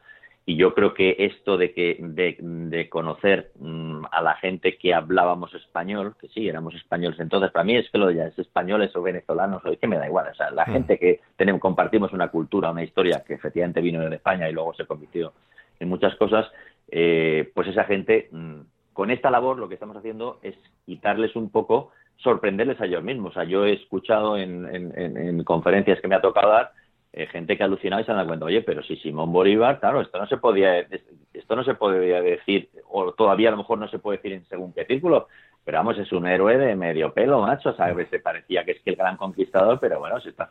y 0.50 0.56
yo 0.56 0.74
creo 0.74 0.94
que 0.94 1.14
esto 1.16 1.56
de 1.56 1.72
que 1.72 1.96
de, 2.00 2.88
conocer 2.88 3.52
mm, 3.60 4.06
a 4.10 4.20
la 4.20 4.34
gente 4.34 4.76
que 4.78 4.92
hablábamos 4.92 5.54
español, 5.54 6.16
que 6.20 6.26
sí, 6.26 6.48
éramos 6.48 6.74
españoles 6.74 7.20
entonces, 7.20 7.52
para 7.52 7.62
mí 7.62 7.76
es 7.76 7.88
que 7.88 7.98
lo 7.98 8.08
de 8.08 8.16
ya 8.16 8.26
es 8.26 8.36
españoles 8.36 8.90
o 8.96 9.02
venezolanos, 9.02 9.64
o 9.64 9.78
que 9.78 9.86
me 9.86 9.96
da 9.96 10.08
igual, 10.08 10.26
o 10.28 10.34
sea, 10.34 10.50
la 10.50 10.66
mm. 10.66 10.72
gente 10.72 10.98
que 10.98 11.20
tenemos, 11.36 11.60
compartimos 11.60 12.12
una 12.12 12.32
cultura, 12.32 12.72
una 12.72 12.82
historia 12.82 13.22
que 13.24 13.34
efectivamente 13.34 13.80
vino 13.80 14.00
de 14.00 14.16
España 14.16 14.48
y 14.48 14.52
luego 14.52 14.74
se 14.74 14.86
convirtió 14.86 15.34
en 15.78 15.88
muchas 15.88 16.16
cosas, 16.16 16.50
eh, 16.88 17.48
pues 17.54 17.68
esa 17.68 17.84
gente, 17.84 18.28
mm, 18.32 18.60
con 18.92 19.12
esta 19.12 19.30
labor 19.30 19.56
lo 19.56 19.68
que 19.68 19.74
estamos 19.74 19.96
haciendo 19.96 20.40
es 20.42 20.56
quitarles 20.84 21.36
un 21.36 21.50
poco, 21.50 21.92
sorprenderles 22.16 22.80
a 22.80 22.86
ellos 22.86 23.04
mismos. 23.04 23.30
O 23.30 23.34
sea, 23.34 23.44
yo 23.44 23.66
he 23.66 23.74
escuchado 23.74 24.36
en, 24.36 24.66
en 24.74 25.44
conferencias 25.44 26.00
que 26.00 26.08
me 26.08 26.16
ha 26.16 26.20
tocado 26.20 26.50
dar, 26.50 26.72
eh, 27.12 27.26
gente 27.26 27.56
que 27.56 27.62
ha 27.62 27.66
alucinado 27.66 28.00
y 28.00 28.04
se 28.04 28.10
han 28.10 28.18
dado 28.18 28.28
cuenta, 28.28 28.46
oye, 28.46 28.62
pero 28.62 28.82
si 28.82 28.96
Simón 28.96 29.32
Bolívar, 29.32 29.80
claro, 29.80 30.00
esto 30.00 30.18
no 30.18 30.26
se 30.26 30.36
podía, 30.36 30.78
esto 30.78 31.56
no 31.56 31.64
se 31.64 31.74
podía 31.74 32.22
decir, 32.22 32.70
o 32.88 33.12
todavía 33.12 33.48
a 33.48 33.52
lo 33.52 33.58
mejor 33.58 33.78
no 33.78 33.88
se 33.88 33.98
puede 33.98 34.18
decir 34.18 34.32
en 34.32 34.44
según 34.46 34.72
qué 34.72 34.84
círculo, 34.84 35.26
pero 35.64 35.78
vamos, 35.78 35.98
es 35.98 36.12
un 36.12 36.26
héroe 36.26 36.56
de 36.56 36.76
medio 36.76 37.12
pelo, 37.12 37.40
macho, 37.40 37.74
¿sabes? 37.74 38.08
Se 38.10 38.20
parecía 38.20 38.64
que 38.64 38.72
es 38.72 38.80
que 38.80 38.90
el 38.90 38.96
gran 38.96 39.16
conquistador, 39.16 39.78
pero 39.80 39.98
bueno, 39.98 40.20
si 40.20 40.28
esta 40.28 40.48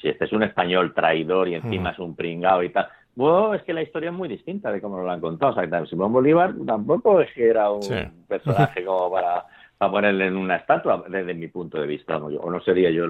si 0.00 0.08
este 0.08 0.24
es 0.24 0.32
un 0.32 0.42
español 0.42 0.92
traidor 0.94 1.48
y 1.48 1.54
encima 1.54 1.90
es 1.90 1.98
un 1.98 2.16
pringao 2.16 2.62
y 2.62 2.70
tal, 2.70 2.88
bueno, 3.14 3.54
es 3.54 3.62
que 3.62 3.74
la 3.74 3.82
historia 3.82 4.10
es 4.10 4.16
muy 4.16 4.28
distinta 4.28 4.72
de 4.72 4.80
cómo 4.80 4.96
nos 4.96 5.04
lo 5.04 5.12
han 5.12 5.20
contado. 5.20 5.52
O 5.52 5.54
sea, 5.54 5.86
Simón 5.86 6.12
Bolívar 6.12 6.54
tampoco 6.66 7.20
es 7.20 7.30
que 7.34 7.48
era 7.48 7.70
un 7.70 8.24
personaje 8.26 8.84
como 8.84 9.10
para 9.10 9.44
a 9.84 9.90
ponerle 9.90 10.26
en 10.26 10.36
una 10.36 10.56
estatua, 10.56 11.04
desde 11.08 11.34
mi 11.34 11.48
punto 11.48 11.80
de 11.80 11.88
vista, 11.88 12.16
o 12.16 12.50
no 12.50 12.60
sería 12.60 12.90
yo 12.90 13.06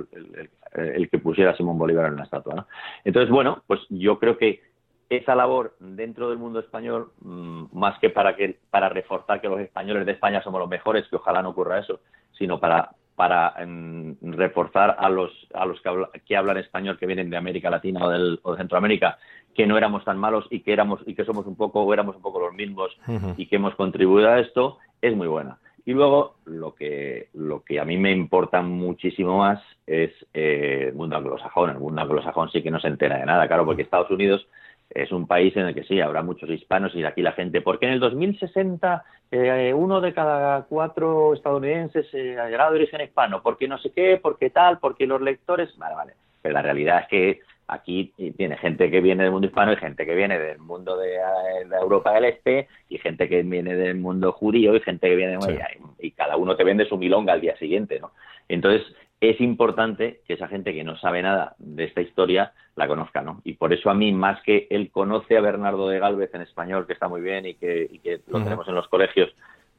el, 0.72 1.10
que 1.10 1.18
pusiera 1.18 1.50
a 1.50 1.56
Simón 1.56 1.78
Bolívar 1.78 2.06
en 2.06 2.14
una 2.14 2.24
estatua. 2.24 2.54
¿no? 2.54 2.66
Entonces, 3.04 3.30
bueno, 3.30 3.62
pues 3.66 3.80
yo 3.90 4.18
creo 4.18 4.38
que 4.38 4.62
esa 5.10 5.34
labor 5.34 5.76
dentro 5.78 6.30
del 6.30 6.38
mundo 6.38 6.60
español, 6.60 7.12
mm, 7.20 7.64
más 7.74 7.98
que 7.98 8.08
para 8.08 8.34
que 8.34 8.58
para 8.70 8.88
reforzar 8.88 9.42
que 9.42 9.48
los 9.48 9.60
españoles 9.60 10.06
de 10.06 10.12
España 10.12 10.42
somos 10.42 10.60
los 10.60 10.70
mejores, 10.70 11.06
que 11.08 11.16
ojalá 11.16 11.42
no 11.42 11.50
ocurra 11.50 11.78
eso, 11.78 12.00
sino 12.38 12.58
para 12.58 12.92
para 13.14 13.54
mm, 13.66 14.32
reforzar 14.32 14.96
a 14.98 15.10
los 15.10 15.30
a 15.52 15.66
los 15.66 15.78
que, 16.24 16.34
hablan 16.34 16.56
español 16.56 16.98
que 16.98 17.04
vienen 17.04 17.28
de 17.28 17.36
América 17.36 17.68
Latina 17.68 18.06
o, 18.06 18.08
del, 18.08 18.40
o 18.42 18.52
de 18.52 18.56
Centroamérica 18.56 19.18
que 19.54 19.66
no 19.66 19.76
éramos 19.76 20.02
tan 20.06 20.16
malos 20.16 20.46
y 20.48 20.60
que 20.60 20.72
éramos 20.72 21.02
y 21.04 21.14
que 21.14 21.26
somos 21.26 21.46
un 21.46 21.56
poco 21.56 21.82
o 21.82 21.92
éramos 21.92 22.16
un 22.16 22.22
poco 22.22 22.40
los 22.40 22.54
mismos 22.54 22.96
y 23.36 23.44
que 23.44 23.56
hemos 23.56 23.74
contribuido 23.74 24.30
a 24.30 24.40
esto 24.40 24.78
es 25.02 25.14
muy 25.14 25.28
buena 25.28 25.58
y 25.84 25.92
luego 25.92 26.36
lo 26.44 26.74
que 26.74 27.28
lo 27.34 27.62
que 27.64 27.80
a 27.80 27.84
mí 27.84 27.96
me 27.96 28.12
importa 28.12 28.62
muchísimo 28.62 29.38
más 29.38 29.60
es 29.86 30.10
eh, 30.32 30.86
el 30.88 30.94
mundo 30.94 31.16
anglosajón. 31.16 31.70
El 31.70 31.78
mundo 31.78 32.02
anglosajón 32.02 32.50
sí 32.50 32.62
que 32.62 32.70
no 32.70 32.80
se 32.80 32.88
entera 32.88 33.18
de 33.18 33.26
nada 33.26 33.48
claro 33.48 33.64
porque 33.64 33.82
Estados 33.82 34.10
Unidos 34.10 34.46
es 34.94 35.10
un 35.10 35.26
país 35.26 35.56
en 35.56 35.66
el 35.66 35.74
que 35.74 35.84
sí, 35.84 36.00
habrá 36.00 36.22
muchos 36.22 36.50
hispanos 36.50 36.94
y 36.94 37.02
aquí 37.04 37.22
la 37.22 37.32
gente, 37.32 37.60
porque 37.62 37.86
en 37.86 37.92
el 37.92 38.00
2060 38.00 39.04
eh, 39.30 39.72
uno 39.74 40.00
de 40.00 40.12
cada 40.12 40.64
cuatro 40.64 41.32
estadounidenses 41.34 42.06
eh, 42.12 42.38
ha 42.38 42.48
llegado 42.48 42.72
de 42.72 42.80
origen 42.80 43.00
hispano, 43.00 43.42
porque 43.42 43.66
no 43.66 43.78
sé 43.78 43.90
qué, 43.90 44.20
porque 44.22 44.50
tal, 44.50 44.78
porque 44.78 45.06
los 45.06 45.22
lectores, 45.22 45.76
vale, 45.78 45.94
vale, 45.94 46.12
pero 46.42 46.54
la 46.54 46.62
realidad 46.62 47.00
es 47.00 47.08
que 47.08 47.40
aquí 47.72 48.12
tiene 48.36 48.56
gente 48.58 48.90
que 48.90 49.00
viene 49.00 49.24
del 49.24 49.32
mundo 49.32 49.46
hispano 49.46 49.72
y 49.72 49.76
gente 49.76 50.04
que 50.04 50.14
viene 50.14 50.38
del 50.38 50.58
mundo 50.58 50.96
de, 50.96 51.14
eh, 51.14 51.68
Europa 51.80 52.12
del 52.12 52.26
Este 52.26 52.68
y 52.88 52.98
gente 52.98 53.28
que 53.28 53.42
viene 53.42 53.74
del 53.74 53.96
mundo 53.96 54.32
judío 54.32 54.76
y 54.76 54.80
gente 54.80 55.08
que 55.08 55.16
viene 55.16 55.38
de... 55.38 55.60
y, 56.00 56.06
y 56.08 56.10
cada 56.12 56.36
uno 56.36 56.54
te 56.56 56.64
vende 56.64 56.86
su 56.86 56.96
milonga 56.98 57.32
al 57.32 57.40
día 57.40 57.56
siguiente, 57.56 57.98
¿no? 57.98 58.12
Entonces, 58.48 58.82
es 59.22 59.40
importante 59.40 60.20
que 60.26 60.34
esa 60.34 60.48
gente 60.48 60.74
que 60.74 60.82
no 60.82 60.96
sabe 60.98 61.22
nada 61.22 61.54
de 61.58 61.84
esta 61.84 62.00
historia 62.00 62.52
la 62.74 62.88
conozca, 62.88 63.22
¿no? 63.22 63.40
Y 63.44 63.52
por 63.52 63.72
eso 63.72 63.88
a 63.88 63.94
mí, 63.94 64.10
más 64.12 64.42
que 64.42 64.66
él 64.68 64.90
conoce 64.90 65.36
a 65.36 65.40
Bernardo 65.40 65.88
de 65.88 66.00
Galvez 66.00 66.34
en 66.34 66.42
español, 66.42 66.88
que 66.88 66.92
está 66.92 67.06
muy 67.06 67.20
bien 67.20 67.46
y 67.46 67.54
que, 67.54 67.88
lo 68.26 68.42
tenemos 68.42 68.66
en 68.66 68.74
los 68.74 68.88
colegios 68.88 69.32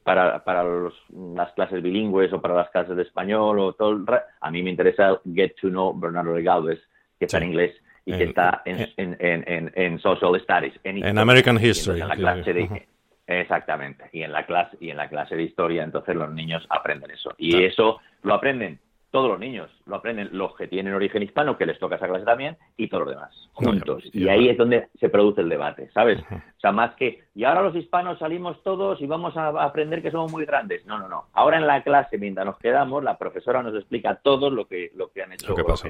para, 0.03 0.45
para 0.45 0.63
las 0.63 1.51
clases 1.53 1.83
bilingües 1.83 2.31
o 2.31 2.39
para 2.39 2.55
las 2.55 2.69
clases 2.69 2.95
de 2.95 3.03
español 3.03 3.59
o 3.59 3.73
todo, 3.73 4.05
a 4.39 4.49
mí 4.49 4.63
me 4.63 4.69
interesa 4.69 5.19
Get 5.35 5.55
to 5.59 5.67
Know 5.67 5.93
Bernardo 5.93 6.33
de 6.35 6.43
Galvez, 6.43 6.79
que 7.19 7.25
está 7.25 7.37
en 7.39 7.49
inglés 7.49 7.75
y 8.05 8.17
que 8.17 8.23
está 8.25 8.61
en, 8.65 8.89
en, 8.97 9.71
en, 9.75 9.99
Social 9.99 10.39
Studies. 10.41 10.73
En, 10.83 11.17
American 11.17 11.63
History. 11.63 12.01
En 12.01 12.07
la 12.07 12.15
clase 12.15 12.53
de, 12.53 12.87
exactamente. 13.27 14.09
Y 14.11 14.23
en 14.23 14.31
la 14.31 14.45
clase 14.45 14.77
y 14.79 14.89
en 14.89 14.97
la 14.97 15.07
clase 15.09 15.35
de 15.35 15.43
historia, 15.43 15.83
entonces 15.83 16.15
los 16.15 16.31
niños 16.31 16.65
aprenden 16.69 17.11
eso. 17.11 17.33
Y 17.37 17.63
eso 17.63 17.99
lo 18.23 18.33
aprenden 18.33 18.79
todos 19.11 19.29
los 19.29 19.39
niños 19.39 19.69
lo 19.85 19.95
aprenden, 19.95 20.29
los 20.31 20.55
que 20.55 20.67
tienen 20.67 20.93
origen 20.93 21.23
hispano, 21.23 21.57
que 21.57 21.65
les 21.65 21.79
toca 21.79 21.95
esa 21.95 22.07
clase 22.07 22.25
también, 22.25 22.57
y 22.77 22.87
todos 22.87 23.05
los 23.05 23.15
demás, 23.15 23.49
juntos. 23.53 24.03
y 24.13 24.27
ahí 24.27 24.49
es 24.49 24.57
donde 24.57 24.87
se 24.99 25.09
produce 25.09 25.41
el 25.41 25.49
debate, 25.49 25.89
¿sabes? 25.93 26.19
O 26.31 26.59
sea, 26.59 26.71
más 26.71 26.95
que, 26.95 27.23
y 27.35 27.43
ahora 27.43 27.63
los 27.63 27.75
hispanos 27.75 28.19
salimos 28.19 28.61
todos 28.63 29.01
y 29.01 29.07
vamos 29.07 29.35
a 29.35 29.49
aprender 29.63 30.01
que 30.01 30.11
somos 30.11 30.31
muy 30.31 30.45
grandes. 30.45 30.85
No, 30.85 30.97
no, 30.99 31.09
no. 31.09 31.25
Ahora 31.33 31.57
en 31.57 31.67
la 31.67 31.83
clase, 31.83 32.17
mientras 32.17 32.45
nos 32.45 32.57
quedamos, 32.57 33.03
la 33.03 33.17
profesora 33.17 33.61
nos 33.61 33.75
explica 33.75 34.15
todo 34.15 34.49
lo 34.49 34.65
que, 34.65 34.91
lo 34.95 35.11
que 35.11 35.23
han 35.23 35.33
hecho, 35.33 35.49
lo 35.49 35.55
que, 35.55 35.63
pasó. 35.63 35.87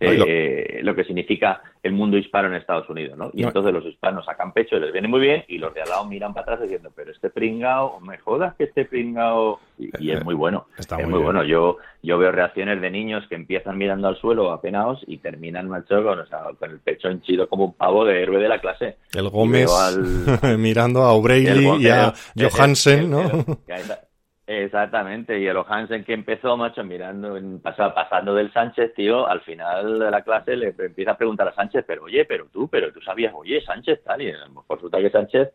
Eh, 0.00 0.80
lo... 0.82 0.94
que 0.94 1.04
significa 1.04 1.62
el 1.82 1.92
mundo 1.92 2.16
hispano 2.16 2.48
en 2.48 2.54
Estados 2.54 2.88
Unidos, 2.88 3.18
¿no? 3.18 3.30
Y 3.34 3.42
entonces 3.42 3.72
los 3.72 3.84
hispanos 3.84 4.24
sacan 4.24 4.52
pecho 4.52 4.76
y 4.76 4.80
les 4.80 4.92
viene 4.92 5.08
muy 5.08 5.20
bien, 5.20 5.44
y 5.48 5.58
los 5.58 5.74
de 5.74 5.82
al 5.82 5.88
lado 5.90 6.06
miran 6.06 6.32
para 6.32 6.44
atrás 6.44 6.62
diciendo, 6.62 6.90
pero 6.94 7.10
este 7.10 7.28
pringao, 7.28 8.00
me 8.00 8.16
jodas 8.18 8.54
que 8.54 8.64
este 8.64 8.86
pringao... 8.86 9.60
Y, 9.76 10.10
es 10.10 10.24
muy 10.24 10.34
bueno. 10.34 10.68
Está 10.78 11.00
es 11.00 11.08
muy, 11.08 11.20
bueno. 11.20 11.42
Yo, 11.42 11.78
yo 12.02 12.16
veo 12.16 12.30
reacciones 12.30 12.80
de 12.80 12.90
niños 12.90 13.26
que 13.28 13.33
empiezan 13.34 13.78
mirando 13.78 14.08
al 14.08 14.16
suelo 14.16 14.52
apenados 14.52 15.00
y 15.06 15.18
terminan, 15.18 15.68
macho, 15.68 16.02
con, 16.02 16.18
con 16.58 16.70
el 16.70 16.80
pecho 16.80 17.08
henchido 17.08 17.48
como 17.48 17.66
un 17.66 17.74
pavo 17.74 18.04
de 18.04 18.22
héroe 18.22 18.40
de 18.40 18.48
la 18.48 18.60
clase. 18.60 18.96
El 19.12 19.28
Gómez 19.28 19.70
mirando 20.58 21.02
a 21.02 21.12
O'Reilly 21.12 21.82
y 21.84 21.88
a 21.88 22.12
Johansen, 22.36 23.10
¿no? 23.10 23.22
Exactamente, 24.46 25.40
y 25.40 25.46
el 25.46 25.56
Johansen 25.56 26.04
que 26.04 26.12
empezó, 26.12 26.54
macho, 26.56 26.84
mirando, 26.84 27.38
pasando 27.62 28.34
del 28.34 28.52
Sánchez, 28.52 28.92
tío, 28.94 29.26
al 29.26 29.40
final 29.40 29.98
de 29.98 30.10
la 30.10 30.20
clase 30.20 30.54
le 30.54 30.74
empieza 30.78 31.12
a 31.12 31.16
preguntar 31.16 31.48
a 31.48 31.54
Sánchez, 31.54 31.84
pero 31.86 32.04
oye, 32.04 32.26
pero 32.26 32.46
tú, 32.52 32.68
pero 32.68 32.92
tú 32.92 33.00
sabías, 33.00 33.32
oye, 33.34 33.62
Sánchez, 33.62 34.02
tal, 34.04 34.20
y 34.20 34.32
por 34.66 34.76
resulta 34.76 35.00
que 35.00 35.08
Sánchez 35.08 35.48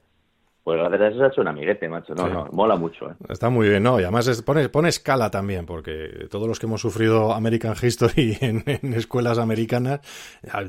pues 0.64 0.80
la 0.80 0.90
verdad 0.90 1.12
se 1.16 1.24
ha 1.24 1.28
hecho 1.28 1.42
un 1.42 1.48
amiguete, 1.48 1.88
macho. 1.90 2.14
No, 2.14 2.28
no, 2.28 2.48
mola 2.52 2.76
mucho. 2.76 3.10
¿eh? 3.10 3.14
Está 3.30 3.50
muy 3.50 3.70
bien, 3.70 3.82
¿no? 3.82 4.00
Y 4.00 4.04
además 4.04 4.42
pone, 4.44 4.70
pone, 4.70 4.90
escala 4.90 5.32
también, 5.32 5.66
porque 5.66 6.28
todos 6.30 6.48
los 6.48 6.60
que 6.60 6.66
hemos 6.66 6.82
sufrido 6.82 7.34
American 7.34 7.76
History 7.82 8.38
en, 8.42 8.64
escuelas 8.94 9.40
americanas, 9.40 10.02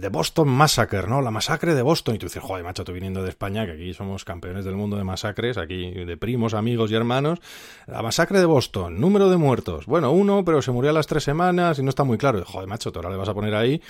de 0.01 0.09
Boston 0.09 0.49
Massacre, 0.49 1.07
¿no? 1.09 1.21
La 1.21 1.31
masacre 1.31 1.75
de 1.75 1.83
Boston. 1.83 2.15
Y 2.15 2.19
tú 2.19 2.27
dices, 2.27 2.43
joder, 2.43 2.65
macho, 2.65 2.85
tú 2.85 2.93
viniendo 2.93 3.23
de 3.23 3.29
España, 3.29 3.67
que 3.67 3.73
aquí 3.73 3.93
somos 3.93 4.25
campeones 4.25 4.65
del 4.65 4.77
mundo 4.77 4.97
de 4.97 5.05
masacres, 5.05 5.59
aquí 5.59 5.91
de 5.93 6.17
primos, 6.17 6.55
amigos 6.55 6.91
y 6.91 6.95
hermanos. 6.95 7.41
La 7.87 8.03
masacre 8.03 8.39
de 8.39 8.47
Boston, 8.47 9.01
número 9.01 9.29
de 9.29 9.37
muertos. 9.37 9.87
Bueno, 9.87 10.13
uno, 10.13 10.45
pero 10.45 10.63
se 10.63 10.71
murió 10.71 10.91
a 10.91 10.95
las 10.95 11.07
tres 11.09 11.25
semanas 11.25 11.79
y 11.79 11.83
no 11.83 11.91
está 11.91 12.05
muy 12.05 12.17
claro. 12.17 12.43
Joder, 12.45 12.69
macho, 12.69 12.93
tú 12.93 13.01
ahora 13.01 13.11
le 13.11 13.17
vas 13.17 13.29
a 13.29 13.35
poner 13.35 13.55
ahí, 13.55 13.83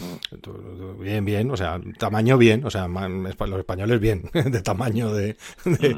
bien, 0.98 1.24
bien, 1.24 1.50
o 1.50 1.56
sea, 1.56 1.78
tamaño 1.98 2.38
bien, 2.38 2.64
o 2.64 2.70
sea, 2.70 2.88
los 2.88 3.58
españoles 3.58 4.00
bien, 4.00 4.22
de 4.32 4.62
tamaño 4.62 5.12
de 5.12 5.36
de, 5.64 5.89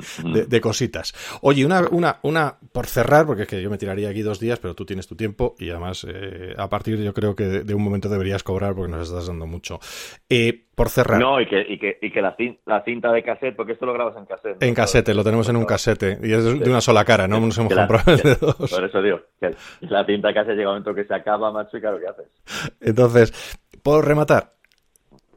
cositas. 0.61 1.14
Oye, 1.42 1.64
una, 1.64 1.83
una, 1.90 2.18
una, 2.22 2.57
por 2.72 2.87
cerrar, 2.87 3.26
porque 3.26 3.42
es 3.42 3.48
que 3.48 3.62
yo 3.62 3.70
me 3.70 3.78
tiraría 3.78 4.09
aquí 4.09 4.22
dos 4.22 4.40
días, 4.40 4.59
pero 4.59 4.74
tú 4.74 4.85
tienes 4.85 5.07
tu 5.07 5.16
tiempo 5.16 5.55
y 5.59 5.70
además 5.70 6.07
eh, 6.09 6.55
a 6.57 6.68
partir 6.68 6.98
yo 7.02 7.12
creo 7.12 7.35
que 7.35 7.44
de, 7.44 7.74
un 7.74 7.83
momento 7.83 8.09
deberías 8.09 8.42
cobrar 8.42 8.74
porque 8.74 8.90
nos 8.90 9.09
estás 9.09 9.26
dando 9.26 9.46
mucho. 9.46 9.81
Eh, 10.28 10.66
por 10.74 10.88
cerrar. 10.88 11.20
No, 11.20 11.40
y 11.40 11.46
que, 11.46 11.61
y 11.61 11.78
que, 11.78 11.98
y 12.00 12.11
que 12.11 12.22
la, 12.22 12.35
cinta, 12.35 13.12
de 13.12 13.22
cassette, 13.22 13.55
porque 13.55 13.72
esto 13.72 13.87
lo 13.87 13.92
grabas 13.92 14.16
en 14.16 14.24
cassette. 14.24 14.62
En 14.62 14.74
cassette, 14.74 15.09
lo 15.09 15.22
tenemos 15.22 15.48
en 15.48 15.57
un 15.57 15.64
cassette 15.64 16.18
y 16.22 16.33
es 16.33 16.44
de 16.44 16.70
una 16.70 16.81
sola 16.81 17.05
cara, 17.05 17.28
no 17.28 17.40
nos 17.40 17.59
hemos 17.59 17.74
comprado 17.74 18.16
de 18.16 18.35
dos. 18.37 18.70
Por 18.70 18.85
eso 18.85 19.02
digo, 19.02 19.20
que 19.38 19.55
la 19.83 20.05
cinta 20.07 20.28
de 20.28 20.35
cassette 20.35 20.57
llega 20.57 20.70
un 20.70 20.76
momento 20.76 20.94
que 20.94 21.05
se 21.05 21.14
acaba, 21.14 21.52
macho, 21.52 21.76
y 21.76 21.81
claro, 21.81 21.98
¿qué 22.00 22.07
haces? 22.07 22.72
Entonces, 22.81 23.59
por 23.83 24.07
rematar, 24.07 24.55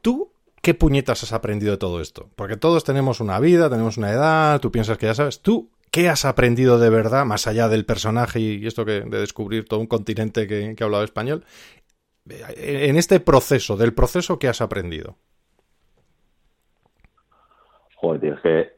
tú 0.02 0.35
¿qué 0.66 0.74
puñetas 0.74 1.22
has 1.22 1.32
aprendido 1.32 1.74
de 1.74 1.78
todo 1.78 2.02
esto? 2.02 2.32
Porque 2.36 2.58
todos 2.58 2.84
tenemos 2.84 3.20
una 3.20 3.40
vida, 3.40 3.70
tenemos 3.70 3.98
una 3.98 4.10
edad, 4.10 4.60
tú 4.60 4.72
piensas 4.72 4.98
que 4.98 5.06
ya 5.06 5.14
sabes, 5.14 5.40
tú, 5.44 5.70
¿qué 5.92 6.10
has 6.10 6.26
aprendido 6.26 6.80
de 6.80 6.90
verdad, 6.90 7.24
más 7.24 7.46
allá 7.46 7.70
del 7.70 7.86
personaje 7.86 8.40
y 8.40 8.66
esto 8.66 8.84
que, 8.84 9.02
de 9.02 9.20
descubrir 9.20 9.66
todo 9.66 9.80
un 9.80 9.86
continente 9.86 10.48
que, 10.48 10.74
que 10.76 10.84
ha 10.84 10.86
hablado 10.86 11.04
español? 11.04 11.46
En 12.28 12.98
este 12.98 13.20
proceso, 13.20 13.78
del 13.78 13.94
proceso, 13.94 14.40
¿qué 14.40 14.48
has 14.48 14.60
aprendido? 14.60 15.18
Joder, 17.98 18.34
es 18.34 18.40
que 18.40 18.72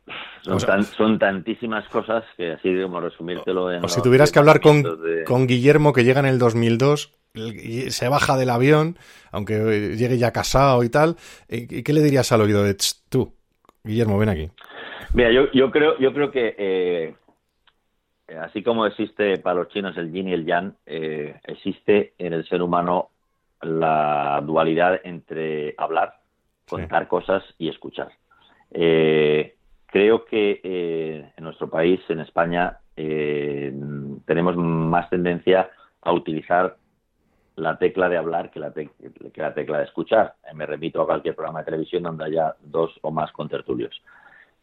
son, 0.98 1.18
tantísimas 1.18 1.88
cosas 1.88 2.26
que 2.36 2.52
así 2.52 2.70
como 2.82 3.00
resumírtelo 3.00 3.72
en... 3.72 3.86
O 3.86 3.88
si 3.88 4.02
tuvieras 4.02 4.34
que 4.34 4.40
hablar 4.40 4.60
con, 4.60 4.84
con 5.26 5.48
Guillermo 5.48 5.94
que 5.94 6.04
llega 6.04 6.20
en 6.20 6.26
el 6.26 6.38
2002 6.38 7.17
se 7.34 8.10
baja 8.10 8.38
del 8.38 8.50
avión, 8.50 8.98
aunque 9.32 9.96
llegue 9.96 10.18
ya 10.18 10.32
casado 10.32 10.84
y 10.84 10.90
tal, 10.90 11.16
¿y 11.50 11.84
qué 11.84 11.94
le 11.94 12.02
dirías 12.02 12.32
al 12.32 12.42
oído 12.42 12.64
de 12.64 12.76
tú? 13.10 13.34
Guillermo, 13.84 14.18
ven 14.18 14.30
aquí. 14.30 14.50
Mira, 15.14 15.32
yo, 15.32 15.52
yo 15.52 15.72
creo, 15.72 15.98
yo 16.00 16.14
creo 16.14 16.32
que 16.32 16.56
eh, 16.58 18.38
así 18.40 18.62
como 18.62 18.86
existe 18.86 19.38
para 19.38 19.56
los 19.56 19.70
chinos 19.70 19.98
el 19.98 20.12
yin 20.12 20.28
y 20.28 20.34
el 20.34 20.46
yang, 20.46 20.74
eh, 20.86 21.40
existe 21.46 22.14
en 22.18 22.34
el 22.34 22.48
ser 22.48 22.62
humano 22.62 23.10
la 23.62 24.42
dualidad 24.44 25.00
entre 25.04 25.74
hablar, 25.78 26.16
contar 26.68 27.08
cosas 27.08 27.44
y 27.58 27.70
escuchar. 27.70 28.10
Eh, 28.72 29.56
creo 29.86 30.26
que 30.26 30.60
en 30.64 31.44
nuestro 31.44 31.70
país, 31.70 32.00
en 32.10 32.20
España, 32.20 32.78
tenemos 32.96 34.58
más 34.58 35.10
tendencia 35.10 35.72
a 36.02 36.12
utilizar 36.12 36.78
la 37.58 37.78
tecla 37.78 38.08
de 38.08 38.18
hablar 38.18 38.52
que 38.52 38.60
la, 38.60 38.72
que 38.72 38.90
la 39.42 39.54
tecla 39.54 39.80
de 39.80 39.86
escuchar. 39.86 40.36
Eh, 40.50 40.54
me 40.54 40.66
remito 40.66 41.02
a 41.02 41.06
cualquier 41.06 41.36
programa 41.36 41.60
de 41.60 41.66
televisión 41.66 42.04
donde 42.04 42.26
haya 42.26 42.56
dos 42.64 42.92
o 43.02 43.12
más 43.12 43.32
contertulios. 43.32 44.02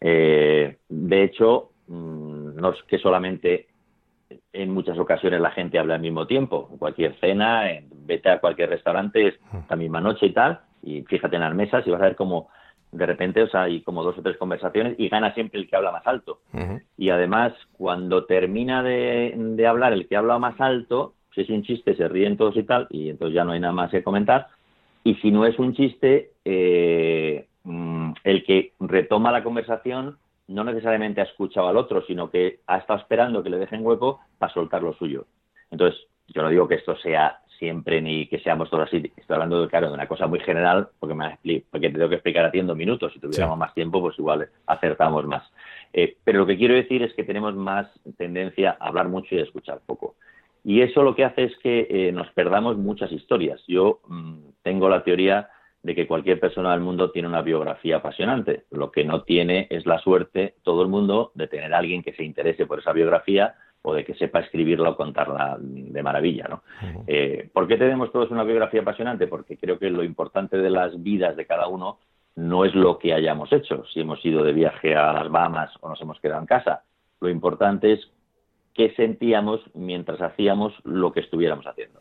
Eh, 0.00 0.78
de 0.88 1.22
hecho, 1.22 1.70
mm, 1.88 2.56
no 2.56 2.70
es 2.70 2.82
que 2.84 2.98
solamente 2.98 3.66
en 4.52 4.70
muchas 4.70 4.98
ocasiones 4.98 5.40
la 5.40 5.50
gente 5.50 5.78
habla 5.78 5.96
al 5.96 6.00
mismo 6.00 6.26
tiempo. 6.26 6.68
En 6.70 6.78
cualquier 6.78 7.18
cena, 7.18 7.64
vete 8.06 8.30
a 8.30 8.40
cualquier 8.40 8.70
restaurante, 8.70 9.28
es 9.28 9.34
la 9.68 9.76
misma 9.76 10.00
noche 10.00 10.26
y 10.26 10.32
tal, 10.32 10.60
y 10.82 11.02
fíjate 11.02 11.36
en 11.36 11.42
las 11.42 11.54
mesas 11.54 11.86
y 11.86 11.90
vas 11.90 12.00
a 12.00 12.06
ver 12.06 12.16
cómo 12.16 12.48
de 12.92 13.06
repente, 13.06 13.42
o 13.42 13.48
sea, 13.48 13.62
hay 13.62 13.82
como 13.82 14.04
dos 14.04 14.16
o 14.18 14.22
tres 14.22 14.36
conversaciones 14.36 14.94
y 14.98 15.08
gana 15.08 15.34
siempre 15.34 15.58
el 15.58 15.68
que 15.68 15.74
habla 15.74 15.90
más 15.90 16.06
alto. 16.06 16.38
Y 16.96 17.10
además, 17.10 17.52
cuando 17.76 18.24
termina 18.24 18.84
de, 18.84 19.34
de 19.36 19.66
hablar 19.66 19.92
el 19.92 20.06
que 20.06 20.16
habla 20.16 20.38
más 20.38 20.60
alto, 20.60 21.14
si 21.34 21.42
es 21.42 21.50
un 21.50 21.62
chiste, 21.62 21.94
se 21.96 22.08
ríen 22.08 22.36
todos 22.36 22.56
y 22.56 22.62
tal, 22.62 22.86
y 22.90 23.10
entonces 23.10 23.34
ya 23.34 23.44
no 23.44 23.52
hay 23.52 23.60
nada 23.60 23.72
más 23.72 23.90
que 23.90 24.02
comentar. 24.02 24.48
Y 25.02 25.16
si 25.16 25.30
no 25.30 25.44
es 25.44 25.58
un 25.58 25.74
chiste, 25.74 26.32
eh, 26.44 27.46
mm, 27.64 28.12
el 28.24 28.44
que 28.44 28.72
retoma 28.80 29.32
la 29.32 29.44
conversación 29.44 30.16
no 30.48 30.64
necesariamente 30.64 31.20
ha 31.20 31.24
escuchado 31.24 31.68
al 31.68 31.76
otro, 31.76 32.04
sino 32.06 32.30
que 32.30 32.60
ha 32.66 32.78
estado 32.78 33.00
esperando 33.00 33.42
que 33.42 33.50
le 33.50 33.58
dejen 33.58 33.84
hueco 33.84 34.20
para 34.38 34.52
soltar 34.52 34.82
lo 34.82 34.94
suyo. 34.94 35.26
Entonces, 35.70 36.00
yo 36.28 36.42
no 36.42 36.48
digo 36.48 36.68
que 36.68 36.76
esto 36.76 36.96
sea 36.96 37.40
siempre 37.58 38.00
ni 38.00 38.26
que 38.26 38.40
seamos 38.40 38.68
todos 38.70 38.88
así. 38.88 39.12
Estoy 39.16 39.34
hablando, 39.34 39.62
de, 39.62 39.68
claro, 39.68 39.88
de 39.88 39.94
una 39.94 40.06
cosa 40.06 40.26
muy 40.26 40.40
general, 40.40 40.88
porque, 40.98 41.14
me, 41.14 41.38
porque 41.70 41.88
te 41.88 41.94
tengo 41.94 42.08
que 42.08 42.16
explicar 42.16 42.44
a 42.44 42.50
ti 42.50 42.58
en 42.58 42.66
dos 42.66 42.76
minutos. 42.76 43.12
Si 43.12 43.20
tuviéramos 43.20 43.58
más 43.58 43.74
tiempo, 43.74 44.00
pues 44.00 44.18
igual 44.18 44.48
acertamos 44.66 45.26
más. 45.26 45.44
Eh, 45.92 46.16
pero 46.24 46.40
lo 46.40 46.46
que 46.46 46.58
quiero 46.58 46.74
decir 46.74 47.02
es 47.02 47.14
que 47.14 47.24
tenemos 47.24 47.54
más 47.54 47.88
tendencia 48.16 48.76
a 48.80 48.88
hablar 48.88 49.08
mucho 49.08 49.34
y 49.34 49.38
a 49.38 49.44
escuchar 49.44 49.80
poco. 49.86 50.16
Y 50.64 50.80
eso 50.80 51.02
lo 51.02 51.14
que 51.14 51.24
hace 51.24 51.44
es 51.44 51.56
que 51.58 51.86
eh, 51.90 52.12
nos 52.12 52.30
perdamos 52.30 52.78
muchas 52.78 53.12
historias. 53.12 53.62
Yo 53.68 54.00
mm, 54.08 54.38
tengo 54.62 54.88
la 54.88 55.04
teoría 55.04 55.50
de 55.82 55.94
que 55.94 56.06
cualquier 56.06 56.40
persona 56.40 56.72
del 56.72 56.80
mundo 56.80 57.10
tiene 57.10 57.28
una 57.28 57.42
biografía 57.42 57.96
apasionante. 57.96 58.64
Lo 58.70 58.90
que 58.90 59.04
no 59.04 59.22
tiene 59.22 59.66
es 59.70 59.84
la 59.84 59.98
suerte 59.98 60.54
todo 60.62 60.80
el 60.82 60.88
mundo 60.88 61.30
de 61.34 61.46
tener 61.46 61.74
a 61.74 61.78
alguien 61.78 62.02
que 62.02 62.14
se 62.14 62.24
interese 62.24 62.64
por 62.64 62.78
esa 62.78 62.92
biografía 62.92 63.54
o 63.82 63.92
de 63.92 64.02
que 64.02 64.14
sepa 64.14 64.40
escribirla 64.40 64.90
o 64.90 64.96
contarla 64.96 65.58
de 65.60 66.02
maravilla. 66.02 66.48
¿no? 66.48 66.62
Eh, 67.06 67.50
¿Por 67.52 67.68
qué 67.68 67.76
tenemos 67.76 68.10
todos 68.10 68.30
una 68.30 68.42
biografía 68.42 68.80
apasionante? 68.80 69.26
Porque 69.26 69.58
creo 69.58 69.78
que 69.78 69.90
lo 69.90 70.02
importante 70.02 70.56
de 70.56 70.70
las 70.70 71.02
vidas 71.02 71.36
de 71.36 71.44
cada 71.44 71.68
uno 71.68 71.98
no 72.36 72.64
es 72.64 72.74
lo 72.74 72.98
que 72.98 73.12
hayamos 73.12 73.52
hecho, 73.52 73.84
si 73.92 74.00
hemos 74.00 74.24
ido 74.24 74.42
de 74.42 74.54
viaje 74.54 74.96
a 74.96 75.12
las 75.12 75.30
Bahamas 75.30 75.70
o 75.80 75.90
nos 75.90 76.00
hemos 76.00 76.18
quedado 76.18 76.40
en 76.40 76.46
casa. 76.46 76.82
Lo 77.20 77.28
importante 77.28 77.92
es 77.92 78.10
qué 78.74 78.92
sentíamos 78.96 79.60
mientras 79.74 80.20
hacíamos 80.20 80.74
lo 80.84 81.12
que 81.12 81.20
estuviéramos 81.20 81.66
haciendo. 81.66 82.00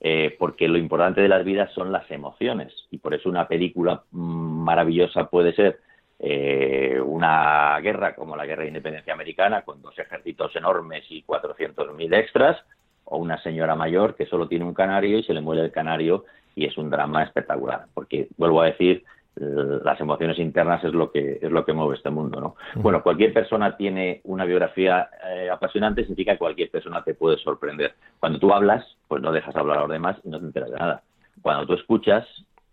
Eh, 0.00 0.36
porque 0.38 0.68
lo 0.68 0.78
importante 0.78 1.20
de 1.20 1.28
las 1.28 1.44
vidas 1.44 1.72
son 1.72 1.90
las 1.90 2.08
emociones 2.10 2.72
y 2.90 2.98
por 2.98 3.14
eso 3.14 3.28
una 3.28 3.48
película 3.48 4.02
maravillosa 4.10 5.28
puede 5.30 5.54
ser 5.54 5.80
eh, 6.18 7.00
una 7.04 7.78
guerra 7.80 8.14
como 8.14 8.36
la 8.36 8.46
guerra 8.46 8.62
de 8.62 8.68
independencia 8.68 9.12
americana 9.12 9.62
con 9.62 9.82
dos 9.82 9.98
ejércitos 9.98 10.54
enormes 10.54 11.04
y 11.08 11.22
400.000 11.24 12.14
extras 12.14 12.58
o 13.04 13.16
una 13.16 13.42
señora 13.42 13.74
mayor 13.74 14.14
que 14.14 14.26
solo 14.26 14.48
tiene 14.48 14.64
un 14.64 14.74
canario 14.74 15.18
y 15.18 15.24
se 15.24 15.34
le 15.34 15.40
muere 15.40 15.62
el 15.62 15.72
canario 15.72 16.24
y 16.54 16.66
es 16.66 16.76
un 16.78 16.90
drama 16.90 17.24
espectacular 17.24 17.86
porque 17.94 18.28
vuelvo 18.36 18.62
a 18.62 18.66
decir 18.66 19.02
las 19.36 20.00
emociones 20.00 20.38
internas 20.38 20.84
es 20.84 20.92
lo 20.92 21.10
que 21.10 21.40
es 21.42 21.50
lo 21.50 21.64
que 21.64 21.72
mueve 21.72 21.96
este 21.96 22.10
mundo 22.10 22.40
no 22.40 22.56
bueno 22.76 23.02
cualquier 23.02 23.32
persona 23.32 23.76
tiene 23.76 24.20
una 24.24 24.44
biografía 24.44 25.08
eh, 25.28 25.50
apasionante 25.50 26.02
significa 26.02 26.32
que 26.32 26.38
cualquier 26.38 26.70
persona 26.70 27.02
te 27.02 27.14
puede 27.14 27.38
sorprender. 27.38 27.94
Cuando 28.20 28.38
tú 28.38 28.52
hablas 28.52 28.84
pues 29.08 29.22
no 29.22 29.32
dejas 29.32 29.54
hablar 29.56 29.78
a 29.78 29.80
los 29.82 29.90
demás 29.90 30.16
y 30.24 30.28
no 30.28 30.38
te 30.38 30.46
enteras 30.46 30.70
de 30.70 30.78
nada. 30.78 31.02
Cuando 31.42 31.66
tú 31.66 31.74
escuchas 31.74 32.26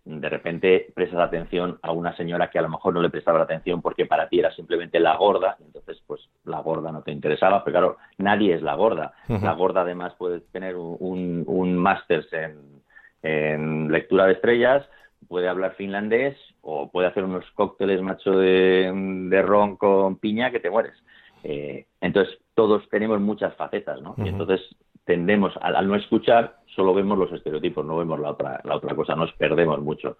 de 0.03 0.29
repente 0.29 0.91
prestas 0.95 1.19
atención 1.19 1.77
a 1.83 1.91
una 1.91 2.15
señora 2.15 2.49
que 2.49 2.57
a 2.57 2.63
lo 2.63 2.69
mejor 2.69 2.93
no 2.93 3.01
le 3.01 3.11
prestaba 3.11 3.41
atención 3.41 3.81
porque 3.81 4.07
para 4.07 4.27
ti 4.29 4.39
era 4.39 4.51
simplemente 4.55 4.99
la 4.99 5.15
gorda, 5.15 5.57
y 5.59 5.63
entonces 5.63 6.01
pues 6.07 6.27
la 6.43 6.59
gorda 6.59 6.91
no 6.91 7.03
te 7.03 7.11
interesaba, 7.11 7.63
pero 7.63 7.73
claro, 7.73 7.97
nadie 8.17 8.55
es 8.55 8.63
la 8.63 8.73
gorda. 8.73 9.13
La 9.27 9.53
gorda 9.53 9.81
además 9.81 10.13
puede 10.17 10.39
tener 10.39 10.75
un, 10.75 11.43
un 11.45 11.77
máster 11.77 12.25
en, 12.31 12.81
en 13.21 13.91
lectura 13.91 14.25
de 14.25 14.33
estrellas, 14.33 14.83
puede 15.27 15.47
hablar 15.47 15.75
finlandés 15.75 16.37
o 16.61 16.91
puede 16.91 17.07
hacer 17.07 17.23
unos 17.23 17.45
cócteles 17.51 18.01
macho 18.01 18.31
de, 18.31 18.91
de 19.29 19.41
ron 19.41 19.77
con 19.77 20.17
piña 20.17 20.51
que 20.51 20.59
te 20.59 20.69
mueres. 20.69 20.93
Eh, 21.43 21.85
entonces, 22.01 22.37
todos 22.53 22.87
tenemos 22.89 23.19
muchas 23.19 23.55
facetas, 23.55 24.01
¿no? 24.01 24.15
Y 24.17 24.27
entonces 24.27 24.61
tendemos, 25.05 25.53
al, 25.61 25.87
no 25.87 25.95
escuchar, 25.95 26.57
solo 26.75 26.93
vemos 26.93 27.17
los 27.17 27.31
estereotipos, 27.31 27.85
no 27.85 27.97
vemos 27.97 28.19
la 28.19 28.31
otra, 28.31 28.61
la 28.63 28.75
otra 28.75 28.95
cosa, 28.95 29.15
nos 29.15 29.31
perdemos 29.33 29.81
mucho. 29.81 30.17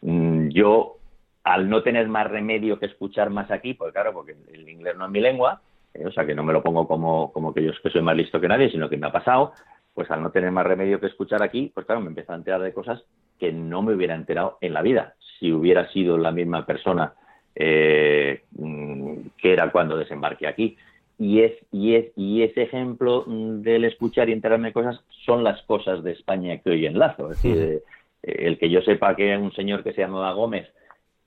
Mm, 0.00 0.48
yo, 0.48 0.96
al 1.44 1.68
no 1.68 1.82
tener 1.82 2.08
más 2.08 2.30
remedio 2.30 2.78
que 2.78 2.86
escuchar 2.86 3.30
más 3.30 3.50
aquí, 3.50 3.74
pues 3.74 3.92
claro, 3.92 4.12
porque 4.12 4.36
el 4.52 4.68
inglés 4.68 4.96
no 4.96 5.04
es 5.04 5.10
mi 5.10 5.20
lengua, 5.20 5.60
eh, 5.94 6.06
o 6.06 6.12
sea 6.12 6.24
que 6.24 6.34
no 6.34 6.42
me 6.42 6.52
lo 6.52 6.62
pongo 6.62 6.88
como, 6.88 7.32
como 7.32 7.52
que 7.52 7.62
yo 7.62 7.72
que 7.82 7.90
soy 7.90 8.02
más 8.02 8.16
listo 8.16 8.40
que 8.40 8.48
nadie, 8.48 8.70
sino 8.70 8.88
que 8.88 8.96
me 8.96 9.06
ha 9.06 9.12
pasado, 9.12 9.52
pues 9.94 10.10
al 10.10 10.22
no 10.22 10.30
tener 10.30 10.50
más 10.50 10.66
remedio 10.66 10.98
que 10.98 11.06
escuchar 11.06 11.42
aquí, 11.42 11.70
pues 11.74 11.84
claro, 11.84 12.00
me 12.00 12.08
empiezo 12.08 12.32
a 12.32 12.36
enterar 12.36 12.62
de 12.62 12.72
cosas 12.72 13.04
que 13.42 13.52
no 13.52 13.82
me 13.82 13.92
hubiera 13.92 14.14
enterado 14.14 14.56
en 14.60 14.72
la 14.72 14.82
vida, 14.82 15.16
si 15.40 15.50
hubiera 15.50 15.90
sido 15.90 16.16
la 16.16 16.30
misma 16.30 16.64
persona 16.64 17.14
eh, 17.56 18.42
mm, 18.52 19.16
que 19.36 19.52
era 19.52 19.72
cuando 19.72 19.96
desembarqué 19.96 20.46
aquí. 20.46 20.76
Y, 21.18 21.40
es, 21.40 21.54
y, 21.72 21.96
es, 21.96 22.12
y 22.14 22.42
ese 22.42 22.62
ejemplo 22.62 23.24
mm, 23.26 23.62
del 23.62 23.84
escuchar 23.84 24.28
y 24.28 24.32
enterarme 24.32 24.68
de 24.68 24.72
cosas 24.72 25.00
son 25.26 25.42
las 25.42 25.60
cosas 25.62 26.04
de 26.04 26.12
España 26.12 26.56
que 26.58 26.70
hoy 26.70 26.86
enlazo. 26.86 27.32
Es 27.32 27.42
decir, 27.42 27.82
eh, 28.22 28.36
el 28.46 28.58
que 28.58 28.70
yo 28.70 28.80
sepa 28.82 29.16
que 29.16 29.36
un 29.36 29.52
señor 29.52 29.82
que 29.82 29.92
se 29.92 30.02
llamaba 30.02 30.34
Gómez 30.34 30.68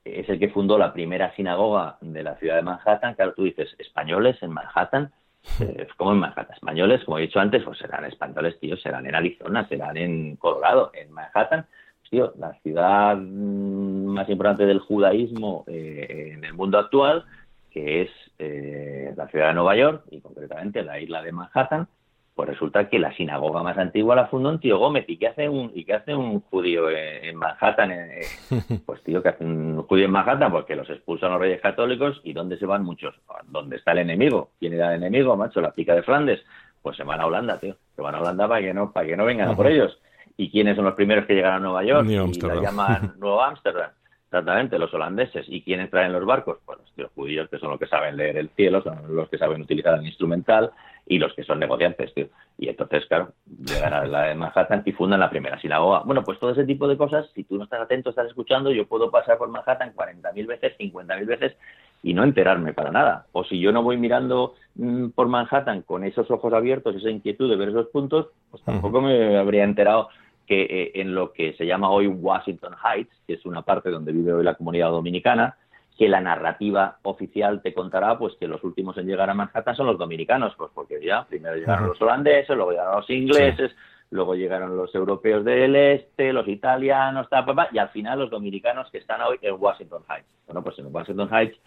es 0.02 0.26
el 0.30 0.38
que 0.38 0.48
fundó 0.48 0.78
la 0.78 0.94
primera 0.94 1.34
sinagoga 1.36 1.98
de 2.00 2.22
la 2.22 2.36
ciudad 2.36 2.56
de 2.56 2.62
Manhattan. 2.62 3.14
Claro, 3.14 3.34
tú 3.34 3.42
dices, 3.42 3.76
españoles 3.78 4.42
en 4.42 4.52
Manhattan. 4.52 5.12
Eh, 5.60 5.86
¿Cómo 5.98 6.12
en 6.12 6.20
Manhattan? 6.20 6.54
Españoles, 6.54 7.04
como 7.04 7.18
he 7.18 7.22
dicho 7.22 7.40
antes, 7.40 7.62
pues 7.62 7.78
serán 7.78 8.06
españoles, 8.06 8.58
tío, 8.58 8.74
serán 8.78 9.06
en 9.06 9.14
Arizona, 9.14 9.68
serán 9.68 9.98
en 9.98 10.36
Colorado, 10.36 10.92
en 10.94 11.12
Manhattan. 11.12 11.66
Tío, 12.10 12.32
la 12.38 12.52
ciudad 12.62 13.16
mm, 13.16 14.06
más 14.06 14.28
importante 14.28 14.66
del 14.66 14.80
judaísmo 14.80 15.64
eh, 15.66 16.32
en 16.34 16.44
el 16.44 16.54
mundo 16.54 16.78
actual, 16.78 17.24
que 17.70 18.02
es 18.02 18.10
eh, 18.38 19.12
la 19.16 19.28
ciudad 19.28 19.48
de 19.48 19.54
Nueva 19.54 19.76
York 19.76 20.04
y 20.10 20.20
concretamente 20.20 20.82
la 20.82 21.00
isla 21.00 21.22
de 21.22 21.32
Manhattan, 21.32 21.88
pues 22.36 22.50
resulta 22.50 22.90
que 22.90 22.98
la 22.98 23.16
sinagoga 23.16 23.62
más 23.62 23.78
antigua 23.78 24.14
la 24.14 24.26
fundó 24.26 24.50
un 24.50 24.60
tío 24.60 24.78
Gómez. 24.78 25.06
¿Y 25.08 25.16
qué 25.16 25.28
hace 25.28 25.48
un, 25.48 25.72
y 25.74 25.86
qué 25.86 25.94
hace 25.94 26.14
un 26.14 26.40
judío 26.40 26.90
en, 26.90 27.34
Manhattan? 27.34 27.90
Eh, 27.92 28.26
pues 28.86 29.02
tío, 29.02 29.22
¿qué 29.22 29.30
hace 29.30 29.42
un 29.42 29.82
judío 29.84 30.04
en 30.04 30.10
Manhattan? 30.10 30.52
Porque 30.52 30.76
los 30.76 30.88
expulsan 30.90 31.30
los 31.30 31.40
reyes 31.40 31.62
católicos. 31.62 32.20
¿Y 32.24 32.34
dónde 32.34 32.58
se 32.58 32.66
van 32.66 32.84
muchos? 32.84 33.14
¿Dónde 33.48 33.76
está 33.76 33.92
el 33.92 34.00
enemigo? 34.00 34.50
¿Quién 34.60 34.74
era 34.74 34.90
el 34.90 35.02
enemigo, 35.02 35.34
macho? 35.34 35.62
La 35.62 35.72
pica 35.72 35.94
de 35.94 36.02
Flandes. 36.02 36.44
Pues 36.82 36.98
se 36.98 37.04
van 37.04 37.22
a 37.22 37.26
Holanda, 37.26 37.58
tío. 37.58 37.74
Se 37.96 38.02
van 38.02 38.14
a 38.14 38.20
Holanda 38.20 38.46
para 38.46 38.60
que 38.60 38.74
no, 38.74 38.92
para 38.92 39.06
que 39.06 39.16
no 39.16 39.24
vengan 39.24 39.48
a 39.48 39.56
por 39.56 39.66
ellos. 39.66 39.98
¿Y 40.36 40.50
quiénes 40.50 40.76
son 40.76 40.84
los 40.84 40.94
primeros 40.94 41.26
que 41.26 41.34
llegan 41.34 41.54
a 41.54 41.60
Nueva 41.60 41.84
York? 41.84 42.06
y 42.08 42.40
la 42.40 42.54
llaman 42.60 43.14
Nuevo 43.18 43.42
Ámsterdam. 43.42 43.90
Exactamente, 44.26 44.78
los 44.78 44.92
holandeses. 44.92 45.46
¿Y 45.48 45.62
quiénes 45.62 45.88
traen 45.88 46.12
los 46.12 46.26
barcos? 46.26 46.58
Pues 46.66 46.78
los 46.96 47.10
judíos, 47.12 47.48
que 47.48 47.58
son 47.58 47.70
los 47.70 47.78
que 47.78 47.86
saben 47.86 48.16
leer 48.16 48.36
el 48.36 48.50
cielo, 48.50 48.82
son 48.82 49.14
los 49.14 49.28
que 49.28 49.38
saben 49.38 49.62
utilizar 49.62 49.98
el 49.98 50.06
instrumental 50.06 50.72
y 51.06 51.18
los 51.18 51.32
que 51.34 51.44
son 51.44 51.60
negociantes, 51.60 52.12
tío. 52.12 52.26
Y 52.58 52.68
entonces, 52.68 53.06
claro, 53.06 53.32
llegan 53.64 53.94
a 53.94 54.04
la 54.04 54.22
de 54.24 54.34
Manhattan 54.34 54.82
y 54.84 54.92
fundan 54.92 55.20
la 55.20 55.30
primera 55.30 55.60
sinagoga. 55.60 56.00
Bueno, 56.04 56.24
pues 56.24 56.40
todo 56.40 56.50
ese 56.50 56.64
tipo 56.64 56.88
de 56.88 56.96
cosas, 56.96 57.30
si 57.34 57.44
tú 57.44 57.56
no 57.56 57.64
estás 57.64 57.80
atento, 57.80 58.10
estás 58.10 58.26
escuchando, 58.26 58.72
yo 58.72 58.86
puedo 58.86 59.10
pasar 59.10 59.38
por 59.38 59.48
Manhattan 59.48 59.94
40.000 59.94 60.46
veces, 60.46 60.76
50.000 60.76 61.26
veces 61.26 61.56
y 62.02 62.12
no 62.12 62.24
enterarme 62.24 62.72
para 62.72 62.90
nada. 62.90 63.26
O 63.32 63.44
si 63.44 63.60
yo 63.60 63.70
no 63.70 63.82
voy 63.82 63.96
mirando 63.96 64.54
mm, 64.74 65.10
por 65.10 65.28
Manhattan 65.28 65.82
con 65.82 66.02
esos 66.02 66.30
ojos 66.30 66.52
abiertos, 66.52 66.96
esa 66.96 67.10
inquietud 67.10 67.48
de 67.48 67.56
ver 67.56 67.68
esos 67.68 67.86
puntos, 67.88 68.28
pues 68.50 68.62
tampoco 68.64 69.00
me 69.00 69.38
habría 69.38 69.64
enterado 69.64 70.08
que 70.46 70.62
eh, 70.62 70.92
en 70.94 71.14
lo 71.14 71.32
que 71.32 71.54
se 71.54 71.66
llama 71.66 71.90
hoy 71.90 72.06
Washington 72.06 72.74
Heights, 72.82 73.14
que 73.26 73.34
es 73.34 73.44
una 73.46 73.62
parte 73.62 73.90
donde 73.90 74.12
vive 74.12 74.32
hoy 74.32 74.44
la 74.44 74.54
comunidad 74.54 74.90
dominicana, 74.90 75.56
que 75.98 76.08
la 76.08 76.20
narrativa 76.20 76.98
oficial 77.02 77.62
te 77.62 77.72
contará 77.72 78.18
pues 78.18 78.34
que 78.38 78.46
los 78.46 78.62
últimos 78.64 78.98
en 78.98 79.06
llegar 79.06 79.30
a 79.30 79.34
Manhattan 79.34 79.76
son 79.76 79.86
los 79.86 79.98
dominicanos, 79.98 80.54
pues 80.56 80.70
porque 80.74 81.00
ya 81.02 81.24
primero 81.24 81.56
llegaron 81.56 81.88
los 81.88 82.00
holandeses, 82.00 82.54
luego 82.54 82.72
llegaron 82.72 82.96
los 82.96 83.10
ingleses, 83.10 83.74
luego 84.10 84.34
llegaron 84.34 84.76
los 84.76 84.94
europeos 84.94 85.44
del 85.44 85.74
este, 85.74 86.32
los 86.32 86.46
italianos, 86.48 87.28
y 87.72 87.78
al 87.78 87.88
final 87.88 88.18
los 88.18 88.30
dominicanos 88.30 88.90
que 88.90 88.98
están 88.98 89.22
hoy 89.22 89.38
en 89.40 89.54
Washington 89.58 90.02
Heights. 90.08 90.28
Bueno, 90.46 90.62
pues 90.62 90.78
en 90.78 90.94
Washington 90.94 91.30
Heights 91.32 91.58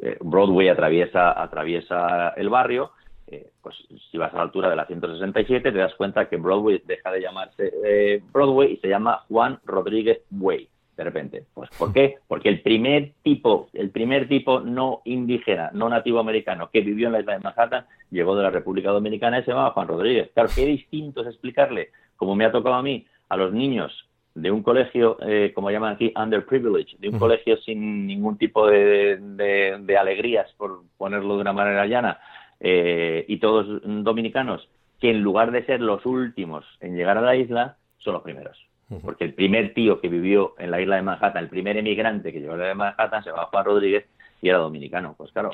eh, 0.00 0.16
Broadway 0.20 0.68
atraviesa 0.68 1.42
atraviesa 1.42 2.28
el 2.36 2.50
barrio 2.50 2.92
eh, 3.30 3.50
pues 3.62 3.76
si 4.10 4.16
vas 4.16 4.32
a 4.32 4.36
la 4.38 4.42
altura 4.42 4.70
de 4.70 4.76
la 4.76 4.86
167 4.86 5.70
te 5.70 5.78
das 5.78 5.94
cuenta 5.94 6.28
que 6.28 6.36
Broadway 6.36 6.82
deja 6.86 7.10
de 7.10 7.20
llamarse 7.20 7.72
eh, 7.84 8.22
Broadway 8.32 8.72
y 8.72 8.76
se 8.78 8.88
llama 8.88 9.24
Juan 9.28 9.58
Rodríguez 9.64 10.20
Way 10.30 10.68
de 10.96 11.04
repente. 11.04 11.44
Pues 11.54 11.70
¿por 11.78 11.92
qué? 11.92 12.16
Porque 12.26 12.48
el 12.48 12.60
primer 12.60 13.12
tipo, 13.22 13.68
el 13.72 13.90
primer 13.90 14.28
tipo 14.28 14.60
no 14.60 15.02
indígena, 15.04 15.70
no 15.72 15.88
nativo 15.88 16.18
americano 16.18 16.70
que 16.72 16.80
vivió 16.80 17.06
en 17.06 17.12
la 17.12 17.20
isla 17.20 17.34
de 17.34 17.44
Manhattan 17.44 17.86
llegó 18.10 18.34
de 18.34 18.42
la 18.42 18.50
República 18.50 18.90
Dominicana 18.90 19.38
y 19.38 19.44
se 19.44 19.52
llamaba 19.52 19.70
Juan 19.70 19.88
Rodríguez. 19.88 20.30
Claro, 20.34 20.48
qué 20.52 20.66
distinto 20.66 21.20
es 21.20 21.28
explicarle, 21.28 21.90
como 22.16 22.34
me 22.34 22.44
ha 22.44 22.50
tocado 22.50 22.74
a 22.74 22.82
mí, 22.82 23.06
a 23.28 23.36
los 23.36 23.52
niños 23.52 24.08
de 24.34 24.50
un 24.50 24.62
colegio, 24.62 25.18
eh, 25.20 25.52
como 25.54 25.70
llaman 25.70 25.94
aquí, 25.94 26.12
underprivileged, 26.16 26.98
de 26.98 27.08
un 27.08 27.18
colegio 27.18 27.56
sin 27.58 28.06
ningún 28.06 28.36
tipo 28.36 28.66
de, 28.66 29.18
de 29.18 29.96
alegrías, 29.96 30.50
por 30.56 30.82
ponerlo 30.96 31.36
de 31.36 31.42
una 31.42 31.52
manera 31.52 31.86
llana, 31.86 32.18
eh, 32.60 33.24
y 33.28 33.38
todos 33.38 33.80
dominicanos, 33.84 34.68
que 35.00 35.10
en 35.10 35.22
lugar 35.22 35.52
de 35.52 35.64
ser 35.64 35.80
los 35.80 36.04
últimos 36.06 36.64
en 36.80 36.96
llegar 36.96 37.18
a 37.18 37.22
la 37.22 37.36
isla, 37.36 37.76
son 37.98 38.14
los 38.14 38.22
primeros. 38.22 38.58
Porque 39.02 39.24
el 39.24 39.34
primer 39.34 39.74
tío 39.74 40.00
que 40.00 40.08
vivió 40.08 40.54
en 40.58 40.70
la 40.70 40.80
isla 40.80 40.96
de 40.96 41.02
Manhattan, 41.02 41.44
el 41.44 41.50
primer 41.50 41.76
emigrante 41.76 42.32
que 42.32 42.40
llegó 42.40 42.54
a 42.54 42.56
la 42.56 42.64
isla 42.64 42.68
de 42.68 42.74
Manhattan, 42.74 43.22
se 43.22 43.28
llamaba 43.28 43.50
Juan 43.52 43.64
Rodríguez 43.66 44.06
y 44.40 44.48
era 44.48 44.58
dominicano. 44.58 45.14
Pues 45.18 45.30
claro, 45.30 45.50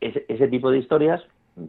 ese, 0.00 0.24
ese 0.28 0.46
tipo 0.46 0.70
de 0.70 0.78
historias 0.78 1.20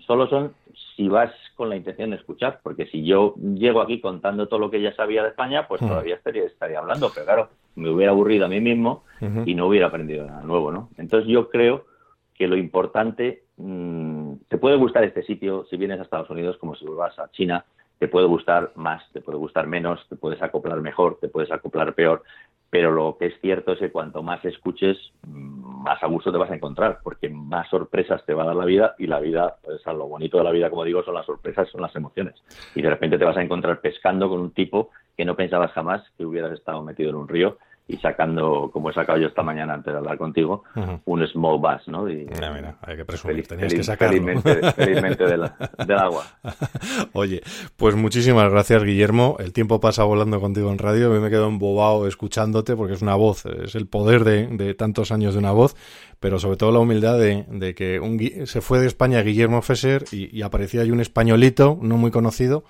solo 0.06 0.28
son 0.28 0.54
si 0.96 1.08
vas 1.08 1.32
con 1.56 1.70
la 1.70 1.76
intención 1.76 2.12
de 2.12 2.18
escuchar, 2.18 2.60
porque 2.64 2.86
si 2.86 3.04
yo 3.04 3.36
llego 3.56 3.82
aquí 3.82 4.00
contando 4.00 4.48
todo 4.48 4.60
lo 4.60 4.72
que 4.72 4.82
ya 4.82 4.94
sabía 4.94 5.24
de 5.24 5.30
España, 5.30 5.68
pues 5.68 5.82
todavía 5.82 6.16
estaría, 6.16 6.44
estaría 6.44 6.80
hablando, 6.80 7.12
pero 7.14 7.26
claro, 7.26 7.50
me 7.76 7.90
hubiera 7.90 8.12
aburrido 8.12 8.46
a 8.46 8.50
mí 8.50 8.60
mismo 8.60 9.04
y 9.46 9.56
no 9.56 9.68
hubiera 9.68 9.88
aprendido 9.88 10.26
nada 10.26 10.44
nuevo, 10.44 10.72
¿no? 10.72 10.90
Entonces 10.98 11.30
yo 11.30 11.50
creo 11.50 11.86
que 12.34 12.48
lo 12.48 12.58
importante, 12.58 13.44
mm, 13.58 14.21
te 14.52 14.58
puede 14.58 14.76
gustar 14.76 15.06
este 15.06 15.24
sitio 15.24 15.66
si 15.70 15.78
vienes 15.78 15.98
a 15.98 16.04
Estados 16.04 16.30
Unidos 16.30 16.58
como 16.58 16.76
si 16.76 16.86
vas 16.86 17.18
a 17.18 17.32
China, 17.32 17.64
te 18.00 18.10
puede 18.10 18.28
gustar 18.28 18.74
más, 18.76 19.02
te 19.14 19.22
puede 19.22 19.38
gustar 19.38 19.66
menos, 19.66 20.06
te 20.10 20.18
puedes 20.18 20.42
acoplar 20.42 20.82
mejor, 20.82 21.20
te 21.22 21.30
puedes 21.30 21.50
acoplar 21.54 21.96
peor, 21.96 22.24
pero 22.70 22.92
lo 22.92 23.16
que 23.18 23.28
es 23.28 23.40
cierto 23.40 23.72
es 23.72 23.80
que 23.80 23.94
cuanto 23.94 24.22
más 24.22 24.44
escuches, 24.44 24.98
más 25.26 26.04
a 26.04 26.08
gusto 26.08 26.34
te 26.34 26.38
vas 26.38 26.52
a 26.52 26.56
encontrar, 26.56 27.00
porque 27.02 27.30
más 27.30 27.70
sorpresas 27.70 28.26
te 28.26 28.34
va 28.34 28.44
a 28.44 28.48
dar 28.48 28.58
la 28.58 28.66
vida 28.66 28.94
y 29.00 29.08
la 29.08 29.22
vida, 29.22 29.56
pues 29.64 29.86
lo 29.86 30.10
bonito 30.10 30.38
de 30.38 30.44
la 30.44 30.52
vida, 30.52 30.70
como 30.70 30.84
digo, 30.84 31.02
son 31.02 31.14
las 31.14 31.26
sorpresas, 31.26 31.70
son 31.70 31.80
las 31.80 31.96
emociones. 31.96 32.36
Y 32.76 32.82
de 32.82 32.90
repente 32.90 33.18
te 33.18 33.24
vas 33.24 33.38
a 33.38 33.42
encontrar 33.42 33.80
pescando 33.80 34.28
con 34.28 34.42
un 34.42 34.52
tipo 34.52 34.90
que 35.16 35.24
no 35.24 35.38
pensabas 35.38 35.72
jamás 35.72 36.04
que 36.18 36.26
hubieras 36.26 36.52
estado 36.52 36.84
metido 36.84 37.12
en 37.12 37.16
un 37.16 37.30
río 37.30 37.58
y 37.88 37.98
sacando, 37.98 38.70
como 38.72 38.90
he 38.90 38.94
sacado 38.94 39.20
yo 39.20 39.28
esta 39.28 39.44
mañana 39.44 39.74
antes 39.74 39.92
de 39.92 39.98
hablar 39.98 40.18
contigo, 40.18 40.64
un 41.06 41.28
small 41.28 41.60
bass, 41.60 41.88
¿no? 41.88 42.10
Y, 42.10 42.26
mira, 42.26 42.54
mira, 42.54 42.78
hay 42.82 42.96
que 42.96 43.06
presumir, 43.06 43.46
tenías 43.46 43.74
que 43.74 43.84
sacarlo. 43.84 44.42
Felizmente, 44.76 45.26
del 45.28 45.98
agua. 45.98 46.24
Oye, 47.14 47.42
pues 47.76 47.96
muchísimas 47.96 48.50
gracias, 48.50 48.84
Guillermo. 48.84 49.36
El 49.40 49.52
tiempo 49.52 49.80
pasa 49.80 50.04
volando 50.04 50.40
contigo 50.40 50.72
en 50.72 50.78
radio. 50.78 51.12
A 51.12 51.14
mí 51.14 51.20
me 51.20 51.30
quedo 51.30 51.48
embobado 51.48 52.08
escuchándote 52.08 52.76
porque 52.76 52.94
es 52.94 53.02
una 53.02 53.16
voz, 53.16 53.46
es 53.46 53.76
el 53.76 53.88
poder 53.88 54.24
de, 54.24 54.74
tantos 54.76 55.12
años 55.12 55.34
de 55.34 55.40
una 55.40 55.52
voz, 55.52 55.76
pero 56.20 56.40
sobre 56.40 56.58
todo 56.58 56.72
la 56.72 56.80
humildad 56.80 57.20
de, 57.20 57.76
que 57.76 58.00
un, 58.00 58.20
se 58.48 58.62
fue 58.62 58.80
de 58.80 58.88
España 58.88 59.22
Guillermo 59.22 59.62
Fesser 59.62 60.06
y, 60.12 60.36
y 60.36 60.44
aparecía 60.44 60.82
ahí 60.82 60.92
un 60.92 61.02
españolito 61.02 61.78
no 61.82 61.98
muy 61.98 62.12
conocido 62.12 62.64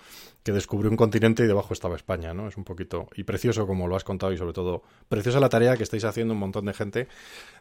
que 0.44 0.52
descubrió 0.52 0.90
un 0.90 0.98
continente 0.98 1.44
y 1.44 1.48
debajo 1.48 1.74
estaba 1.74 1.96
España, 1.96 2.34
¿no? 2.34 2.48
Es 2.48 2.58
un 2.58 2.64
poquito 2.64 3.08
y 3.16 3.24
precioso 3.24 3.68
como 3.68 3.88
lo 3.88 3.96
has 3.96 4.04
contado 4.04 4.34
y 4.34 4.38
sobre 4.38 4.54
todo 4.54 4.82
preciosa 5.08 5.40
la 5.40 5.50
tarea 5.50 5.78
que 5.78 5.84
estáis 5.84 6.06
haciendo 6.06 6.34
un 6.34 6.40
montón 6.40 6.66
de 6.66 6.74
gente 6.74 7.08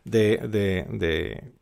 de, 0.05 0.39
de, 0.49 1.53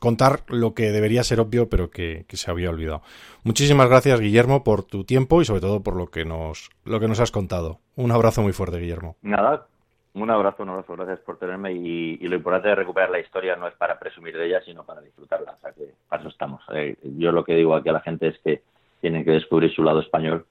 contar 0.00 0.40
lo 0.48 0.74
que 0.74 0.90
debería 0.90 1.22
ser 1.22 1.40
obvio 1.40 1.68
pero 1.68 1.90
que, 1.90 2.24
se 2.28 2.50
había 2.50 2.70
olvidado. 2.70 3.02
Muchísimas 3.44 3.88
gracias 3.88 4.20
Guillermo 4.20 4.64
por 4.64 4.82
tu 4.84 5.04
tiempo 5.04 5.42
y 5.42 5.44
sobre 5.44 5.60
todo 5.60 5.82
por 5.82 5.94
lo 5.96 6.06
que 6.06 6.24
nos 6.24 6.70
lo 6.84 7.00
que 7.00 7.08
nos 7.08 7.20
has 7.20 7.30
contado. 7.30 7.78
Un 7.94 8.10
abrazo 8.10 8.42
muy 8.42 8.52
fuerte 8.52 8.78
Guillermo. 8.78 9.16
Nada, 9.20 9.66
un 10.14 10.30
abrazo, 10.30 10.62
un 10.62 10.70
abrazo, 10.70 10.94
gracias 10.94 11.20
por 11.20 11.38
tenerme 11.38 11.72
y, 11.72 12.16
lo 12.16 12.36
importante 12.36 12.68
de 12.68 12.74
recuperar 12.76 13.10
la 13.10 13.20
historia 13.20 13.56
no 13.56 13.68
es 13.68 13.74
para 13.74 13.98
presumir 13.98 14.36
de 14.36 14.46
ella 14.46 14.62
sino 14.64 14.84
para 14.84 15.02
disfrutarla, 15.02 15.52
o 15.52 15.60
sea 15.60 15.72
que 15.72 15.92
para 16.08 16.22
eso 16.22 16.30
estamos. 16.30 16.62
Eh, 16.72 16.96
yo 17.18 17.30
lo 17.30 17.44
que 17.44 17.56
digo 17.56 17.74
aquí 17.74 17.90
a 17.90 17.92
la 17.92 18.00
gente 18.00 18.28
es 18.28 18.38
que 18.38 18.62
tienen 19.02 19.24
que 19.24 19.32
descubrir 19.32 19.70
su 19.74 19.82
lado 19.82 20.00
español 20.00 20.46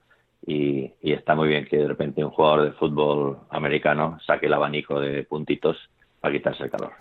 y, 0.46 0.92
está 1.02 1.34
muy 1.34 1.48
bien 1.48 1.66
que 1.66 1.76
de 1.76 1.88
repente 1.88 2.24
un 2.24 2.30
jugador 2.30 2.64
de 2.64 2.72
fútbol 2.72 3.38
americano 3.50 4.18
saque 4.26 4.46
el 4.46 4.52
abanico 4.52 4.98
de 4.98 5.24
puntitos 5.24 5.76
para 6.20 6.34
quitarse 6.34 6.64
el 6.64 6.70
calor. 6.70 6.92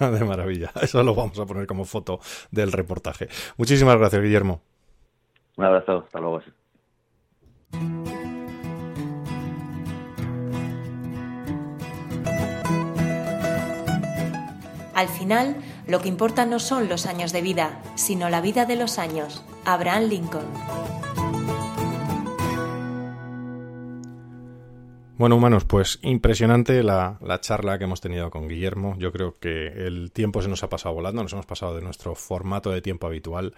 de 0.18 0.24
maravilla. 0.24 0.70
Eso 0.80 1.02
lo 1.02 1.14
vamos 1.14 1.38
a 1.38 1.46
poner 1.46 1.66
como 1.66 1.84
foto 1.84 2.20
del 2.50 2.72
reportaje. 2.72 3.28
Muchísimas 3.56 3.96
gracias, 3.96 4.22
Guillermo. 4.22 4.60
Un 5.56 5.64
abrazo. 5.64 6.04
Hasta 6.06 6.20
luego. 6.20 6.42
Al 14.94 15.08
final, 15.08 15.56
lo 15.86 16.00
que 16.00 16.08
importa 16.08 16.46
no 16.46 16.58
son 16.58 16.88
los 16.88 17.06
años 17.06 17.32
de 17.32 17.42
vida, 17.42 17.82
sino 17.96 18.30
la 18.30 18.40
vida 18.40 18.64
de 18.64 18.76
los 18.76 18.98
años. 18.98 19.44
Abraham 19.66 20.04
Lincoln. 20.04 21.05
Bueno, 25.18 25.36
humanos, 25.36 25.64
pues 25.64 25.98
impresionante 26.02 26.82
la, 26.82 27.18
la, 27.22 27.40
charla 27.40 27.78
que 27.78 27.84
hemos 27.84 28.02
tenido 28.02 28.28
con 28.28 28.48
Guillermo. 28.48 28.96
Yo 28.98 29.12
creo 29.12 29.38
que 29.38 29.68
el 29.68 30.12
tiempo 30.12 30.42
se 30.42 30.48
nos 30.48 30.62
ha 30.62 30.68
pasado 30.68 30.94
volando, 30.94 31.22
nos 31.22 31.32
hemos 31.32 31.46
pasado 31.46 31.74
de 31.74 31.80
nuestro 31.80 32.14
formato 32.14 32.70
de 32.70 32.82
tiempo 32.82 33.06
habitual, 33.06 33.54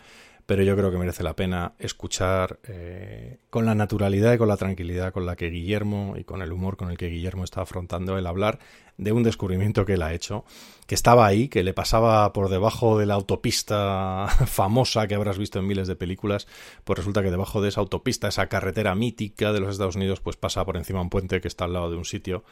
pero 0.48 0.62
yo 0.62 0.74
creo 0.76 0.90
que 0.90 0.96
merece 0.96 1.22
la 1.22 1.36
pena 1.36 1.74
escuchar 1.78 2.58
eh, 2.66 3.36
con 3.50 3.66
la 3.66 3.74
naturalidad 3.74 4.32
y 4.32 4.38
con 4.38 4.48
la 4.48 4.56
tranquilidad 4.56 5.12
con 5.12 5.26
la 5.26 5.36
que 5.36 5.50
Guillermo 5.50 6.14
y 6.16 6.24
con 6.24 6.40
el 6.40 6.52
humor 6.52 6.78
con 6.78 6.90
el 6.90 6.96
que 6.96 7.08
Guillermo 7.08 7.44
está 7.44 7.60
afrontando 7.60 8.16
el 8.16 8.26
hablar 8.26 8.58
de 8.96 9.12
un 9.12 9.24
descubrimiento 9.24 9.84
que 9.84 9.92
él 9.92 10.02
ha 10.02 10.14
hecho, 10.14 10.46
que 10.86 10.94
estaba 10.94 11.26
ahí, 11.26 11.48
que 11.48 11.62
le 11.62 11.74
pasaba 11.74 12.32
por 12.32 12.48
debajo 12.48 12.98
de 12.98 13.04
la 13.04 13.12
autopista 13.12 14.26
famosa 14.46 15.06
que 15.06 15.14
habrás 15.14 15.36
visto 15.36 15.58
en 15.58 15.66
miles 15.66 15.86
de 15.86 15.96
películas, 15.96 16.48
pues 16.82 16.98
resulta 16.98 17.22
que 17.22 17.30
debajo 17.30 17.60
de 17.60 17.68
esa 17.68 17.80
autopista, 17.80 18.28
esa 18.28 18.46
carretera 18.46 18.94
mítica 18.94 19.52
de 19.52 19.60
los 19.60 19.72
Estados 19.72 19.96
Unidos, 19.96 20.20
pues 20.20 20.36
pasa 20.36 20.64
por 20.64 20.78
encima 20.78 21.02
un 21.02 21.10
puente 21.10 21.42
que 21.42 21.48
está 21.48 21.66
al 21.66 21.74
lado 21.74 21.90
de 21.90 21.98
un 21.98 22.06
sitio 22.06 22.42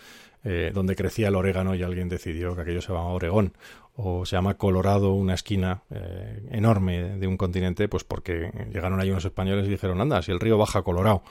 eh, 0.44 0.70
donde 0.72 0.96
crecía 0.96 1.28
el 1.28 1.34
orégano 1.34 1.74
y 1.74 1.82
alguien 1.82 2.10
decidió 2.10 2.54
que 2.54 2.60
aquello 2.60 2.82
se 2.82 2.88
llamaba 2.88 3.08
Oregón 3.08 3.54
o 3.96 4.26
se 4.26 4.36
llama 4.36 4.54
Colorado, 4.54 5.14
una 5.14 5.34
esquina 5.34 5.82
eh, 5.90 6.46
enorme 6.50 7.16
de 7.16 7.26
un 7.26 7.36
continente, 7.36 7.88
pues 7.88 8.04
porque 8.04 8.50
llegaron 8.72 9.00
ahí 9.00 9.10
unos 9.10 9.24
españoles 9.24 9.66
y 9.66 9.70
dijeron, 9.70 10.00
anda, 10.00 10.20
si 10.22 10.32
el 10.32 10.40
río 10.40 10.58
baja 10.58 10.82
Colorado, 10.82 11.22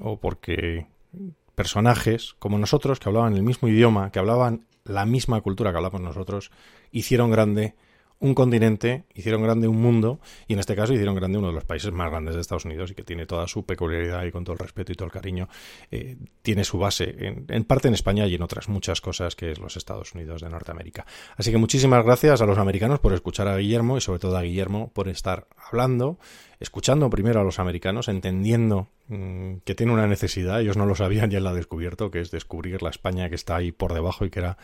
o 0.00 0.20
porque 0.20 0.86
personajes 1.54 2.34
como 2.38 2.58
nosotros, 2.58 3.00
que 3.00 3.08
hablaban 3.08 3.34
el 3.34 3.42
mismo 3.42 3.68
idioma, 3.68 4.10
que 4.10 4.18
hablaban 4.18 4.66
la 4.84 5.06
misma 5.06 5.40
cultura 5.40 5.70
que 5.70 5.78
hablamos 5.78 6.00
nosotros, 6.00 6.50
hicieron 6.90 7.30
grande 7.30 7.74
un 8.22 8.34
continente, 8.34 9.04
hicieron 9.14 9.42
grande 9.42 9.66
un 9.66 9.82
mundo 9.82 10.20
y 10.46 10.52
en 10.52 10.60
este 10.60 10.76
caso 10.76 10.92
hicieron 10.92 11.16
grande 11.16 11.38
uno 11.38 11.48
de 11.48 11.54
los 11.54 11.64
países 11.64 11.92
más 11.92 12.08
grandes 12.08 12.36
de 12.36 12.40
Estados 12.40 12.64
Unidos 12.64 12.92
y 12.92 12.94
que 12.94 13.02
tiene 13.02 13.26
toda 13.26 13.48
su 13.48 13.66
peculiaridad 13.66 14.24
y 14.24 14.30
con 14.30 14.44
todo 14.44 14.52
el 14.52 14.60
respeto 14.60 14.92
y 14.92 14.94
todo 14.94 15.06
el 15.06 15.12
cariño, 15.12 15.48
eh, 15.90 16.16
tiene 16.40 16.62
su 16.62 16.78
base 16.78 17.16
en, 17.18 17.64
parte 17.64 17.88
en 17.88 17.94
España 17.94 18.24
y 18.28 18.36
en 18.36 18.42
otras 18.42 18.68
muchas 18.68 19.00
cosas 19.00 19.34
que 19.34 19.50
es 19.50 19.58
los 19.58 19.76
Estados 19.76 20.14
Unidos 20.14 20.40
de 20.40 20.48
Norteamérica. 20.48 21.04
Así 21.36 21.50
que 21.50 21.58
muchísimas 21.58 22.04
gracias 22.04 22.40
a 22.40 22.46
los 22.46 22.58
americanos 22.58 23.00
por 23.00 23.12
escuchar 23.12 23.48
a 23.48 23.56
Guillermo 23.56 23.96
y 23.96 24.00
sobre 24.00 24.20
todo 24.20 24.36
a 24.36 24.42
Guillermo 24.42 24.92
por 24.94 25.08
estar 25.08 25.48
hablando, 25.68 26.20
escuchando 26.60 27.10
primero 27.10 27.40
a 27.40 27.44
los 27.44 27.58
americanos, 27.58 28.06
entendiendo 28.06 28.86
mm, 29.08 29.56
que 29.64 29.74
tiene 29.74 29.92
una 29.92 30.06
necesidad, 30.06 30.60
ellos 30.60 30.76
no 30.76 30.86
lo 30.86 30.94
sabían, 30.94 31.28
ya 31.28 31.40
la 31.40 31.50
ha 31.50 31.54
descubierto, 31.54 32.12
que 32.12 32.20
es 32.20 32.30
descubrir 32.30 32.82
la 32.82 32.90
España 32.90 33.28
que 33.28 33.34
está 33.34 33.56
ahí 33.56 33.72
por 33.72 33.92
debajo 33.92 34.24
y 34.24 34.30
que 34.30 34.38
era 34.38 34.58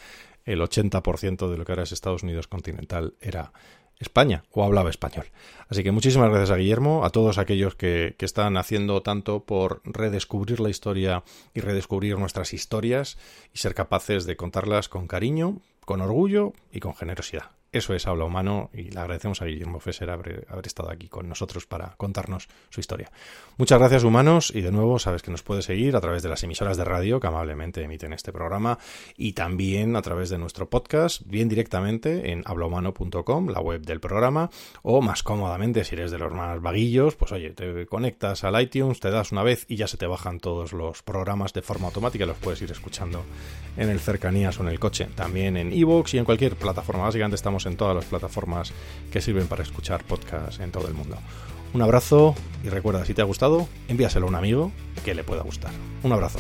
el 0.49 0.61
80% 0.61 1.51
de 1.51 1.59
lo 1.59 1.65
que 1.65 1.73
ahora 1.73 1.83
es 1.83 1.93
Estados 1.93 2.23
Unidos 2.23 2.49
continental 2.49 3.15
era 3.21 3.53
España 3.99 4.45
o 4.51 4.65
hablaba 4.65 4.91
español. 4.91 5.27
Así 5.69 5.83
que 5.83 5.93
muchísimas 5.93 6.31
gracias 6.31 6.51
a 6.51 6.57
Guillermo, 6.57 7.05
a 7.05 7.11
todos 7.11 7.39
aquellos 7.39 7.75
que, 7.75 8.15
que, 8.19 8.25
están 8.25 8.57
haciendo 8.57 9.03
tanto 9.03 9.45
por 9.45 9.83
redescubrir 9.85 10.61
la 10.61 10.71
historia 10.71 11.25
y 11.53 11.61
redescubrir 11.61 12.17
nuestras 12.19 12.53
historias 12.53 13.19
y 13.53 13.59
ser 13.59 13.75
capaces 13.75 14.25
de 14.25 14.37
contarlas 14.37 14.89
con 14.89 15.07
cariño, 15.07 15.61
con 15.85 16.01
orgullo 16.01 16.53
y 16.73 16.81
con 16.81 16.95
generosidad. 16.95 17.51
Eso 17.71 17.93
es 17.93 18.07
Habla 18.07 18.25
Humano 18.25 18.71
y 18.73 18.91
le 18.91 18.99
agradecemos 18.99 19.43
a 19.43 19.45
Guillermo 19.45 19.79
Fesser 19.79 20.09
haber, 20.09 20.47
estado 20.65 20.91
aquí 20.91 21.07
con 21.09 21.29
nosotros 21.29 21.67
para 21.67 21.95
contarnos 21.99 22.49
su 22.71 22.81
historia. 22.81 23.11
Muchas 23.59 23.79
gracias 23.79 24.05
humanos 24.05 24.51
y 24.55 24.63
de 24.63 24.73
nuevo 24.73 24.99
sabes 24.99 25.21
que 25.21 25.31
nos 25.31 25.43
puedes 25.43 25.67
seguir 25.67 25.95
a 25.95 26.01
través 26.01 26.23
de 26.23 26.31
las 26.31 26.43
emisoras 26.43 26.79
de 26.79 26.85
radio 26.85 27.21
que 27.21 27.27
amablemente 27.27 27.83
emiten 27.83 28.15
este 28.15 28.33
programa 28.33 28.79
y 29.19 29.35
también 29.35 29.97
a 29.97 30.03
través 30.03 30.31
de 30.31 30.39
nuestro 30.39 30.71
podcast, 30.71 31.21
bien 31.27 31.51
directamente 31.51 32.33
en 32.33 32.43
hablahumano.com, 32.47 33.49
la 33.49 33.61
web 33.61 33.83
del 33.83 34.01
programa, 34.01 34.49
o 34.81 35.03
más 35.03 35.23
cómodamente 35.23 35.85
si 35.85 35.95
eres 35.95 36.11
de 36.11 36.19
los 36.19 36.33
más 36.33 36.63
vaguillos, 36.63 37.17
pues 37.17 37.33
oye, 37.33 37.51
te 37.51 37.85
conectas 37.85 38.45
al 38.45 38.59
iTunes, 38.63 38.99
te 38.99 39.11
das 39.11 39.31
una 39.31 39.43
vez 39.43 39.67
y 39.69 39.77
ya 39.77 39.89
se 39.89 39.99
te 39.99 40.07
bajan 40.07 40.41
todos 40.41 40.73
los 40.73 41.03
programas 41.03 41.53
de 41.53 41.61
forma 41.61 41.89
automática, 41.89 42.25
los 42.25 42.39
puedes 42.39 42.63
ir 42.63 42.71
escuchando 42.71 43.25
en 43.77 43.91
el 43.91 44.01
cercanías 44.01 44.59
o 44.59 44.63
en 44.63 44.69
el 44.69 44.81
coche, 44.81 45.07
también 45.15 45.59
en 45.59 45.71
iVoox 45.71 46.15
y 46.15 46.19
en 46.19 46.25
cualquier 46.25 46.57
plataforma. 46.57 47.05
Básicamente 47.05 47.37
estamos 47.37 47.58
en 47.67 47.77
todas 47.77 47.95
las 47.95 48.05
plataformas 48.05 48.73
que 49.11 49.21
sirven 49.21 49.47
para 49.47 49.63
escuchar 49.63 50.05
podcasts 50.05 50.61
en 50.61 50.71
todo 50.71 50.89
el 50.89 50.95
mundo. 50.95 51.17
Un 51.75 51.83
abrazo 51.83 52.35
y 52.65 52.69
recuerda, 52.69 53.05
si 53.05 53.15
te 53.15 53.23
ha 53.23 53.27
gustado, 53.27 53.69
envíaselo 53.89 54.27
a 54.27 54.29
un 54.31 54.35
amigo 54.35 54.73
que 55.05 55.15
le 55.15 55.25
pueda 55.25 55.43
gustar. 55.43 55.71
Un 56.03 56.13
abrazo. 56.13 56.39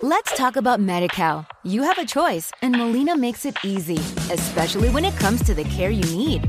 Let's 0.00 0.32
talk 0.36 0.56
about 0.56 0.80
MediCal. 0.80 1.44
You 1.64 1.82
have 1.82 1.98
a 1.98 2.06
choice 2.06 2.50
and 2.62 2.72
Molina 2.72 3.16
makes 3.16 3.44
it 3.44 3.56
easy, 3.64 3.98
especially 4.32 4.88
when 4.90 5.04
it 5.04 5.14
comes 5.16 5.42
to 5.44 5.54
the 5.54 5.64
care 5.64 5.90
you 5.90 6.04
need. 6.16 6.48